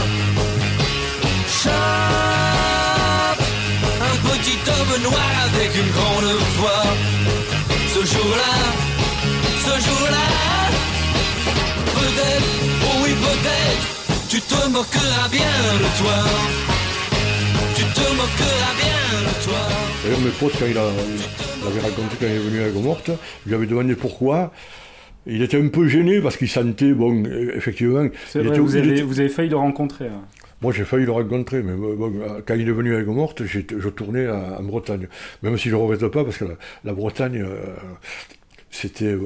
Chante, 1.63 3.43
un 4.09 4.17
petit 4.29 4.61
homme 4.71 4.95
noir 5.03 5.33
avec 5.49 5.71
une 5.77 5.91
grande 5.91 6.33
voix. 6.59 6.87
Ce 7.95 8.01
jour-là, 8.13 8.55
ce 9.67 9.75
jour-là, 9.87 10.29
peut-être, 11.97 12.51
oh 12.87 12.97
oui 13.05 13.13
peut-être, 13.27 13.85
tu 14.31 14.41
te 14.41 14.61
moqueras 14.69 15.29
bien 15.31 15.57
de 15.83 15.89
toi. 16.01 16.19
Tu 17.77 17.85
te 17.85 18.07
moqueras. 18.15 18.62
D'ailleurs, 20.13 20.27
mes 20.27 20.31
potes, 20.33 20.59
quand 20.59 20.67
il, 20.67 20.77
a, 20.77 20.83
il 21.63 21.67
avait 21.67 21.81
raconté 21.81 22.17
quand 22.21 22.27
il 22.27 22.33
est 22.33 22.39
venu 22.39 22.61
à 22.61 22.69
Aigues 22.69 22.83
Morte, 22.85 23.11
je 23.45 23.49
lui 23.49 23.55
avais 23.55 23.67
demandé 23.67 23.95
pourquoi. 23.95 24.53
Il 25.27 25.41
était 25.41 25.57
un 25.59 25.69
peu 25.69 25.89
gêné 25.89 26.21
parce 26.21 26.37
qu'il 26.37 26.51
sentait, 26.51 26.93
bon, 26.93 27.25
euh, 27.25 27.53
effectivement. 27.57 28.07
C'est 28.27 28.41
vrai, 28.41 28.49
était- 28.51 28.59
vous 28.61 28.77
avez, 28.77 28.91
était- 28.91 29.03
vous 29.03 29.21
avez 29.21 29.31
failli 29.31 29.49
le 29.49 29.57
rencontrer. 29.57 30.09
hein. 30.09 30.21
Moi, 30.61 30.73
j'ai 30.75 30.85
failli 30.85 31.07
le 31.07 31.13
rencontrer, 31.13 31.63
mais 31.63 31.73
bon, 31.73 31.95
bon, 31.97 32.13
quand 32.47 32.55
il 32.55 32.69
est 32.69 32.73
venu 32.73 32.95
à 32.95 32.99
Aigues 33.01 33.07
Morte, 33.07 33.47
j'ai- 33.47 33.65
je 33.79 33.89
tournais 33.89 34.29
en, 34.29 34.59
en 34.59 34.63
Bretagne. 34.65 35.09
Même 35.43 35.57
si 35.57 35.71
je 35.71 35.77
ne 35.77 35.81
regrette 35.81 36.07
pas, 36.09 36.25
parce 36.25 36.37
que 36.37 36.45
la, 36.45 36.55
la 36.85 36.93
Bretagne, 36.93 37.43
euh, 37.43 37.57
c'était 38.75 39.05
euh, 39.13 39.21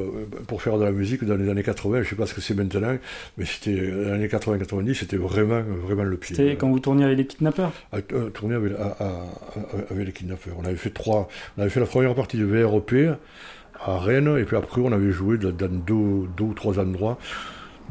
pour 0.48 0.60
faire 0.60 0.76
de 0.76 0.84
la 0.84 0.90
musique 0.92 1.24
dans 1.24 1.36
les 1.36 1.48
années 1.48 1.62
80, 1.62 1.98
je 1.98 2.04
ne 2.04 2.10
sais 2.10 2.16
pas 2.16 2.26
ce 2.26 2.34
que 2.34 2.40
c'est 2.40 2.54
maintenant, 2.54 2.98
mais 3.38 3.44
c'était 3.46 3.78
euh, 3.78 4.04
dans 4.04 4.10
les 4.10 4.14
années 4.16 4.26
80-90, 4.26 4.94
c'était 4.94 5.16
vraiment, 5.16 5.62
vraiment 5.62 6.02
le 6.02 6.16
pied. 6.16 6.34
C'était 6.36 6.56
quand 6.56 6.68
vous 6.68 6.80
tourniez 6.80 7.04
avec 7.04 7.16
les 7.18 7.26
kidnappeurs? 7.26 7.72
À, 7.92 7.98
à 7.98 8.00
tourner 8.34 8.56
avec, 8.56 8.72
à- 8.72 8.96
à- 8.98 9.04
à- 9.06 9.92
avec 9.92 10.06
les 10.06 10.12
kidnappeurs. 10.12 10.54
On 10.58 10.64
avait 10.64 10.76
fait 10.76 10.90
trois. 10.90 11.28
On 11.56 11.62
avait 11.62 11.70
fait 11.70 11.80
la 11.80 11.86
première 11.86 12.14
partie 12.14 12.36
de 12.36 12.44
VRP 12.44 13.16
à 13.84 13.98
Rennes, 13.98 14.36
et 14.38 14.44
puis 14.44 14.56
après 14.56 14.80
on 14.80 14.90
avait 14.92 15.12
joué 15.12 15.38
dans, 15.38 15.52
dans 15.52 15.68
deux, 15.72 16.26
deux 16.36 16.44
ou 16.44 16.54
trois 16.54 16.78
endroits, 16.80 17.18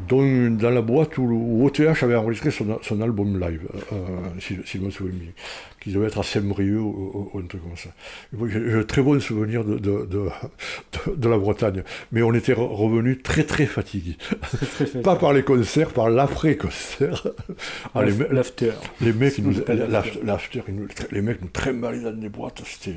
dont 0.08 0.50
dans 0.50 0.70
la 0.70 0.82
boîte 0.82 1.18
où, 1.18 1.22
où 1.24 1.64
OTH 1.66 2.02
avait 2.02 2.14
enregistré 2.16 2.50
son, 2.50 2.78
son 2.82 3.00
album 3.00 3.40
live, 3.40 3.62
euh, 3.92 3.96
si, 4.40 4.56
si 4.64 4.78
je 4.78 4.82
me 4.82 4.90
souviens 4.90 5.14
bien, 5.14 5.30
qui 5.80 5.92
devait 5.92 6.06
être 6.08 6.18
à 6.18 6.22
Saint-Brieuc 6.22 6.78
ou, 6.80 7.30
ou- 7.34 7.38
un 7.38 7.42
truc 7.46 7.62
comme 7.62 7.76
ça. 7.76 7.90
J'ai 8.48 8.74
un 8.74 8.82
très 8.82 9.02
bon 9.02 9.18
souvenir 9.20 9.64
de, 9.64 9.78
de, 9.78 10.06
de, 10.06 11.28
la 11.28 11.38
Bretagne, 11.38 11.82
mais 12.12 12.22
on 12.22 12.34
était 12.34 12.52
re- 12.52 12.66
revenus 12.74 13.22
très 13.22 13.44
très 13.44 13.66
fait. 13.66 15.02
Pas 15.02 15.16
par 15.16 15.32
les 15.32 15.42
concerts, 15.42 15.90
par 15.90 16.10
l'après-concert. 16.10 17.26
Ah, 17.94 18.02
L'after. 18.30 18.72
les 19.00 19.12
mecs, 19.12 19.38
nous, 19.38 19.52
Pas 19.60 19.74
l'after. 19.74 19.90
l'after- 19.92 20.20
l'after, 20.24 20.62
ils 20.68 20.74
nous- 20.74 20.88
les 21.12 21.22
mecs 21.22 21.40
nous 21.42 21.48
trimballaient 21.48 22.00
dans 22.02 22.12
des 22.12 22.28
boîtes, 22.28 22.62
c'était, 22.66 22.96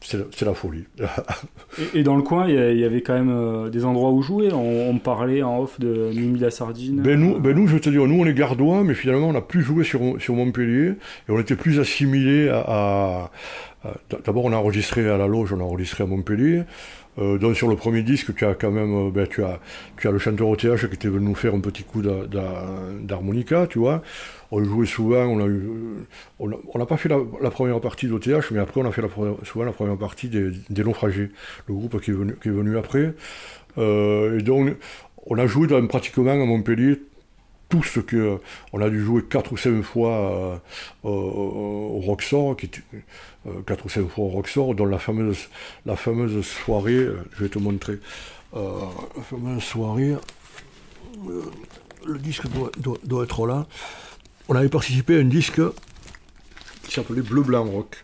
c'est- 0.00 0.42
la- 0.44 0.54
folie. 0.54 0.84
Et, 1.94 2.00
et 2.00 2.02
dans 2.02 2.16
le 2.16 2.22
coin, 2.22 2.48
il 2.48 2.54
y, 2.78 2.84
avait 2.84 3.02
quand 3.02 3.12
même 3.14 3.30
euh, 3.30 3.68
des 3.68 3.84
endroits 3.84 4.10
où 4.10 4.22
jouer. 4.22 4.48
On, 4.52 4.88
on 4.90 4.98
parlait 4.98 5.42
en 5.42 5.58
off 5.60 5.78
de 5.78 6.10
Mimi 6.14 6.38
la 6.40 6.50
Sardine. 6.50 7.02
ben 7.02 7.20
nous, 7.20 7.38
ben 7.38 7.54
nous, 7.54 7.66
je 7.66 7.74
veux 7.74 7.80
te 7.80 7.90
dire, 7.90 8.06
nous 8.06 8.18
on 8.20 8.26
est 8.26 8.32
gardois, 8.34 8.82
mais 8.84 8.94
finalement 8.94 9.28
on 9.28 9.34
a 9.34 9.42
plus 9.42 9.62
joué 9.62 9.84
sur, 9.84 10.00
sur 10.18 10.34
Montpellier 10.34 10.94
et 11.28 11.30
on 11.30 11.38
était 11.38 11.56
plus 11.56 11.78
assimilés 11.78 12.48
à- 12.48 13.30
D'abord 14.24 14.46
on 14.46 14.52
a 14.52 14.56
enregistré 14.56 15.08
à 15.08 15.16
la 15.16 15.28
loge, 15.28 15.52
on 15.52 15.60
a 15.60 15.62
enregistré 15.62 16.02
à 16.02 16.06
Montpellier. 16.08 16.62
Euh, 17.18 17.38
donc 17.38 17.56
sur 17.56 17.68
le 17.68 17.76
premier 17.76 18.02
disque, 18.02 18.34
tu 18.34 18.44
as 18.44 18.54
quand 18.54 18.70
même, 18.70 19.08
euh, 19.08 19.10
ben, 19.10 19.26
tu 19.26 19.42
as, 19.42 19.58
tu 19.98 20.08
as 20.08 20.10
le 20.10 20.18
chanteur 20.18 20.48
au 20.48 20.56
TH 20.56 20.88
qui 20.88 20.94
était 20.94 21.08
venu 21.08 21.26
nous 21.26 21.34
faire 21.34 21.54
un 21.54 21.60
petit 21.60 21.82
coup 21.82 22.02
d'harmonica, 22.02 23.66
tu 23.66 23.78
vois. 23.78 24.02
On 24.50 24.62
jouait 24.62 24.86
souvent, 24.86 25.24
on 25.24 25.40
a 25.40 25.46
eu, 25.46 25.62
euh, 26.40 26.48
n'a 26.74 26.86
pas 26.86 26.96
fait 26.96 27.08
la, 27.08 27.50
première 27.50 27.80
partie 27.80 28.06
d'OTH, 28.06 28.50
mais 28.52 28.60
après 28.60 28.80
on 28.80 28.86
a 28.86 28.92
fait 28.92 29.02
souvent 29.44 29.64
la 29.64 29.72
première 29.72 29.96
partie 29.96 30.28
des, 30.28 30.52
naufragés, 30.84 31.30
le 31.68 31.74
groupe 31.74 32.00
qui 32.00 32.10
est 32.10 32.14
venu, 32.50 32.78
après. 32.78 33.14
Et 33.78 34.42
donc 34.42 34.76
on 35.26 35.38
a 35.38 35.46
joué 35.46 35.66
pratiquement 35.88 36.30
à 36.30 36.36
Montpellier 36.36 37.00
tout 37.68 37.82
ce 37.82 37.98
que 37.98 38.38
on 38.72 38.80
a 38.80 38.88
dû 38.88 39.00
jouer 39.00 39.22
quatre 39.28 39.52
ou 39.52 39.56
cinq 39.56 39.82
fois 39.82 40.62
au, 41.02 42.00
Roxor, 42.00 42.56
qui 42.56 42.70
euh, 43.46 43.62
quatre 43.66 43.86
ou 43.86 43.88
cinq 43.88 44.08
fois 44.08 44.24
au 44.24 44.28
Roxor, 44.28 44.74
dont 44.74 44.86
la 44.86 44.98
fameuse 44.98 45.48
la 45.84 45.96
fameuse 45.96 46.44
soirée, 46.44 46.94
euh, 46.94 47.18
je 47.36 47.44
vais 47.44 47.48
te 47.50 47.58
montrer, 47.58 47.98
euh, 48.54 48.80
la 49.16 49.22
fameuse 49.22 49.62
soirée, 49.62 50.12
euh, 51.28 51.42
le 52.06 52.18
disque 52.18 52.46
doit, 52.48 52.70
doit- 53.04 53.24
être 53.24 53.46
là. 53.46 53.66
On 54.48 54.54
avait 54.54 54.68
participé 54.68 55.16
à 55.16 55.20
un 55.20 55.24
disque 55.24 55.60
qui 56.84 56.92
s'appelait 56.92 57.22
Bleu 57.22 57.42
Blanc 57.42 57.64
Rock 57.64 58.02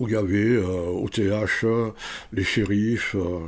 où 0.00 0.08
il 0.08 0.14
y 0.14 0.16
avait 0.16 0.56
euh, 0.56 0.90
OTH, 0.90 1.20
euh, 1.64 1.90
les 2.32 2.42
shérifs. 2.42 3.14
euh, 3.14 3.38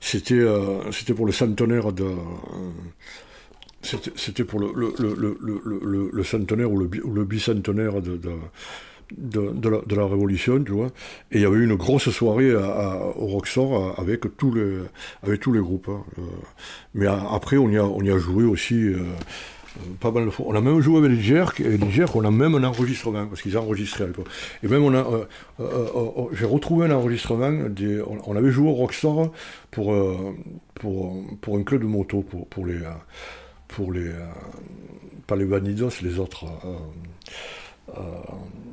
c'était, 0.00 0.34
euh, 0.34 0.80
pour 1.14 1.26
le 1.26 1.32
centenaire 1.32 1.92
de. 1.92 2.04
euh, 2.04 2.70
c'était, 3.82 4.44
pour 4.44 4.60
le, 4.60 4.72
le, 4.74 4.94
le, 5.14 6.10
le, 6.10 6.24
centenaire 6.24 6.72
ou 6.72 6.78
le, 6.78 6.88
ou 7.04 7.24
bicentenaire 7.26 8.00
de, 8.00 8.16
de, 9.16 9.94
la, 9.96 10.06
Révolution, 10.06 10.62
tu 10.64 10.72
vois. 10.72 10.88
Et 11.32 11.38
il 11.38 11.40
y 11.40 11.44
avait 11.44 11.56
eu 11.56 11.64
une 11.64 11.76
grosse 11.76 12.10
soirée 12.10 12.54
au 12.54 13.26
Roxor 13.26 13.96
à- 13.98 14.00
avec 14.00 14.36
tous 14.36 14.52
les, 14.54 14.78
avec 15.22 15.40
tous 15.40 15.52
les 15.52 15.60
groupes. 15.60 15.88
hein. 15.88 16.04
Euh, 16.18 16.22
mais 16.94 17.06
après, 17.06 17.56
on 17.56 17.68
y 17.70 17.76
a, 17.78 17.84
on 17.84 18.02
y 18.02 18.10
a 18.10 18.18
joué 18.18 18.44
aussi 18.44 18.74
euh, 18.74 18.98
euh, 18.98 19.80
pas 20.00 20.10
mal 20.10 20.26
de 20.26 20.30
fois. 20.30 20.46
On 20.48 20.54
a 20.54 20.60
même 20.60 20.80
joué 20.80 20.98
avec 20.98 21.10
les 21.10 21.20
Jerks, 21.20 21.60
et 21.60 21.76
les 21.76 21.90
Jerks, 21.90 22.14
on 22.16 22.24
a 22.24 22.30
même 22.30 22.54
un 22.54 22.64
enregistrement, 22.64 23.26
parce 23.26 23.42
qu'ils 23.42 23.56
enregistraient 23.58 24.04
à 24.04 24.06
l'époque. 24.08 24.28
Et 24.62 24.68
même, 24.68 24.82
on 24.84 24.94
a, 24.94 24.98
euh, 24.98 25.24
euh, 25.60 25.64
euh, 25.64 25.88
euh, 26.18 26.22
j'ai 26.32 26.46
retrouvé 26.46 26.86
un 26.86 26.90
enregistrement, 26.92 27.50
des, 27.68 28.02
on, 28.26 28.36
avait 28.36 28.50
joué 28.50 28.68
au 28.68 28.74
Roxor 28.74 29.32
pour, 29.70 29.92
euh, 29.92 30.16
pour, 30.74 31.24
pour 31.40 31.56
un 31.58 31.62
club 31.62 31.82
de 31.82 31.86
moto, 31.86 32.22
pour, 32.22 32.46
pour 32.48 32.66
les... 32.66 32.74
euh, 32.76 32.90
pour 33.68 33.92
les 33.92 34.06
euh, 34.08 34.26
pas 35.26 35.36
les 35.36 35.44
Vanidos, 35.44 35.90
les 36.02 36.18
autres, 36.18 36.44
euh, 36.44 36.68
euh, 36.68 36.76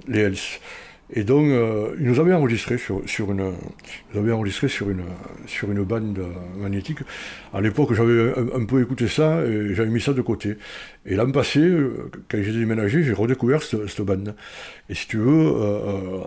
les 0.07 0.19
Hells. 0.19 0.59
Et 1.13 1.23
donc, 1.23 1.47
euh, 1.47 1.93
ils 1.99 2.05
nous 2.05 2.19
avaient 2.19 2.33
enregistré 2.33 2.77
sur, 2.77 3.01
sur 3.05 3.31
une, 3.31 3.53
ils 4.13 4.19
avaient 4.19 4.31
enregistré 4.31 4.69
sur 4.69 4.89
une, 4.89 5.03
sur 5.45 5.69
une 5.69 5.83
bande 5.83 6.17
euh, 6.19 6.29
magnétique. 6.57 6.99
À 7.53 7.59
l'époque, 7.59 7.93
j'avais 7.93 8.33
un, 8.55 8.65
peu 8.65 8.81
écouté 8.81 9.09
ça 9.09 9.43
et 9.43 9.73
j'avais 9.73 9.89
mis 9.89 9.99
ça 9.99 10.13
de 10.13 10.21
côté. 10.21 10.55
Et 11.05 11.15
l'an 11.15 11.29
passé, 11.31 11.59
euh, 11.59 12.09
quand 12.29 12.37
j'ai 12.41 12.53
déménagé, 12.53 13.03
j'ai 13.03 13.11
redécouvert 13.11 13.61
cette, 13.61 14.01
bande. 14.01 14.35
Et 14.89 14.95
si 14.95 15.07
tu 15.07 15.17
veux, 15.17 15.47
euh, 15.47 15.59
euh, 15.59 16.23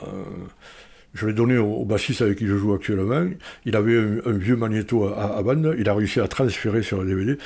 je 1.15 1.29
l'ai 1.29 1.33
donné 1.33 1.57
au, 1.57 1.87
bassiste 1.87 2.21
avec 2.21 2.37
qui 2.37 2.47
je 2.47 2.57
joue 2.57 2.75
actuellement. 2.75 3.27
Il 3.65 3.77
avait 3.77 3.97
un, 3.97 4.21
un 4.27 4.33
vieux 4.33 4.57
magnéto 4.57 5.05
à, 5.05 5.39
à 5.39 5.43
bande. 5.43 5.75
Il 5.79 5.89
a 5.89 5.95
réussi 5.95 6.21
à 6.21 6.29
transférer 6.29 6.83
sur 6.83 7.03
le 7.03 7.09
DVD. 7.09 7.39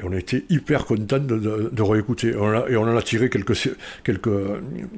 Et 0.00 0.02
on 0.04 0.12
a 0.12 0.16
été 0.18 0.44
hyper 0.48 0.86
content 0.86 1.18
de, 1.18 1.36
de, 1.36 1.70
de 1.72 1.82
réécouter. 1.82 2.28
Et 2.28 2.36
on, 2.36 2.48
a, 2.50 2.68
et 2.70 2.76
on 2.76 2.82
en 2.84 2.96
a 2.96 3.02
tiré 3.02 3.28
quelques, 3.28 3.54
quelques, 4.02 4.30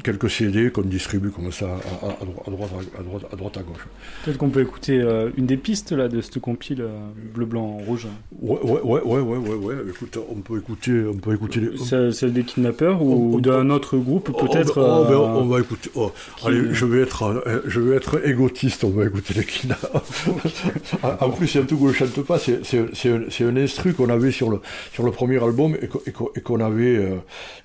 quelques 0.04 0.30
CD 0.30 0.70
qu'on 0.70 0.82
distribue 0.82 1.30
comme 1.30 1.50
ça 1.52 1.66
à, 1.66 2.06
à- 2.06 2.10
à 2.10 2.24
dro- 2.24 2.42
à 2.46 2.50
droite, 2.50 2.70
à, 2.98 3.02
droite, 3.02 3.22
à 3.32 3.36
droite, 3.36 3.56
à 3.56 3.62
gauche. 3.62 3.86
Peut-être 4.24 4.38
qu'on 4.38 4.50
peut 4.50 4.60
écouter 4.62 5.00
euh, 5.00 5.30
une 5.36 5.46
des 5.46 5.56
pistes 5.56 5.92
là 5.92 6.08
de 6.08 6.20
cette 6.20 6.38
compile 6.38 6.82
euh, 6.82 6.88
bleu, 7.34 7.46
blanc, 7.46 7.78
rouge. 7.86 8.06
Ouais, 8.40 8.58
ouais, 8.62 8.80
ouais, 8.82 9.00
ouais, 9.02 9.20
ouais, 9.20 9.38
ouais, 9.38 9.54
ouais. 9.56 9.74
Écoute, 9.90 10.18
on 10.30 10.36
peut 10.40 10.58
écouter, 10.58 11.02
on 11.12 11.16
peut 11.16 11.34
écouter 11.34 11.60
les. 11.60 11.78
C'est 11.78 12.12
celle 12.12 12.32
des 12.32 12.44
kidnappeurs 12.44 13.02
ou, 13.02 13.40
d'un 13.40 13.70
autre 13.70 13.96
groupe 13.96 14.30
Oh, 14.32 14.46
peut-être 14.46 14.74
oh, 14.80 15.04
ben, 15.08 15.14
euh, 15.14 15.18
on 15.18 15.46
va 15.46 15.60
écouter. 15.60 15.90
oh, 15.96 16.12
qui- 16.36 16.46
Allez, 16.46 16.72
je 16.72 16.84
vais 16.86 17.00
être, 17.02 17.22
euh, 17.24 17.60
je 17.66 17.80
vais 17.80 17.96
être 17.96 18.24
égotiste. 18.26 18.84
On 18.84 18.90
va 18.90 19.04
écouter 19.06 19.34
les 19.34 19.44
Kina. 19.44 19.76
en 21.20 21.30
plus, 21.30 21.48
c'est 21.48 21.60
un 21.60 21.64
truc 21.64 21.80
où 21.80 21.88
je 21.88 21.94
chante 21.94 22.22
pas. 22.22 22.38
C'est, 22.38 22.60
un, 22.78 22.86
c'est 23.30 23.44
un 23.44 23.56
instru 23.56 23.92
qu'on 23.94 24.08
avait 24.08 24.30
sur 24.30 24.50
le, 24.50 24.60
sur 24.92 25.04
le 25.04 25.10
premier 25.10 25.42
album 25.42 25.76
et, 25.80 25.86
qu'on- 25.88 26.00
qu'on- 26.14 26.30
et 26.36 26.40
qu'on 26.40 26.60
avait, 26.60 26.96
euh, 26.96 27.16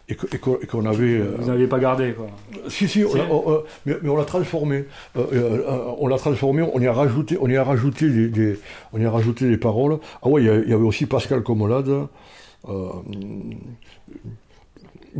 et 0.10 0.16
qu'on- 0.16 0.86
avait. 0.86 1.18
euh, 1.20 1.36
Vous 1.40 1.48
n'avez 1.50 1.68
pas 1.68 1.78
gardé 1.80 2.14
quoi. 2.14 2.28
si, 2.70 2.88
si, 2.88 3.04
on 3.04 3.14
l'a- 3.14 3.26
on- 3.30 3.52
euh, 3.52 3.58
mais, 3.86 3.96
mais 4.02 4.10
on 4.10 4.16
l'a 4.16 4.24
transformé. 4.26 4.86
On 5.16 6.08
l'a 6.08 6.18
transformé, 6.18 6.62
on 6.74 6.80
y 6.80 6.88
a 6.88 6.94
rajouté, 6.94 7.38
on 7.42 7.50
y 7.50 7.58
a 7.58 7.64
rajouté 7.64 8.10
des, 8.10 8.28
des- 8.30 8.60
on 8.94 9.00
y 9.02 9.06
a 9.06 9.12
rajouté 9.12 9.48
des 9.50 9.58
paroles. 9.58 9.98
Ah 10.24 10.30
ouais, 10.30 10.42
il 10.42 10.48
y 10.70 10.74
avait 10.74 10.76
aussi 10.84 11.06
Pascal 11.06 11.44
Comolade. 11.44 11.90
Euh, 12.70 12.74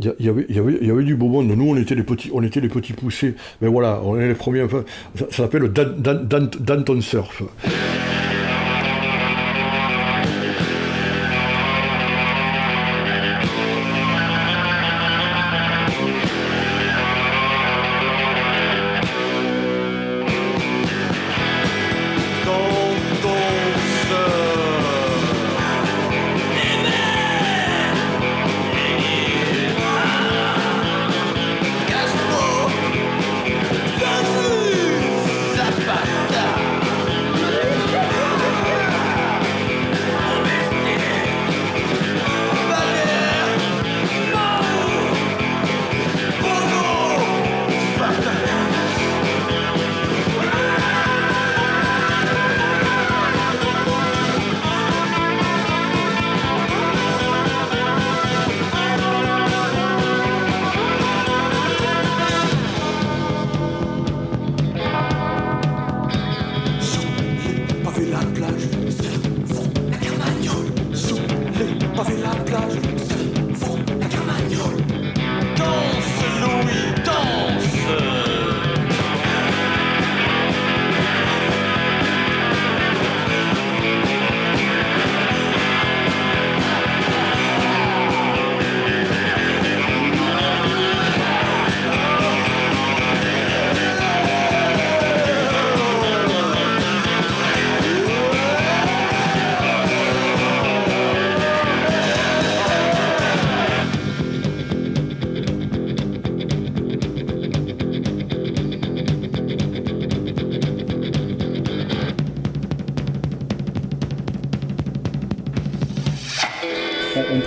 il 0.00 0.14
y, 0.20 0.28
avait, 0.28 0.46
il 0.48 0.54
y, 0.54 0.58
avait, 0.60 0.78
il 0.80 0.86
y 0.86 0.90
avait 0.92 1.02
du 1.02 1.16
beau 1.16 1.26
monde. 1.28 1.48
Nous, 1.48 1.68
on 1.68 1.76
était 1.76 1.94
les 1.96 2.04
petits, 2.04 2.30
on 2.32 2.42
était 2.42 2.60
les 2.60 2.68
petits 2.68 2.92
poussés. 2.92 3.34
Mais 3.60 3.66
voilà, 3.68 4.00
on 4.04 4.18
est 4.18 4.28
les 4.28 4.34
premiers. 4.34 4.62
Enfin, 4.62 4.84
ça, 5.16 5.26
ça 5.30 5.36
s'appelle 5.44 5.68
Dan- 5.72 5.96
Dan- 5.98 6.26
Dan- 6.26 6.50
Danton 6.60 7.00
Surf. 7.00 7.42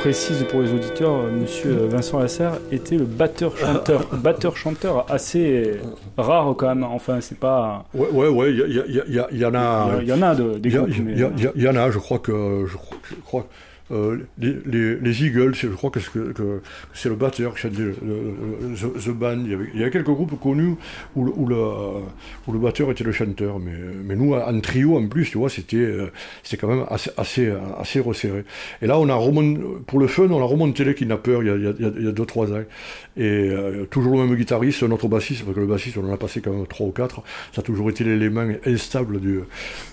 Précise 0.02 0.44
pour 0.50 0.62
les 0.62 0.72
auditeurs, 0.74 1.12
euh, 1.14 1.32
Monsieur 1.32 1.86
Vincent 1.86 2.18
Lasserre 2.18 2.54
était 2.72 2.96
le 2.98 3.06
batteur-chanteur, 3.06 4.08
batteur-chanteur 4.14 5.06
assez 5.12 5.74
rare 6.18 6.56
quand 6.58 6.68
même. 6.70 6.84
Enfin, 6.84 7.20
c'est 7.22 7.38
pas. 7.38 7.86
Ouais, 7.94 8.08
ouais, 8.12 8.28
ouais. 8.28 8.52
Il 8.52 9.38
y, 9.40 9.46
en 9.46 9.54
a. 9.54 9.90
Il 10.02 10.08
y 10.08 10.14
en 10.14 10.22
a 10.24 10.34
de, 10.34 10.58
des 10.58 10.70
Il 10.70 10.74
y, 10.74 10.78
a- 10.78 10.82
groupes, 10.82 10.94
il 10.98 11.04
mais- 11.04 11.62
y 11.62 11.68
en 11.68 11.76
a, 11.76 11.92
je 11.92 12.00
crois 12.00 12.18
que 12.18 12.66
je 12.68 12.78
crois, 12.78 12.98
je 13.10 13.16
crois 13.24 13.46
euh, 13.92 14.18
les, 14.38 14.56
les, 14.66 14.96
les 14.96 15.26
Eagles, 15.26 15.54
je 15.56 15.68
crois 15.68 15.90
que, 15.90 16.00
c'est- 16.00 16.34
le 17.10 17.16
batteur 17.16 17.56
qui 17.56 17.62
le- 17.68 17.96
the, 18.76 19.10
Band. 19.12 19.38
Il 19.46 19.52
y, 19.52 19.54
avait, 19.54 19.84
a 19.86 19.90
quelques 19.90 20.06
groupes 20.10 20.40
connus 20.40 20.76
où 21.16 21.26
le, 21.26 21.32
où 21.36 21.48
où 22.48 22.52
le 22.52 22.60
batteur 22.60 22.90
était 22.92 23.04
le 23.04 23.12
chanteur, 23.12 23.60
mais, 23.60 23.74
mais 24.04 24.16
nous 24.16 24.34
en 24.34 24.60
trio 24.62 24.98
en 24.98 25.08
plus, 25.08 25.30
tu 25.30 25.38
vois, 25.38 25.50
c'était 25.50 25.78
euh, 25.78 26.08
quand 26.58 26.68
même 26.68 26.86
assez, 26.90 27.12
assez, 27.18 27.52
assez 27.80 28.00
resserré. 28.00 28.44
Et 28.82 28.88
là, 28.88 29.00
on 29.00 29.10
a 29.10 29.14
pour 29.88 30.00
le 30.00 30.08
fun, 30.08 30.28
on 30.30 30.42
a 30.42 30.46
remonté 30.46 30.84
les 30.84 30.96
Kidnappers 30.96 31.42
il 31.44 31.48
y 31.48 31.50
a, 31.50 31.56
il 31.56 31.64
y 31.64 31.68
a, 31.68 31.74
il 31.78 31.82
y 31.82 31.86
a- 31.88 31.92
il 32.00 32.06
y 32.06 32.08
a 32.08 32.12
deux 32.12 32.26
trois 32.26 32.52
ans. 32.52 32.64
Et 33.18 33.24
euh, 33.50 33.86
toujours 33.86 34.14
le 34.18 34.26
même 34.26 34.36
guitariste, 34.36 34.84
notre 34.84 35.08
bassiste, 35.08 35.44
parce 35.44 35.56
que 35.56 35.60
le 35.60 35.68
bassiste, 35.68 35.98
on 35.98 36.10
en 36.10 36.14
a 36.14 36.18
passé 36.18 36.42
quand 36.42 36.52
même 36.54 36.66
trois 36.68 36.88
ou 36.88 36.92
quatre. 36.92 37.22
Ça 37.54 37.62
a 37.62 37.64
toujours 37.64 37.90
été 37.90 38.04
l'élément 38.04 38.48
instable 38.66 39.20
du, 39.20 39.42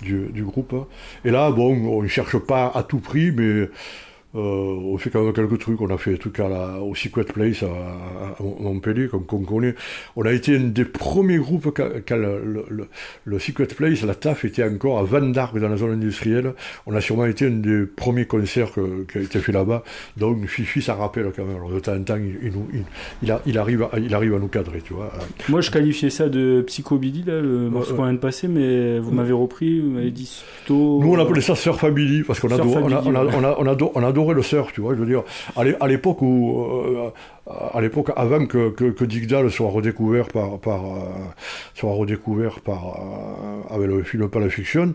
du, 0.03 0.27
du 0.33 0.45
groupe. 0.45 0.75
Et 1.25 1.31
là, 1.31 1.51
bon, 1.51 1.75
on 1.89 2.03
ne 2.03 2.09
cherche 2.09 2.39
pas 2.39 2.71
à 2.75 2.83
tout 2.83 2.99
prix, 3.01 3.33
mais 3.33 3.69
on 4.35 4.97
fait 4.99 5.11
quand 5.11 5.23
même 5.25 5.33
quelques 5.33 5.59
trucs. 5.59 5.81
On 5.81 5.89
a 5.93 5.99
fait 5.99 6.13
des 6.13 6.19
trucs 6.19 6.39
à 6.41 6.49
la, 6.49 6.81
au 6.83 6.95
Secret 6.95 7.25
Place 7.25 7.63
à, 7.63 7.67
à 7.67 8.43
Montpellier, 8.43 9.09
comme 9.09 9.25
qu'on 9.25 9.41
connaît. 9.43 9.75
On 10.17 10.23
a 10.25 10.33
été 10.33 10.57
un 10.57 10.61
des 10.65 10.85
premiers 10.85 11.39
groupes 11.39 11.73
quand, 11.75 11.89
quand 12.07 12.17
le, 12.17 12.65
le, 13.25 13.39
Secret 13.39 13.67
Place, 13.67 14.03
la 14.05 14.15
TAF 14.15 14.45
était 14.45 14.65
encore 14.65 14.99
à 14.99 15.03
Van 15.03 15.23
d'Arc 15.23 15.59
dans 15.59 15.69
la 15.69 15.77
zone 15.77 15.93
industrielle. 15.93 16.53
On 16.87 16.95
a 16.95 17.01
sûrement 17.01 17.25
été 17.27 17.47
un 17.47 17.51
des 17.51 17.85
premiers 17.87 18.27
concerts 18.27 18.73
que- 18.73 19.05
qui 19.11 19.19
a 19.19 19.21
été 19.23 19.39
fait 19.39 19.53
là-bas. 19.53 19.83
Donc 20.17 20.45
Fifi, 20.47 20.83
ça 20.83 20.95
rappelle 20.95 21.33
quand 21.35 21.45
même. 21.45 21.57
Alors 21.57 21.71
de 21.71 21.81
temps 21.81 21.95
en 21.95 22.03
temps, 22.03 22.19
il, 23.23 23.59
arrive, 23.59 23.83
à, 23.85 23.91
il 23.99 24.15
arrive 24.15 24.35
à 24.35 24.39
nous 24.39 24.49
cadrer, 24.49 24.81
tu 24.83 24.95
vois. 24.95 25.11
Moi, 25.49 25.61
je 25.61 25.71
qualifiais 25.71 26.11
ça 26.11 26.29
de 26.29 26.63
psychobilly, 26.67 27.23
là, 27.27 27.41
le 27.41 27.71
morceau 27.71 27.95
qu'on 27.95 28.05
vient 28.05 28.13
de 28.13 28.19
passer, 28.19 28.49
mais 28.49 28.99
vous 28.99 29.11
m'avez 29.13 29.33
repris, 29.33 29.81
vous 29.81 29.91
m'avez 29.91 30.11
dit 30.11 30.43
plutôt. 30.59 31.01
Nous, 31.03 31.13
on 31.13 31.19
appelait 31.19 31.41
ça 31.41 31.55
Surfability, 31.55 32.25
parce 32.25 32.41
qu'on 32.41 32.49
Surfability, 32.49 32.95
adore, 32.95 33.03
on 33.07 33.15
a, 33.15 33.21
on 33.21 33.21
a, 33.21 33.25
ouais. 33.25 33.57
on 33.61 33.67
a, 33.67 33.91
on 33.95 34.03
adore, 34.05 34.18
adoré 34.19 34.35
le 34.35 34.43
surf, 34.43 34.73
tu 34.73 34.81
vois, 34.81 34.95
je 34.95 35.01
veux 35.01 35.07
dire, 35.07 35.23
à 35.57 35.65
l'é- 35.65 35.77
à 35.81 35.87
l'époque 35.87 36.21
où, 36.23 36.61
euh, 36.61 37.11
à 37.73 37.81
l'époque, 37.81 38.11
avant 38.17 38.47
que, 38.47 38.71
que, 38.71 38.91
soit 39.49 39.71
redécouvert 39.71 40.27
par, 40.29 40.59
par, 40.59 40.85
euh, 40.85 40.99
soit 41.75 41.93
redécouvert 41.93 42.61
par, 42.61 43.01
euh, 43.01 43.75
avec 43.75 43.87
le 43.89 44.03
film 44.03 44.29
Pulp 44.29 44.49
Fiction, 44.51 44.93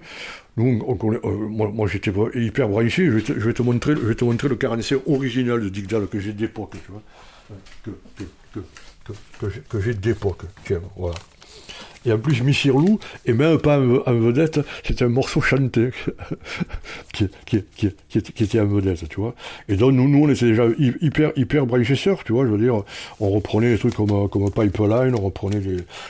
nous, 0.58 0.82
moi, 1.74 1.88
j'étais 1.88 2.12
hyper 2.36 2.68
branché, 2.68 3.06
je 3.06 3.12
vais, 3.12 3.22
te, 3.22 3.34
je 3.34 3.40
vais 3.40 3.54
te 3.54 3.62
montrer, 3.64 3.94
je 3.96 4.02
vais 4.06 4.16
te 4.16 4.26
montrer 4.26 4.50
le 4.50 4.56
45 4.56 5.00
original 5.08 5.62
de 5.62 5.70
Dick 5.70 5.88
Dale 5.88 6.08
que 6.08 6.20
j'ai 6.20 6.34
d'époque, 6.34 6.72
tu 6.86 6.92
vois, 6.92 7.02
que, 7.84 7.92
que, 8.54 8.60
que, 9.40 9.46
que 9.70 9.80
j'ai 9.82 9.94
d'époque, 9.94 10.42
tiens, 10.66 10.82
voilà. 10.98 11.16
Et 12.06 12.12
en 12.12 12.18
plus, 12.18 12.42
Michirlou, 12.44 13.00
et 13.26 13.34
même 13.34 13.58
pas 13.60 13.80
en 13.80 14.14
vedette, 14.14 14.60
c'était 14.84 15.06
un 15.06 15.10
morceau 15.10 15.42
chanté 15.42 15.90
qui, 17.14 17.26
était- 17.56 18.60
en 18.60 18.66
vedette, 18.66 19.08
tu 19.10 19.20
vois. 19.20 19.36
Et 19.70 19.76
donc, 19.76 19.94
nous, 19.94 20.08
nous 20.08 20.24
on 20.26 20.30
était 20.30 20.46
déjà 20.46 20.66
hy- 20.78 20.94
hyper, 21.02 21.32
hyper 21.36 21.66
branchés 21.66 21.96
tu 22.26 22.34
vois, 22.34 22.46
je 22.46 22.52
veux 22.52 22.58
dire, 22.58 22.84
on 23.20 23.30
reprenait 23.30 23.72
des 23.72 23.78
trucs 23.78 23.96
comme, 23.96 24.28
comme 24.30 24.50
Pipeline, 24.52 25.16
on 25.16 25.22
reprenait 25.22 25.62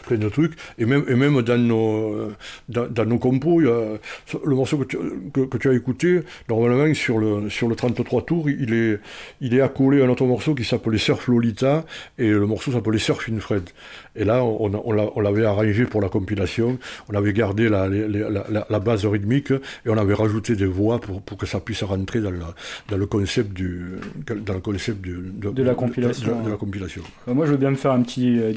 plein 0.06 0.18
de 0.18 0.30
trucs, 0.30 0.54
et 0.78 0.86
même, 0.86 1.04
et 1.08 1.16
même 1.16 1.42
dans 1.42 1.58
nos, 1.58 2.32
dans, 2.70 3.06
nos 3.06 3.18
compos, 3.20 3.62
y 3.62 3.68
a, 3.68 3.98
le 4.46 4.56
morceau 4.56 4.78
que 4.78 4.86
tu, 4.86 4.98
que 5.48 5.58
tu 5.58 5.70
as 5.70 5.74
écouté, 5.74 6.22
normalement, 6.50 6.94
sur 6.94 7.20
le, 7.20 7.50
sur 7.50 7.68
le 7.68 7.76
33 7.76 8.24
tours, 8.24 8.50
il 8.50 8.74
est, 8.74 9.00
il 9.42 9.54
est 9.54 9.62
accolé 9.62 10.02
à 10.02 10.06
un 10.06 10.10
autre 10.10 10.26
morceau 10.26 10.56
qui 10.56 10.64
s'appelait 10.64 10.98
Surf 10.98 11.28
Lolita, 11.28 11.86
et 12.18 12.30
le 12.30 12.46
morceau 12.46 12.72
s'appelait 12.72 13.00
Surf 13.00 13.30
in 13.30 13.40
Fred. 13.40 13.70
Et 14.16 14.24
là, 14.26 14.44
on, 14.44 14.70
l'avait 15.22 15.46
arrangé 15.46 15.86
pour 15.86 16.00
la 16.02 16.10
compilation, 16.10 16.78
on 17.12 17.16
avait 17.16 17.34
gardé 17.34 17.68
la, 17.70 17.88
les- 17.88 18.08
les- 18.08 18.20
la, 18.20 18.46
la- 18.50 18.68
la 18.70 18.80
base 18.80 19.06
rythmique, 19.06 19.52
et 19.52 19.90
on 19.90 19.98
avait 19.98 20.14
rajouté 20.14 20.56
des 20.56 20.66
voix 20.68 21.00
pour, 21.00 21.22
pour 21.22 21.38
que 21.38 21.46
ça 21.46 21.60
puisse 21.60 21.84
rentrer 21.84 22.22
dans, 22.22 22.30
le 22.98 23.06
concept 23.08 23.54
du, 23.54 23.82
dans 24.28 24.54
le 24.54 24.60
concept 24.60 25.02
du- 25.02 25.32
De 25.40 25.64
la 25.64 25.74
compilation, 25.74 26.28
de 26.28 26.32
la- 26.32 26.40
de 26.42 26.46
la 26.46 26.52
ouais. 26.54 26.58
compilation. 26.60 27.02
Bah, 27.26 27.34
moi, 27.34 27.46
je 27.48 27.52
veux 27.52 27.58
bien 27.58 27.72
me 27.72 27.76
faire 27.76 27.92
un 27.92 28.02
petit 28.04 28.40
euh, 28.40 28.52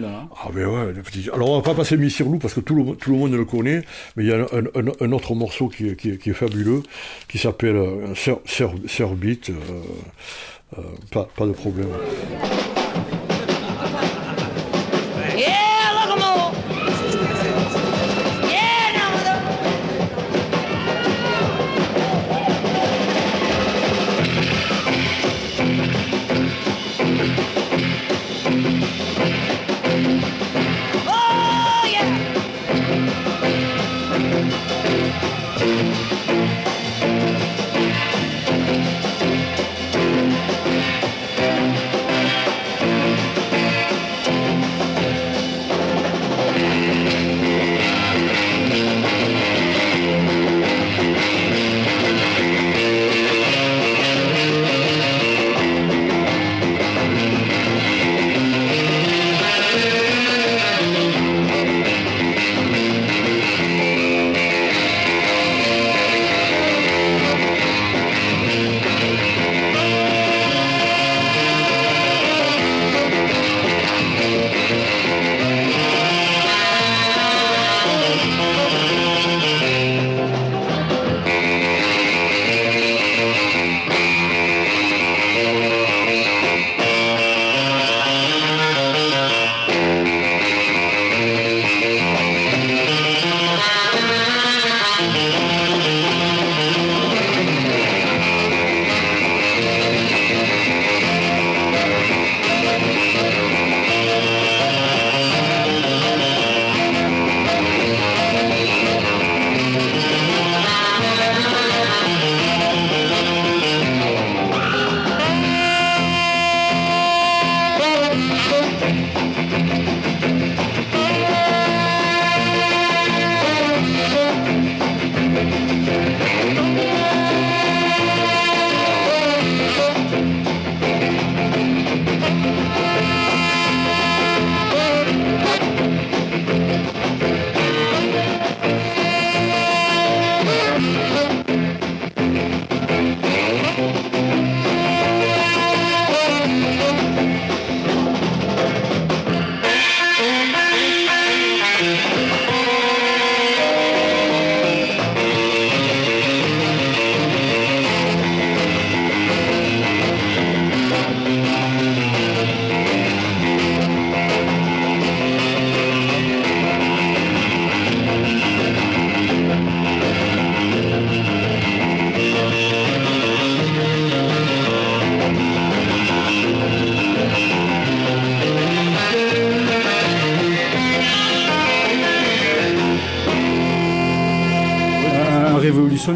là. 0.00 0.28
Ah 0.42 0.48
ben 0.54 0.66
ouais, 0.66 0.92
alors 1.32 1.50
on 1.50 1.56
va 1.56 1.62
pas 1.62 1.74
passer 1.74 1.96
Miss 1.96 2.20
Loup 2.20 2.38
parce 2.38 2.54
que 2.54 2.60
tout 2.60 2.74
le, 2.74 2.94
tout 2.96 3.10
le 3.12 3.16
monde 3.18 3.32
le 3.34 3.44
connaît, 3.44 3.82
mais 4.16 4.24
il 4.24 4.30
y 4.30 4.32
a 4.32 4.38
un, 4.38 4.64
un- 4.80 4.92
un 5.00 5.12
autre 5.12 5.34
morceau 5.34 5.68
qui, 5.68 5.88
est- 5.88 5.96
qui, 5.96 6.10
est- 6.10 6.16
qui 6.18 6.30
est 6.30 6.34
fabuleux, 6.34 6.82
qui 7.28 7.38
s'appelle 7.38 7.76
euh, 7.76 8.14
Sir, 8.14 8.38
Sir, 8.46 8.72
Sir 8.88 9.10
Beat, 9.14 9.50
euh, 9.50 9.52
euh, 10.78 10.82
pas, 11.10 11.28
pas 11.36 11.46
de 11.46 11.52
problème. 11.52 11.88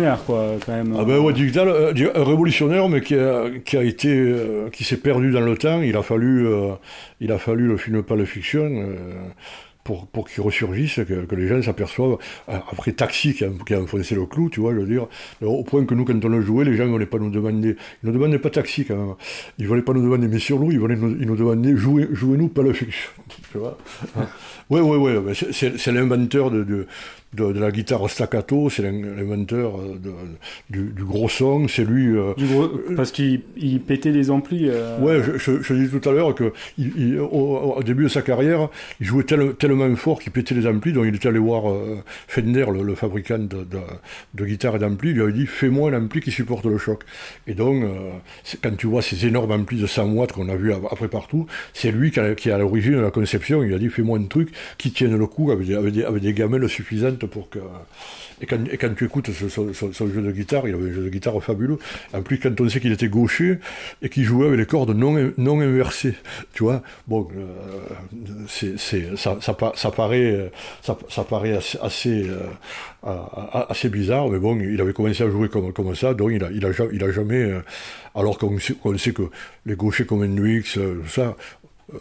Révolutionnaire, 0.07 0.25
quoi, 0.25 0.47
quand 0.65 0.73
même. 0.73 0.97
Ah 0.99 1.05
ben 1.05 1.19
ouais, 1.19 1.33
Dick 1.33 1.53
Dale, 1.53 1.69
euh, 1.69 2.11
un 2.15 2.25
révolutionnaire, 2.25 2.89
mais 2.89 3.01
qui 3.01 3.15
a, 3.15 3.45
qui 3.65 3.77
a 3.77 3.83
été, 3.83 4.09
euh, 4.11 4.69
qui 4.71 4.85
s'est 4.85 4.97
perdu 4.99 5.31
dans 5.33 5.41
le 5.41 5.57
temps. 5.57 5.83
Il 5.83 5.97
a 5.97 6.03
fallu, 6.03 6.47
euh, 6.47 6.73
il 7.21 7.33
a 7.33 7.39
fallu 7.39 7.67
le 7.67 7.77
film 7.77 8.03
Pulp 8.03 8.25
Fiction 8.27 8.65
euh, 8.71 8.95
pour, 9.85 10.07
pour 10.09 10.29
qu'il 10.29 10.43
ressurgisse, 10.43 11.01
que, 11.07 11.35
les 11.37 11.47
gens 11.49 11.63
s'aperçoivent. 11.63 12.19
Euh, 12.49 12.57
Après 12.73 12.93
Taxi 12.93 13.35
qui 13.35 13.45
a, 13.45 13.49
qui 13.67 13.75
a 13.75 13.81
enfoncé 13.81 14.15
le 14.17 14.27
clou, 14.27 14.51
tu 14.51 14.61
vois, 14.61 14.73
je 14.75 14.81
veux 14.81 14.87
dire, 14.87 15.07
au 15.43 15.63
point 15.63 15.85
que 15.85 15.95
nous, 15.95 16.05
quand 16.05 16.25
on 16.25 16.29
le 16.29 16.41
jouait, 16.41 16.65
les 16.65 16.77
gens 16.77 16.87
ne 16.87 16.91
voulaient 16.91 17.07
pas 17.07 17.19
nous 17.19 17.31
demander, 17.31 17.77
ils 18.03 18.09
ne 18.09 18.13
demandaient 18.13 18.39
pas 18.41 18.51
Taxi 18.51 18.85
quand 18.85 18.97
même. 18.97 19.15
Ils 19.59 19.67
voulaient 19.69 19.83
pas 19.83 19.93
nous 19.93 20.03
demander 20.03 20.27
mais 20.29 20.39
sur 20.41 20.61
ils 20.73 20.79
voulaient 20.81 20.97
nous, 20.97 21.17
ils 21.21 21.27
nous 21.27 21.37
demandaient 21.37 21.77
jouez, 21.77 22.09
jouez-nous 22.13 22.49
Pulp 22.49 22.73
Fiction, 22.73 23.11
tu 23.53 23.59
vois. 23.59 23.79
Ouais, 24.69 24.81
ouais, 24.81 25.17
ouais, 25.19 25.33
c'est- 25.53 25.87
l'inventeur 25.93 26.51
de, 26.51 26.87
de, 27.35 27.53
de 27.53 27.61
la 27.61 27.71
guitare 27.71 28.09
staccato, 28.09 28.71
c'est 28.71 28.83
l'in- 28.83 29.15
l'inventeur 29.17 29.79
euh, 29.81 29.97
du, 30.71 30.85
du 30.91 31.05
gros 31.05 31.29
son, 31.29 31.69
c'est 31.69 31.85
lui. 31.85 32.17
euh, 32.17 32.33
gros- 32.39 32.71
parce 32.97 33.11
qu'il 33.13 33.43
il 33.57 33.81
pétait 33.81 34.11
les 34.13 34.31
amplis. 34.31 34.69
euh, 34.71 34.99
Ouais, 35.01 35.21
je, 35.23 35.37
je, 35.37 35.63
je 35.63 35.75
dis 35.75 35.89
tout 35.91 36.09
à 36.09 36.13
l'heure 36.13 36.35
que 36.35 36.53
il, 36.79 36.93
il- 36.97 37.19
au, 37.21 37.75
au 37.77 37.83
début 37.83 38.05
de 38.05 38.09
sa 38.09 38.23
carrière, 38.23 38.69
il 39.01 39.07
jouait 39.07 39.25
tel- 39.25 39.55
tellement 39.55 39.95
fort 39.97 40.21
qu'il 40.21 40.33
pétait 40.33 40.55
les 40.55 40.67
amplis, 40.67 40.93
donc 40.93 41.05
il 41.07 41.15
était 41.15 41.29
allé 41.29 41.39
voir 41.39 41.71
euh, 41.71 41.97
Fender, 42.29 42.67
le, 42.73 42.83
le 42.83 42.95
fabricant 42.95 43.39
de, 43.39 43.65
de, 43.65 43.79
de 44.35 44.45
guitares 44.47 44.77
et 44.77 44.79
d'amplis, 44.79 45.11
il 45.11 45.17
lui 45.17 45.23
avait 45.23 45.33
dit 45.33 45.47
fais-moi 45.47 45.91
un 45.91 46.05
ampli 46.05 46.21
qui 46.21 46.31
supporte 46.31 46.65
le 46.65 46.79
choc. 46.79 47.03
Et 47.47 47.55
donc, 47.55 47.85
quand 48.63 48.77
tu 48.77 48.87
vois 48.87 49.03
ces 49.03 49.27
énormes 49.27 49.51
amplis 49.53 49.81
de 49.81 49.87
100 49.87 50.09
watts 50.13 50.33
qu'on 50.33 50.49
a 50.49 50.57
vu 50.57 50.73
ap- 50.73 50.87
après 50.91 51.09
partout, 51.09 51.47
c'est 51.75 51.91
lui 51.91 52.11
qui, 52.11 52.21
a- 52.21 52.35
qui 52.35 52.49
est 52.49 52.53
à 52.53 52.59
l'origine 52.59 52.95
de 52.95 53.01
la 53.01 53.11
conception. 53.11 53.63
Il 53.63 53.75
a 53.75 53.79
dit 53.79 53.89
fais-moi 53.89 54.19
un 54.19 54.25
truc 54.25 54.51
qui 54.79 54.91
tienne 54.91 55.17
le 55.17 55.27
coup 55.27 55.51
avec 55.51 55.67
des, 55.67 55.75
avec 55.75 55.93
des, 55.93 56.05
avec 56.05 56.23
des 56.23 56.33
gamelles 56.33 56.69
suffisantes 56.69 57.16
pour 57.25 57.49
que. 57.49 57.59
Et 58.41 58.47
quand, 58.47 58.95
tu 58.95 59.05
écoutes 59.07 59.31
ce- 59.33 59.49
son 59.73 60.07
jeu 60.09 60.21
de 60.21 60.31
guitare, 60.31 60.69
il 60.69 60.75
avait 60.75 60.91
un 60.91 60.93
jeu 60.93 61.05
de 61.05 61.09
guitare 61.09 61.43
fabuleux. 61.43 61.79
En 62.13 62.21
plus, 62.23 62.39
quand 62.39 62.61
on 62.61 62.69
sait 62.69 62.81
qu'il 62.81 62.93
était 62.93 63.09
gaucher 63.09 63.59
et 64.03 64.11
qu'il 64.11 64.25
jouait 64.25 64.47
avec 64.49 64.59
les 64.59 64.67
cordes 64.67 64.91
non, 64.95 65.33
non 65.39 65.61
inversées, 65.61 66.15
tu 66.53 66.65
vois, 66.65 66.83
bon, 67.07 67.27
euh, 67.35 67.47
c'est, 68.49 68.79
c'est, 68.79 69.17
ça, 69.17 69.39
ça, 69.41 69.55
pa- 69.55 69.73
ça 69.75 69.91
paraît, 69.91 70.51
ça, 70.83 71.25
paraît 71.25 71.57
assez, 71.81 72.29
euh, 72.29 72.41
assez 73.69 73.89
bizarre, 73.89 74.29
mais 74.29 74.39
bon, 74.39 74.59
il 74.61 74.81
avait 74.81 74.93
commencé 74.93 75.23
à 75.23 75.31
jouer 75.31 75.49
comme, 75.49 75.73
comme 75.73 75.95
ça, 75.95 76.13
donc 76.15 76.31
il 76.33 76.45
a, 76.45 76.51
il 76.51 76.65
a, 76.65 76.71
il 76.93 77.03
a 77.05 77.11
jamais, 77.13 77.43
euh, 77.43 77.61
alors 78.15 78.39
qu'on 78.39 78.59
sait, 78.59 79.13
que 79.13 79.23
les 79.65 79.77
gauchers 79.77 80.05
comme 80.07 80.23
Hendrix, 80.23 80.77
ça, 81.09 81.37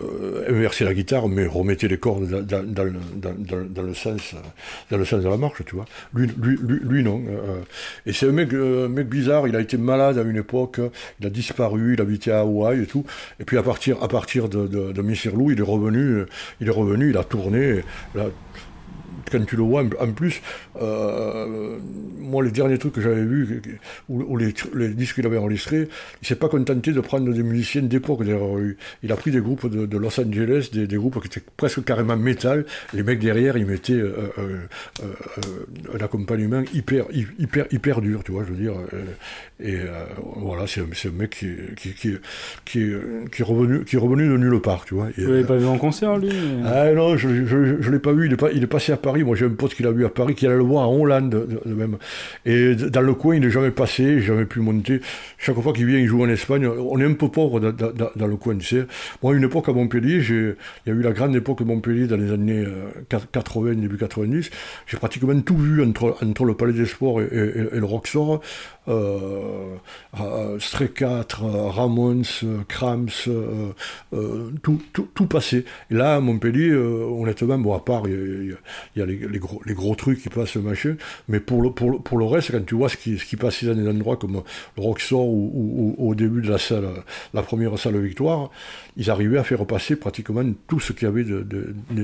euh, 0.01 0.45
inverser 0.49 0.83
la 0.83 0.93
guitare, 0.93 1.27
mais 1.27 1.45
remettez 1.45 1.87
les 1.87 1.97
cordes 1.97 2.27
dans, 2.27 2.83
le- 2.83 3.93
sens, 3.93 4.33
euh, 4.33 4.37
dans 4.91 4.97
le 4.97 5.05
sens 5.05 5.23
de 5.23 5.29
la 5.29 5.37
marche, 5.37 5.63
tu 5.65 5.75
vois. 5.75 5.85
Lui, 6.13 6.27
lui, 6.41 6.57
lui, 6.81 7.03
non. 7.03 7.21
euh, 7.27 7.59
et 8.05 8.13
c'est 8.13 8.27
un 8.27 8.31
mec, 8.31 8.51
euh, 8.53 8.87
mec 8.87 9.07
bizarre. 9.07 9.47
Il 9.47 9.55
a 9.55 9.61
été 9.61 9.77
malade 9.77 10.17
à 10.17 10.23
une 10.23 10.37
époque. 10.37 10.79
Il 11.19 11.27
a 11.27 11.29
disparu. 11.29 11.93
Il 11.93 12.01
habitait 12.01 12.31
à 12.31 12.39
Hawaï 12.39 12.81
et 12.83 12.85
tout. 12.87 13.05
Et 13.39 13.43
puis 13.45 13.57
à 13.57 13.63
partir, 13.63 14.01
à 14.03 14.07
partir 14.07 14.49
de, 14.49 14.67
de, 14.67 14.91
de 14.91 15.01
il 15.51 15.59
est 15.59 15.63
revenu. 15.63 15.99
euh, 15.99 16.25
Il 16.61 16.67
est 16.67 16.71
revenu. 16.71 17.09
Il 17.11 17.17
a 17.17 17.23
tourné. 17.23 17.81
Quand 19.31 19.45
tu 19.45 19.55
le 19.55 19.63
vois, 19.63 19.83
en- 19.99 20.11
plus, 20.11 20.41
euh, 20.81 21.77
moi, 22.19 22.43
les 22.43 22.51
derniers 22.51 22.77
trucs 22.77 22.93
que 22.93 23.01
j'avais 23.01 23.23
vus, 23.23 23.61
ou, 24.09 24.21
ou 24.23 24.37
les, 24.37 24.53
disques 24.93 25.15
qu'il 25.15 25.25
avait 25.25 25.37
enregistrés, 25.37 25.87
il 26.21 26.27
s'est 26.27 26.35
pas 26.35 26.47
contenté 26.49 26.91
de 26.93 26.99
prendre 27.01 27.31
des 27.33 27.43
musiciens 27.43 27.81
d'époque. 27.81 28.23
d'ailleurs. 28.23 28.59
Il- 28.59 28.75
Il 29.03 29.11
a 29.11 29.15
pris 29.15 29.31
des 29.31 29.39
groupes 29.41 29.69
de, 29.69 29.85
de 29.85 29.97
Los 29.97 30.19
Angeles, 30.19 30.69
des, 30.73 30.87
des 30.87 30.95
groupes 30.97 31.19
qui 31.21 31.27
étaient 31.27 31.43
presque 31.57 31.83
carrément 31.83 32.17
métal. 32.17 32.65
Les 32.93 33.03
mecs 33.03 33.19
derrière, 33.19 33.57
ils 33.57 33.65
mettaient 33.65 33.93
euh, 33.93 34.13
euh, 34.39 34.57
euh, 35.03 35.97
un 35.99 36.03
accompagnement 36.03 36.63
hyper, 36.73 37.05
hy- 37.11 37.27
hyper, 37.39 37.65
hyper 37.71 38.01
dur, 38.01 38.23
tu 38.23 38.31
vois, 38.31 38.43
je 38.45 38.51
veux 38.53 38.57
dire. 38.61 38.73
et 39.59 39.77
voilà, 40.37 40.65
c'est 40.67 40.81
un, 40.81 41.11
mec 41.11 41.29
qui, 41.31 41.47
qui, 41.75 41.93
qui, 41.93 42.13
qui, 42.65 42.79
est- 42.81 43.29
qui 43.31 43.41
est 43.41 43.45
revenu, 43.45 43.83
qui 43.85 43.95
est 43.95 43.99
revenu 43.99 44.27
de 44.27 44.37
nulle 44.37 44.59
part, 44.61 44.85
tu 44.85 44.95
vois. 44.95 45.07
Et, 45.17 45.23
Vous 45.23 45.31
l'avez 45.31 45.43
pas 45.43 45.57
vu 45.57 45.65
en 45.65 45.77
concert, 45.77 46.17
lui 46.17 46.29
mais- 46.29 46.63
ah 46.67 46.91
non, 46.93 47.15
je 47.17 47.27
ne 47.27 47.89
l'ai 47.91 47.99
pas 47.99 48.11
vu, 48.13 48.25
il 48.27 48.33
est, 48.33 48.37
pas, 48.37 48.51
il 48.51 48.63
est 48.63 48.67
passé 48.67 48.91
à 48.91 48.97
Paris. 48.97 49.14
Moi 49.23 49.35
j'ai 49.35 49.45
un 49.45 49.49
pote 49.49 49.73
qui 49.73 49.83
l'a 49.83 49.91
vu 49.91 50.05
à 50.05 50.09
Paris, 50.09 50.35
qui 50.35 50.45
allait 50.45 50.55
le 50.57 50.63
voir 50.63 50.89
en 50.89 50.95
Hollande 50.99 51.29
de, 51.65 51.73
même. 51.73 51.97
Et 52.45 52.75
dans 52.75 53.01
le 53.01 53.13
coin, 53.13 53.35
il 53.35 53.41
n'est 53.41 53.49
jamais 53.49 53.71
passé, 53.71 54.19
jamais 54.21 54.45
pu 54.45 54.59
monter. 54.59 54.99
Chaque 55.37 55.59
fois 55.59 55.73
qu'il 55.73 55.85
vient, 55.85 55.99
il 55.99 56.07
joue 56.07 56.23
en 56.23 56.29
Espagne. 56.29 56.67
On 56.67 56.99
est 56.99 57.05
un 57.05 57.13
peu 57.13 57.29
pauvre 57.29 57.59
dans, 57.59 58.27
le 58.27 58.35
coin, 58.37 58.57
tu 58.57 58.65
sais. 58.65 58.85
Moi, 59.23 59.35
une 59.35 59.43
époque 59.43 59.69
à 59.69 59.73
Montpellier, 59.73 60.21
il 60.27 60.55
y 60.87 60.89
a 60.89 60.93
eu 60.93 61.01
la 61.01 61.11
grande 61.11 61.35
époque 61.35 61.59
de 61.59 61.65
Montpellier 61.65 62.07
dans 62.07 62.17
les 62.17 62.31
années 62.31 62.63
euh, 62.65 63.17
80, 63.31 63.75
début 63.75 63.97
90. 63.97 64.49
J'ai 64.87 64.97
pratiquement 64.97 65.39
tout 65.41 65.57
vu 65.57 65.83
entre, 65.83 66.17
entre 66.23 66.45
le 66.45 66.53
Palais 66.53 66.73
des 66.73 66.85
Sports 66.85 67.21
et, 67.21 67.25
et- 67.25 67.75
et 67.75 67.79
le 67.79 67.85
Roxor. 67.85 68.41
Euh, 68.87 69.75
euh, 70.19 70.59
Stray 70.59 70.89
4, 70.89 71.43
euh, 71.43 71.69
Ramones, 71.69 72.23
Krams, 72.67 73.09
tout, 74.63 74.81
tout, 74.93 75.07
tout 75.13 75.25
passé. 75.27 75.65
Et 75.91 75.93
là, 75.95 76.15
à 76.15 76.19
Montpellier, 76.19 76.73
honnêtement, 76.73 77.57
bon, 77.57 77.73
à 77.73 77.79
part, 77.79 78.03
il 78.07 78.13
y 78.13 78.51
a, 78.53 78.55
il 78.95 78.99
y 78.99 79.01
a- 79.01 79.05
les, 79.05 79.39
gros, 79.39 79.61
les 79.65 79.73
gros 79.73 79.95
trucs 79.95 80.21
qui 80.21 80.29
passent, 80.29 80.55
machin, 80.57 80.95
mais 81.27 81.39
pour 81.39 81.61
le, 81.61 81.71
pour, 81.71 82.01
pour 82.03 82.17
le 82.17 82.25
reste, 82.25 82.51
quand 82.51 82.65
tu 82.65 82.75
vois 82.75 82.89
ce 82.89 82.97
qui, 82.97 83.17
ce 83.17 83.25
qui 83.25 83.35
passait 83.35 83.65
dans 83.67 83.75
des 83.75 83.87
endroits 83.87 84.17
comme 84.17 84.41
le 84.77 84.81
Roxor 84.83 85.25
ou, 85.25 85.95
ou- 85.97 86.07
au 86.09 86.15
début 86.15 86.41
de 86.41 86.49
la 86.49 86.57
salle, 86.57 86.87
la 87.33 87.41
première 87.41 87.77
salle 87.77 87.95
Victoire, 87.99 88.49
ils 88.97 89.09
arrivaient 89.09 89.37
à 89.37 89.43
faire 89.43 89.65
passer 89.65 89.95
pratiquement 89.95 90.43
tout 90.67 90.79
ce 90.79 90.93
qu'il 90.93 91.03
y 91.07 91.11
avait 91.11 91.25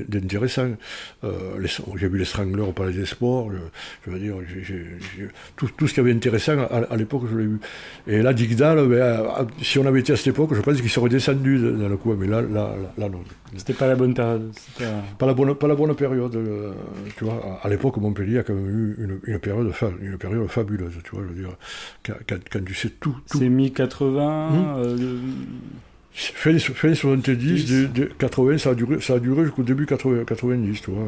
d'intéressant. 0.10 0.72
Euh, 1.24 1.66
j'ai 1.96 2.08
vu 2.08 2.18
les 2.18 2.26
Stranglers 2.26 2.62
au 2.62 2.72
Palais 2.72 2.94
des 2.94 3.06
Sports, 3.06 3.50
je, 3.52 3.58
je 4.06 4.12
veux 4.12 4.20
dire, 4.20 4.36
tout, 5.56 5.70
tout 5.78 5.88
ce 5.88 5.94
qui 5.94 6.00
avait 6.00 6.12
intéressant 6.14 6.60
à, 6.60 6.84
à 6.92 6.96
l'époque, 6.98 7.24
je 7.32 7.38
l'ai 7.38 7.46
vu. 7.46 7.60
Et 8.08 8.22
là, 8.22 8.34
Digdal, 8.34 8.88
ben, 8.88 9.24
si 9.62 9.80
on 9.80 9.86
avait 9.86 10.00
été 10.02 10.14
à 10.14 10.16
cette 10.18 10.28
époque, 10.28 10.54
je 10.54 10.62
pense 10.62 10.80
qu'il 10.82 10.89
serait 10.89 11.10
descendu 11.10 11.58
de- 11.60 11.72
dans 11.72 11.89
le 11.89 11.98
coin, 11.98 12.16
mais 12.20 12.28
là, 12.28 12.42
là, 12.42 12.76
là, 12.82 12.92
là, 12.98 13.10
non. 13.10 13.22
C'était 13.58 13.74
pas 13.74 13.88
la 13.88 13.96
bonne 13.96 14.14
période. 14.14 14.52
Pas 15.18 15.26
la 15.26 15.34
bonne, 15.34 15.56
pas 15.56 15.68
la 15.68 15.76
bonne 15.76 15.94
période, 15.96 16.36
euh, 16.36 16.72
tu 17.18 17.26
vois. 17.26 17.60
À 17.64 17.68
à 17.68 17.70
l'époque, 17.70 17.98
Montpellier 17.98 18.39
a 18.39 18.44
quand 18.44 18.54
même 18.54 18.70
eu 18.70 18.96
une, 19.04 19.20
une 19.34 19.39
période, 19.39 19.72
une 20.02 20.18
période 20.18 20.48
fabuleuse, 20.48 20.94
tu 21.04 21.12
vois. 21.12 21.24
Je 21.24 21.34
veux 21.34 21.39
dire, 21.42 21.56
quand, 22.06 22.14
quand- 22.28 22.39
quand 22.52 22.64
tu 22.66 22.74
sais 22.74 22.89
tout, 23.00 23.16
tout 23.30 23.38
C'est 23.38 23.50
mi-80. 23.50 24.50
Hmm. 24.50 24.74
euh, 24.78 25.18
Fin, 26.14 26.57
fin 26.59 26.93
70, 26.93 27.66
de, 27.72 27.86
de 27.88 28.05
80, 28.05 28.57
ça 28.57 28.72
a 28.72 28.76
duré, 28.76 28.99
ça 29.01 29.14
a 29.16 29.20
duré 29.20 29.43
jusqu'au 29.45 29.64
début 29.64 29.86
80, 29.86 30.26
90, 30.26 30.82
tu 30.82 30.91
vois. 30.91 31.03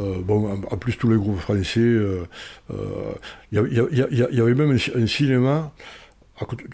Euh, 0.00 0.18
bon, 0.22 0.48
en, 0.52 0.60
en 0.74 0.76
plus, 0.76 0.96
tous 0.96 1.08
les 1.10 1.16
groupes 1.16 1.38
français. 1.38 1.80
Il 1.80 3.58
y, 3.58 4.40
avait 4.40 4.54
même 4.54 4.72
un, 4.72 4.78
ci- 4.78 4.92
un 4.94 5.06
cinéma. 5.06 5.72
À 6.40 6.44
côté, 6.44 6.64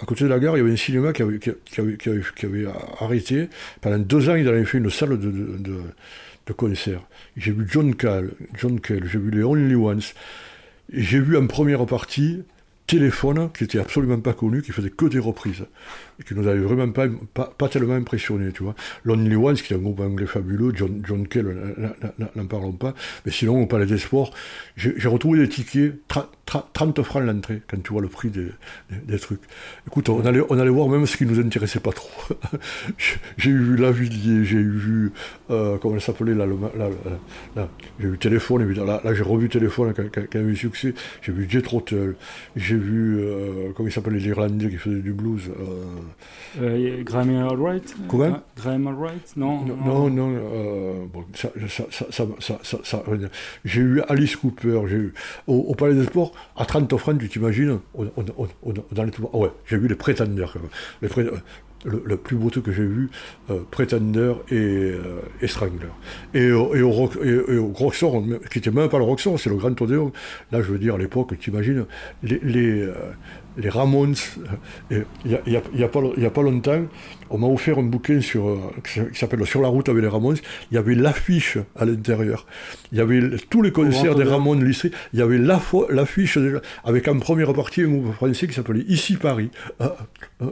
à 0.00 0.04
côté 0.04 0.24
de 0.24 0.28
la 0.28 0.38
gare, 0.40 0.56
il 0.56 0.60
y 0.60 0.62
avait 0.62 0.72
un 0.72 0.76
cinéma 0.76 1.12
qui 1.12 1.22
avait, 1.22 1.38
qui, 1.38 1.50
qui 1.64 1.80
avait, 1.80 1.96
qui 1.96 2.08
avait- 2.08 2.22
qui 2.36 2.46
avait 2.46 2.66
arrêté. 3.00 3.48
Pendant 3.80 3.98
deux 3.98 4.28
ans, 4.28 4.34
il 4.34 4.48
avait 4.48 4.64
fait 4.64 4.78
une 4.78 4.90
salle 4.90 5.10
de, 5.10 5.16
de, 5.30 5.58
de, 5.58 5.76
de 6.46 6.52
concert. 6.52 7.00
J'ai 7.36 7.52
vu 7.52 7.66
John 7.68 7.94
Cale, 7.94 8.30
John 8.58 8.80
j'ai 8.88 8.98
vu 9.18 9.30
les 9.30 9.42
Only 9.44 9.74
Ones. 9.76 10.00
J'ai 10.92 11.20
vu 11.20 11.36
en 11.36 11.46
première 11.46 11.84
partie 11.86 12.42
Téléphone, 12.86 13.50
qui 13.52 13.64
était 13.64 13.78
absolument 13.78 14.20
pas 14.20 14.32
connu, 14.32 14.62
qui 14.62 14.72
faisait 14.72 14.90
que 14.90 15.06
des 15.06 15.18
reprises, 15.18 15.64
et 16.20 16.24
qui 16.24 16.34
nous 16.34 16.46
avait 16.46 16.60
vraiment 16.60 16.90
pas, 16.92 17.06
pas, 17.34 17.52
pas 17.56 17.68
tellement 17.68 17.94
impressionné, 17.94 18.52
tu 18.52 18.62
vois. 18.62 18.74
Lonely 19.04 19.34
Ones, 19.36 19.56
qui 19.56 19.72
est 19.72 19.76
un 19.76 19.80
groupe 19.80 20.00
anglais 20.00 20.26
fabuleux, 20.26 20.72
John, 20.74 21.26
Kell, 21.28 21.94
n'en 22.36 22.46
parlons 22.46 22.72
pas, 22.72 22.94
mais 23.24 23.32
sinon, 23.32 23.62
au 23.62 23.66
Palais 23.66 23.86
des 23.86 23.98
Sports, 23.98 24.32
j'ai 24.76 25.08
retrouvé 25.08 25.40
des 25.40 25.48
tickets, 25.48 25.94
30 26.72 27.02
francs 27.02 27.22
l'entrée, 27.24 27.62
quand 27.68 27.82
tu 27.82 27.92
vois 27.92 28.02
le 28.02 28.08
prix 28.08 28.30
des, 28.30 28.46
des, 28.90 28.96
des 29.06 29.18
trucs. 29.18 29.40
Écoute, 29.86 30.08
on 30.08 30.24
allait, 30.24 30.42
on 30.48 30.58
allait 30.58 30.70
voir 30.70 30.88
même 30.88 31.06
ce 31.06 31.16
qui 31.16 31.26
nous 31.26 31.38
intéressait 31.40 31.80
pas 31.80 31.92
trop. 31.92 32.10
J'ai- 32.98 33.16
vu 33.52 33.76
Lavillier, 33.76 34.44
j'ai 34.44 34.62
vu, 34.62 35.12
euh, 35.50 35.76
comment 35.80 35.94
elle 35.94 36.00
s'appelait, 36.00 36.34
là, 36.34 36.46
là, 36.46 36.88
là, 37.56 37.68
j'ai 38.00 38.08
vu 38.08 38.18
Téléphone, 38.18 38.62
évidemment, 38.62 38.86
là, 38.92 39.00
là, 39.04 39.14
j'ai 39.14 39.22
revu 39.22 39.48
Téléphone 39.48 39.92
y 40.40 40.44
a 40.44 40.46
eu 40.46 40.56
succès, 40.56 40.94
j'ai 41.22 41.32
vu 41.32 41.46
Jet 41.48 41.62
j'ai 42.56 42.76
vu, 42.76 43.18
euh, 43.20 43.70
comment 43.74 43.88
il 43.88 43.92
s'appelle, 43.92 44.14
les 44.14 44.26
Irlandais 44.26 44.68
qui 44.68 44.76
faisaient 44.76 45.00
du 45.00 45.12
blues. 45.12 45.42
euh, 45.58 46.62
euh, 46.62 47.02
Graham 47.04 47.30
Allwright 47.36 47.94
Comment 48.08 48.28
Gra- 48.30 48.42
Graham 48.56 48.86
Allwright 48.88 49.32
Non. 49.36 49.64
non, 49.64 49.76
non, 49.84 50.10
non, 50.10 50.34
euh, 50.36 51.04
bon, 51.12 51.24
ça, 51.34 51.50
ça, 51.68 51.84
ça, 51.90 52.06
ça, 52.10 52.26
ça, 52.40 52.58
ça- 52.62 52.78
ça- 52.84 53.02
j'ai 53.64 53.80
eu 53.80 54.00
Alice 54.08 54.36
Cooper, 54.36 54.82
j'ai 54.88 54.96
eu, 54.96 55.14
au, 55.46 55.54
au 55.56 55.74
Palais 55.74 55.94
des 55.94 56.04
Sports, 56.04 56.32
à 56.56 56.64
30 56.64 56.96
francs, 56.96 57.18
tu 57.18 57.28
t'imagines, 57.28 57.78
on, 57.94 58.04
dans 58.92 59.04
les 59.04 59.10
ah 59.32 59.36
ouais, 59.36 59.50
j'ai 59.66 59.76
vu 59.78 59.88
les 59.88 59.94
prétendeurs, 59.94 60.56
pré- 61.08 61.26
le, 61.84 62.16
plus 62.16 62.36
beau 62.36 62.50
truc 62.50 62.64
que 62.64 62.72
j'ai 62.72 62.84
vu, 62.86 63.10
euh, 63.50 63.60
et, 64.50 64.54
euh, 64.54 65.20
et 65.40 65.46
Strangler. 65.46 65.86
Et, 66.34 66.50
au- 66.50 66.74
et, 66.74 66.82
au 67.58 67.66
Roxor, 67.72 68.22
qui 68.50 68.58
était 68.58 68.70
même 68.70 68.88
pas 68.88 68.98
le 68.98 69.04
Roxor, 69.04 69.38
c'est 69.38 69.50
le 69.50 69.56
Grand 69.56 69.80
Odéon. 69.80 70.12
Là, 70.52 70.62
je 70.62 70.72
veux 70.72 70.78
dire, 70.78 70.94
à 70.96 70.98
l'époque, 70.98 71.34
tu 71.38 71.50
imagines, 71.50 71.84
les, 72.22 72.80
euh, 72.80 72.94
les 73.56 73.68
Ramones, 73.68 74.14
euh, 74.92 75.02
il 75.24 75.30
n'y 75.30 75.34
a, 75.34 75.40
y 75.46 75.56
a- 75.56 75.62
il 75.72 75.80
y 75.80 75.84
a 75.84 75.88
pas 75.88 76.00
il 76.16 76.22
y 76.22 76.26
a 76.26 76.30
pas 76.30 76.42
longtemps, 76.42 76.82
on 77.30 77.38
m'a 77.38 77.46
offert 77.46 77.78
un 77.78 77.82
bouquin 77.84 78.20
sur, 78.20 78.48
euh, 78.48 78.58
qui 78.84 79.18
s'appelle 79.18 79.44
Sur 79.46 79.62
la 79.62 79.68
route 79.68 79.88
avec 79.88 80.02
les 80.02 80.08
Ramones. 80.08 80.36
Il 80.70 80.74
y 80.74 80.78
avait 80.78 80.94
l'affiche 80.94 81.58
à 81.74 81.84
l'intérieur. 81.84 82.46
Il 82.92 82.98
y 82.98 83.00
avait 83.00 83.20
tous 83.50 83.62
les 83.62 83.72
concerts 83.72 84.14
des. 84.14 84.24
Ramones 84.24 84.62
lycée. 84.64 84.90
Il 85.12 85.18
y 85.18 85.22
avait 85.22 85.38
l'affiche 85.38 86.38
avec 86.84 87.08
en 87.08 87.18
première 87.18 87.52
partie 87.54 87.82
un 87.82 87.88
groupe 87.88 88.12
français 88.14 88.46
qui 88.46 88.52
s'appelait 88.54 88.84
Ici 88.88 89.16
Paris. 89.16 89.50
Ah, 89.80 89.96
ah, 90.40 90.44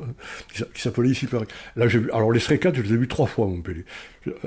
qui 0.52 0.58
s'a- 0.58 0.66
qui 0.74 0.80
s'appelait 0.80 1.10
Ici 1.10 1.26
Paris. 1.26 1.46
Là, 1.76 1.86
vu, 1.86 2.10
alors 2.12 2.32
les 2.32 2.40
Stray 2.40 2.58
Cats, 2.58 2.72
je 2.74 2.82
les 2.82 2.92
ai 2.94 2.96
vus 2.96 3.08
trois 3.08 3.26
fois 3.26 3.46
à 3.46 3.48
Montpellier. 3.48 3.84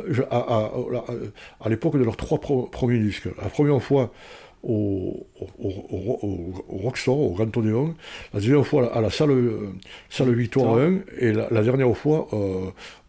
Je- 0.10 0.24
à 0.24 0.38
à- 0.38 0.72
à- 0.72 1.66
à 1.66 1.70
l'époque 1.70 1.98
de 1.98 2.04
leurs 2.04 2.18
trois 2.18 2.40
pro- 2.40 2.64
premiers 2.68 3.00
disques. 3.00 3.28
La 3.42 3.50
première 3.50 3.82
fois, 3.82 4.12
au, 4.64 5.26
au, 5.40 5.68
au, 5.68 6.20
au- 6.22 6.78
Roxor, 6.84 7.20
au 7.20 7.32
Grand 7.32 7.56
Odéon, 7.58 7.94
la 8.34 8.40
deuxième 8.40 8.64
fois 8.64 8.84
à 8.84 8.86
la, 8.86 8.92
à 8.98 9.02
la 9.02 9.10
salle, 9.10 9.32
euh, 9.32 9.70
salle 10.10 10.34
Victoire 10.34 10.78
1, 10.78 11.00
et 11.20 11.32
la, 11.32 11.48
la 11.52 11.62
dernière 11.64 11.96
fois 11.96 12.28
euh, 12.34 12.66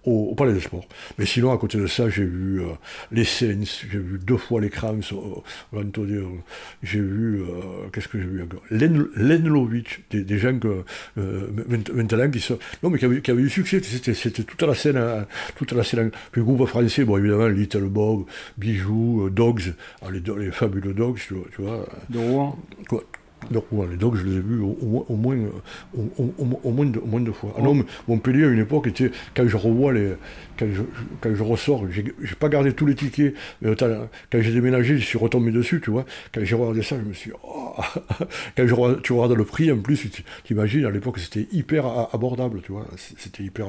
au, 0.09 0.31
au 0.31 0.35
Palais 0.35 0.55
des 0.55 0.61
Sports. 0.61 0.87
Mais 1.19 1.27
sinon, 1.27 1.53
à 1.53 1.59
côté 1.59 1.79
de 1.79 1.87
ça, 1.87 2.09
j'ai 2.09 2.25
vu 2.25 2.61
euh, 2.61 2.67
les 3.13 3.25
Saints, 3.25 3.65
j'ai 3.91 3.99
vu 3.99 4.19
deux 4.19 4.37
fois 4.37 4.61
les 4.61 4.71
au, 5.13 5.45
au 5.73 5.79
Antonio, 5.79 6.39
j'ai 6.83 7.01
vu, 7.01 7.43
euh, 7.43 7.89
qu'est-ce 7.93 8.09
que 8.09 8.19
j'ai 8.19 8.27
vu 8.27 8.43
encore? 8.43 8.63
Len, 8.71 9.07
Lenlovic, 9.17 10.05
des, 10.11 10.23
des 10.23 10.39
gens 10.39 10.59
que, 10.59 10.85
euh, 11.19 11.49
maint- 11.69 11.93
maintenant 11.93 12.31
qui 12.31 12.41
sont, 12.41 12.59
non 12.83 12.91
mais 12.91 12.99
qui 12.99 13.05
avaient, 13.05 13.21
qui 13.21 13.31
avaient 13.31 13.43
eu 13.43 13.51
succès, 13.51 13.81
c'était, 13.83 14.43
toute 14.45 14.63
la 14.63 14.75
scène, 14.75 14.97
euh, 14.97 15.23
toute 15.57 15.73
la 15.73 15.85
scène, 15.85 16.11
puis 16.33 16.41
le 16.41 16.45
groupe 16.45 16.67
français, 16.67 17.05
bon 17.05 17.19
évidemment, 17.19 17.49
Little 17.49 17.89
Bob, 17.89 18.25
Bijoux, 18.57 19.27
euh, 19.27 19.31
Dogs, 19.31 19.75
ah, 20.03 20.11
les, 20.11 20.23
les 20.39 20.51
fabuleux 20.53 20.95
Dogs, 20.95 21.19
tu 21.27 21.35
vois, 21.35 21.47
tu 21.55 21.63
vois 21.63 21.87
De 22.09 22.19
Rouen. 22.19 22.59
Quoi. 22.89 23.03
Donc, 23.51 23.65
ouais, 23.73 23.87
les 23.91 23.97
dogs, 23.97 24.17
je 24.17 24.25
les 24.25 24.37
ai 24.37 24.41
vus 24.41 24.61
au, 24.61 24.77
au 24.83 24.87
moins- 24.87 25.05
au 25.09 25.17
moins, 25.17 25.37
euh, 25.37 25.51
au, 25.97 26.23
au- 26.23 26.35
au- 26.39 26.61
au 26.65 26.71
moins, 26.73 26.87
de, 26.87 26.99
moins 27.01 27.21
deux 27.21 27.33
fois. 27.33 27.55
Ah 27.57 27.63
non, 27.63 27.75
mais 27.75 27.85
Montpellier, 28.09 28.45
à 28.45 28.49
une 28.49 28.59
époque, 28.59 28.89
était, 28.89 29.11
quand 29.35 29.47
je 29.47 29.57
revois 29.57 29.93
les. 29.93 30.15
Quand 30.59 30.67
je, 30.73 30.83
quand 31.21 31.35
je 31.35 31.43
ressors, 31.43 31.85
j'ai 31.91 32.35
pas 32.39 32.49
gardé 32.49 32.73
tous 32.73 32.85
les 32.85 32.95
tickets, 32.95 33.35
mais 33.63 33.71
autant- 33.71 34.09
quand 34.31 34.41
j'ai 34.41 34.53
déménagé, 34.53 34.99
je 34.99 35.05
suis 35.05 35.19
retombé 35.19 35.51
dessus, 35.53 35.81
tu 35.81 35.91
vois. 35.91 36.05
Quand 36.35 36.41
j'ai 36.45 36.57
regardé 36.57 36.83
ça, 36.83 36.97
je 37.03 37.09
me 37.09 37.15
suis 37.15 37.31
dit, 37.31 37.37
oh 37.45 37.75
Quand 38.57 38.67
je, 38.67 39.01
tu 39.01 39.13
regardes 39.13 39.33
le 39.39 39.45
prix, 39.45 39.71
en 39.73 39.79
plus, 39.79 40.11
tu 40.11 40.25
t'imagines, 40.45 40.85
à 40.85 40.91
l'époque, 40.91 41.19
c'était 41.19 41.47
hyper 41.53 41.87
abordable, 42.13 42.61
tu 42.63 42.73
vois. 42.73 42.87
C'était 42.97 43.45
hyper. 43.45 43.67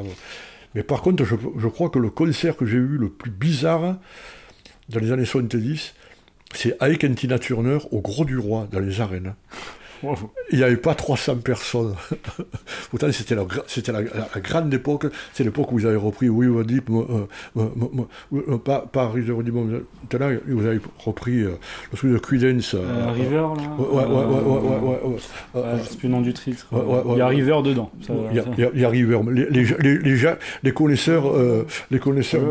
Mais 0.75 0.83
par 0.83 1.01
contre, 1.01 1.23
je, 1.25 1.35
je 1.57 1.67
crois 1.67 1.89
que 1.89 1.99
le 1.99 2.09
concert 2.09 2.57
que 2.57 2.65
j'ai 2.65 2.77
eu 2.77 2.97
le 2.97 3.09
plus 3.09 3.31
bizarre 3.31 3.97
dans 4.89 4.99
les 4.99 5.11
années 5.11 5.25
70, 5.25 5.93
c'est 6.53 6.81
Ike 6.81 7.03
and 7.03 7.13
Tina 7.13 7.39
Turner 7.39 7.77
au 7.91 8.01
Gros 8.01 8.25
du 8.25 8.37
Roi, 8.37 8.67
dans 8.71 8.79
les 8.79 9.01
arènes. 9.01 9.35
Il 10.51 10.57
n'y 10.57 10.63
avait 10.63 10.77
pas 10.77 10.95
300 10.95 11.37
personnes. 11.37 11.95
Pourtant, 12.89 13.11
c'était 13.11 13.35
la, 13.35 13.43
gra- 13.43 13.63
c'était 13.67 13.91
la, 13.91 14.01
la- 14.01 14.29
la 14.33 14.41
grande 14.41 14.73
époque. 14.73 15.05
C'est 15.33 15.43
l'époque 15.43 15.71
où 15.71 15.77
vous 15.79 15.85
avez 15.85 15.95
repris 15.97 16.29
euh, 17.01 17.27
euh, 17.57 17.61
euh, 18.47 18.57
pas, 18.57 18.85
maintenant, 20.11 20.29
vous 20.47 20.65
avez 20.65 20.79
repris 21.05 21.41
euh, 21.43 21.51
le 21.91 21.97
truc 21.97 22.11
de 22.13 22.17
Creedence. 22.17 22.73
euh, 22.75 22.79
Euh, 22.79 23.11
River, 23.11 23.35
là 23.35 23.53
Ouais, 23.77 23.85
ouais, 23.85 24.05
ouais, 24.05 24.05
ouais, 24.05 24.41
ouais, 24.41 24.59
ouais, 24.59 24.79
ouais, 24.79 25.09
ouais. 25.13 25.19
Euh, 25.55 25.77
sais 25.89 25.97
plus 25.97 26.07
le 26.07 26.13
nom 26.15 26.21
du 26.21 26.33
titre. 26.33 26.65
Il 26.71 27.17
y 27.17 27.21
a. 27.21 27.27
River 27.27 27.61
dedans. 27.63 27.91
Il 28.31 28.35
y 28.35 28.39
a, 28.39 28.43
il 28.73 28.79
y 28.81 28.85
River. 28.89 29.19
Les, 29.31 29.45
les, 29.49 29.63
les, 29.79 29.97
les, 29.97 30.15
gens- 30.17 30.35
les 30.63 30.71
connaisseurs, 30.71 31.29
euh, 31.35 31.65
les 31.91 31.99
connaisseurs, 31.99 32.41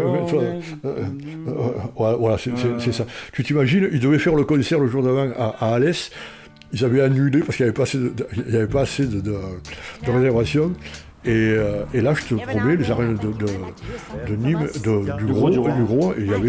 voilà, 2.19 2.39
c'est 2.39 2.57
c'est- 2.57 2.79
c'est 2.79 2.93
ça. 2.93 3.07
Tu 3.33 3.43
t'imagines, 3.45 3.89
ils 3.93 4.01
devaient 4.01 4.19
faire 4.19 4.35
le 4.35 4.45
concert 4.45 4.79
le 4.79 4.89
jour 4.89 5.03
d'avant 5.03 5.29
à, 5.37 5.57
à 5.61 5.75
Alès. 5.75 6.11
Ils 6.73 6.85
avaient 6.85 7.01
annulé 7.01 7.41
parce 7.41 7.57
qu'il 7.57 7.65
n'y 7.65 7.71
avait 7.71 7.77
pas 7.77 7.85
assez 7.85 7.99
de, 7.99 8.09
de- 8.11 8.27
il 8.47 8.53
y 8.53 8.57
avait 8.57 8.67
pas 8.67 8.83
assez 8.83 9.07
de, 9.07 9.21
de, 9.21 9.33
de 10.07 10.11
réservations. 10.11 10.73
Et, 11.25 11.31
euh, 11.31 11.85
et 11.93 12.01
là, 12.01 12.15
je 12.15 12.27
te 12.27 12.35
promets, 12.35 12.77
les 12.77 12.91
arènes 12.91 13.17
de, 13.17 13.33
de, 13.33 13.47
de 14.29 14.37
Nîmes, 14.37 14.69
de- 14.85 15.17
du, 15.19 15.27
gros, 15.33 15.51
du 15.51 15.59
Gros, 15.85 16.13
et 16.13 16.17
il 16.21 16.27
y 16.27 16.35
avait, 16.35 16.49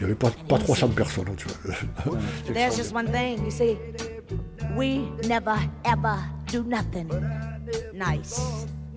y 0.00 0.04
avait 0.04 0.14
pas, 0.14 0.30
pas 0.48 0.58
300 0.58 0.88
personnes. 0.88 1.24
Tu 1.36 1.46
vois. 1.48 2.14
There's 2.52 2.76
just 2.76 2.92
one 2.94 3.06
thing, 3.10 3.42
you 3.44 3.50
see. 3.50 3.76
We 4.76 5.00
never 5.28 5.56
ever 5.84 6.16
do 6.50 6.62
nothing 6.64 7.08
nice 7.94 8.38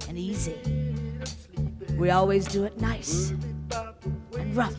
and 0.10 0.18
easy. 0.18 0.56
We 1.98 2.12
always 2.12 2.46
do 2.48 2.66
it 2.66 2.80
nice 2.82 3.32
and 4.38 4.56
rough. 4.56 4.76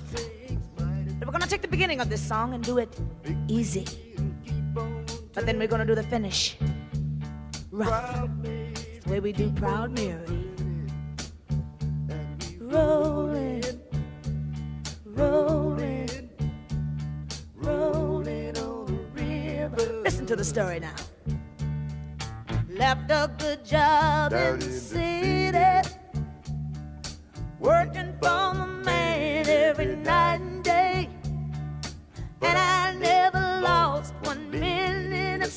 But 1.18 1.26
we're 1.26 1.32
gonna 1.32 1.46
take 1.46 1.62
the 1.62 1.68
beginning 1.68 2.00
of 2.00 2.08
this 2.10 2.20
song 2.20 2.52
and 2.54 2.62
do 2.62 2.78
it 2.78 2.88
easy. 3.48 3.84
But 5.36 5.44
then 5.44 5.58
we're 5.58 5.68
gonna 5.68 5.84
do 5.84 5.94
the 5.94 6.02
finish 6.02 6.56
rough. 7.70 8.30
It's 8.42 9.04
the 9.04 9.10
way 9.10 9.20
we 9.20 9.32
do 9.32 9.50
Proud 9.52 9.90
Mary. 9.92 10.24
Rolling, 12.58 13.62
rolling, 15.04 16.30
rolling 17.54 18.56
on 18.56 18.86
the 18.86 19.22
river. 19.22 20.00
Listen 20.02 20.24
to 20.24 20.36
the 20.36 20.44
story 20.44 20.80
now. 20.80 20.96
Left 22.70 23.10
a 23.10 23.30
good 23.38 23.62
job 23.62 24.32
in 24.32 24.58
the 24.58 24.70
city, 24.70 25.90
working 27.60 28.14
for 28.22 28.54
the 28.54 28.66
man 28.86 29.46
every 29.48 29.96
night 29.96 30.40
and 30.40 30.64
day. 30.64 31.10
And 32.40 32.56
I 32.58 32.94
never 32.94 33.60
lost 33.60 34.14
one 34.22 34.50
minute 34.50 34.95
of 35.46 35.52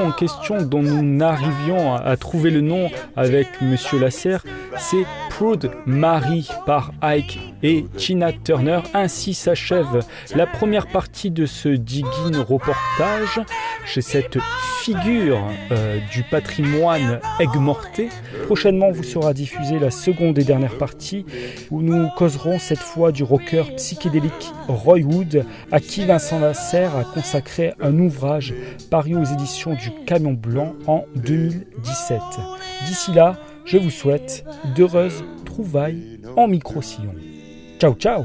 en 0.00 0.12
question 0.12 0.62
dont 0.62 0.82
nous 0.82 1.02
n'arrivions 1.02 1.94
à, 1.94 1.98
à 2.00 2.16
trouver 2.16 2.50
le 2.50 2.60
nom 2.60 2.90
avec 3.16 3.48
Monsieur 3.60 3.98
Lasserre, 3.98 4.44
c'est 4.78 5.04
Mary 5.86 6.48
par 6.64 6.92
Ike 7.02 7.38
et 7.62 7.84
Tina 7.96 8.32
Turner. 8.32 8.80
Ainsi 8.94 9.34
s'achève 9.34 10.00
la 10.34 10.46
première 10.46 10.86
partie 10.86 11.30
de 11.30 11.46
ce 11.46 11.68
Diggin 11.68 12.42
reportage 12.42 13.40
chez 13.84 14.00
cette 14.00 14.38
figure 14.80 15.38
euh, 15.72 15.98
du 16.12 16.22
patrimoine 16.22 17.20
aigues-morté. 17.38 18.08
Prochainement 18.46 18.90
vous 18.90 19.02
sera 19.02 19.34
diffusée 19.34 19.78
la 19.78 19.90
seconde 19.90 20.38
et 20.38 20.44
dernière 20.44 20.78
partie 20.78 21.26
où 21.70 21.82
nous 21.82 22.08
causerons 22.16 22.58
cette 22.58 22.78
fois 22.78 23.12
du 23.12 23.22
rocker 23.22 23.64
psychédélique 23.76 24.52
Roy 24.68 25.00
Wood 25.00 25.44
à 25.70 25.80
qui 25.80 26.06
Vincent 26.06 26.40
Lasserre 26.40 26.96
a 26.96 27.04
consacré 27.04 27.74
un 27.80 27.98
ouvrage 27.98 28.54
paru 28.90 29.16
aux 29.16 29.24
éditions 29.24 29.74
du 29.74 29.90
Camion 30.06 30.32
Blanc 30.32 30.72
en 30.86 31.04
2017. 31.16 32.20
D'ici 32.86 33.12
là, 33.12 33.36
je 33.66 33.78
vous 33.78 33.90
souhaite 33.90 34.44
d'heureuses 34.76 35.24
trouvailles 35.44 36.20
en 36.36 36.48
micro-sillon. 36.48 37.14
Ciao 37.78 37.94
ciao 37.94 38.24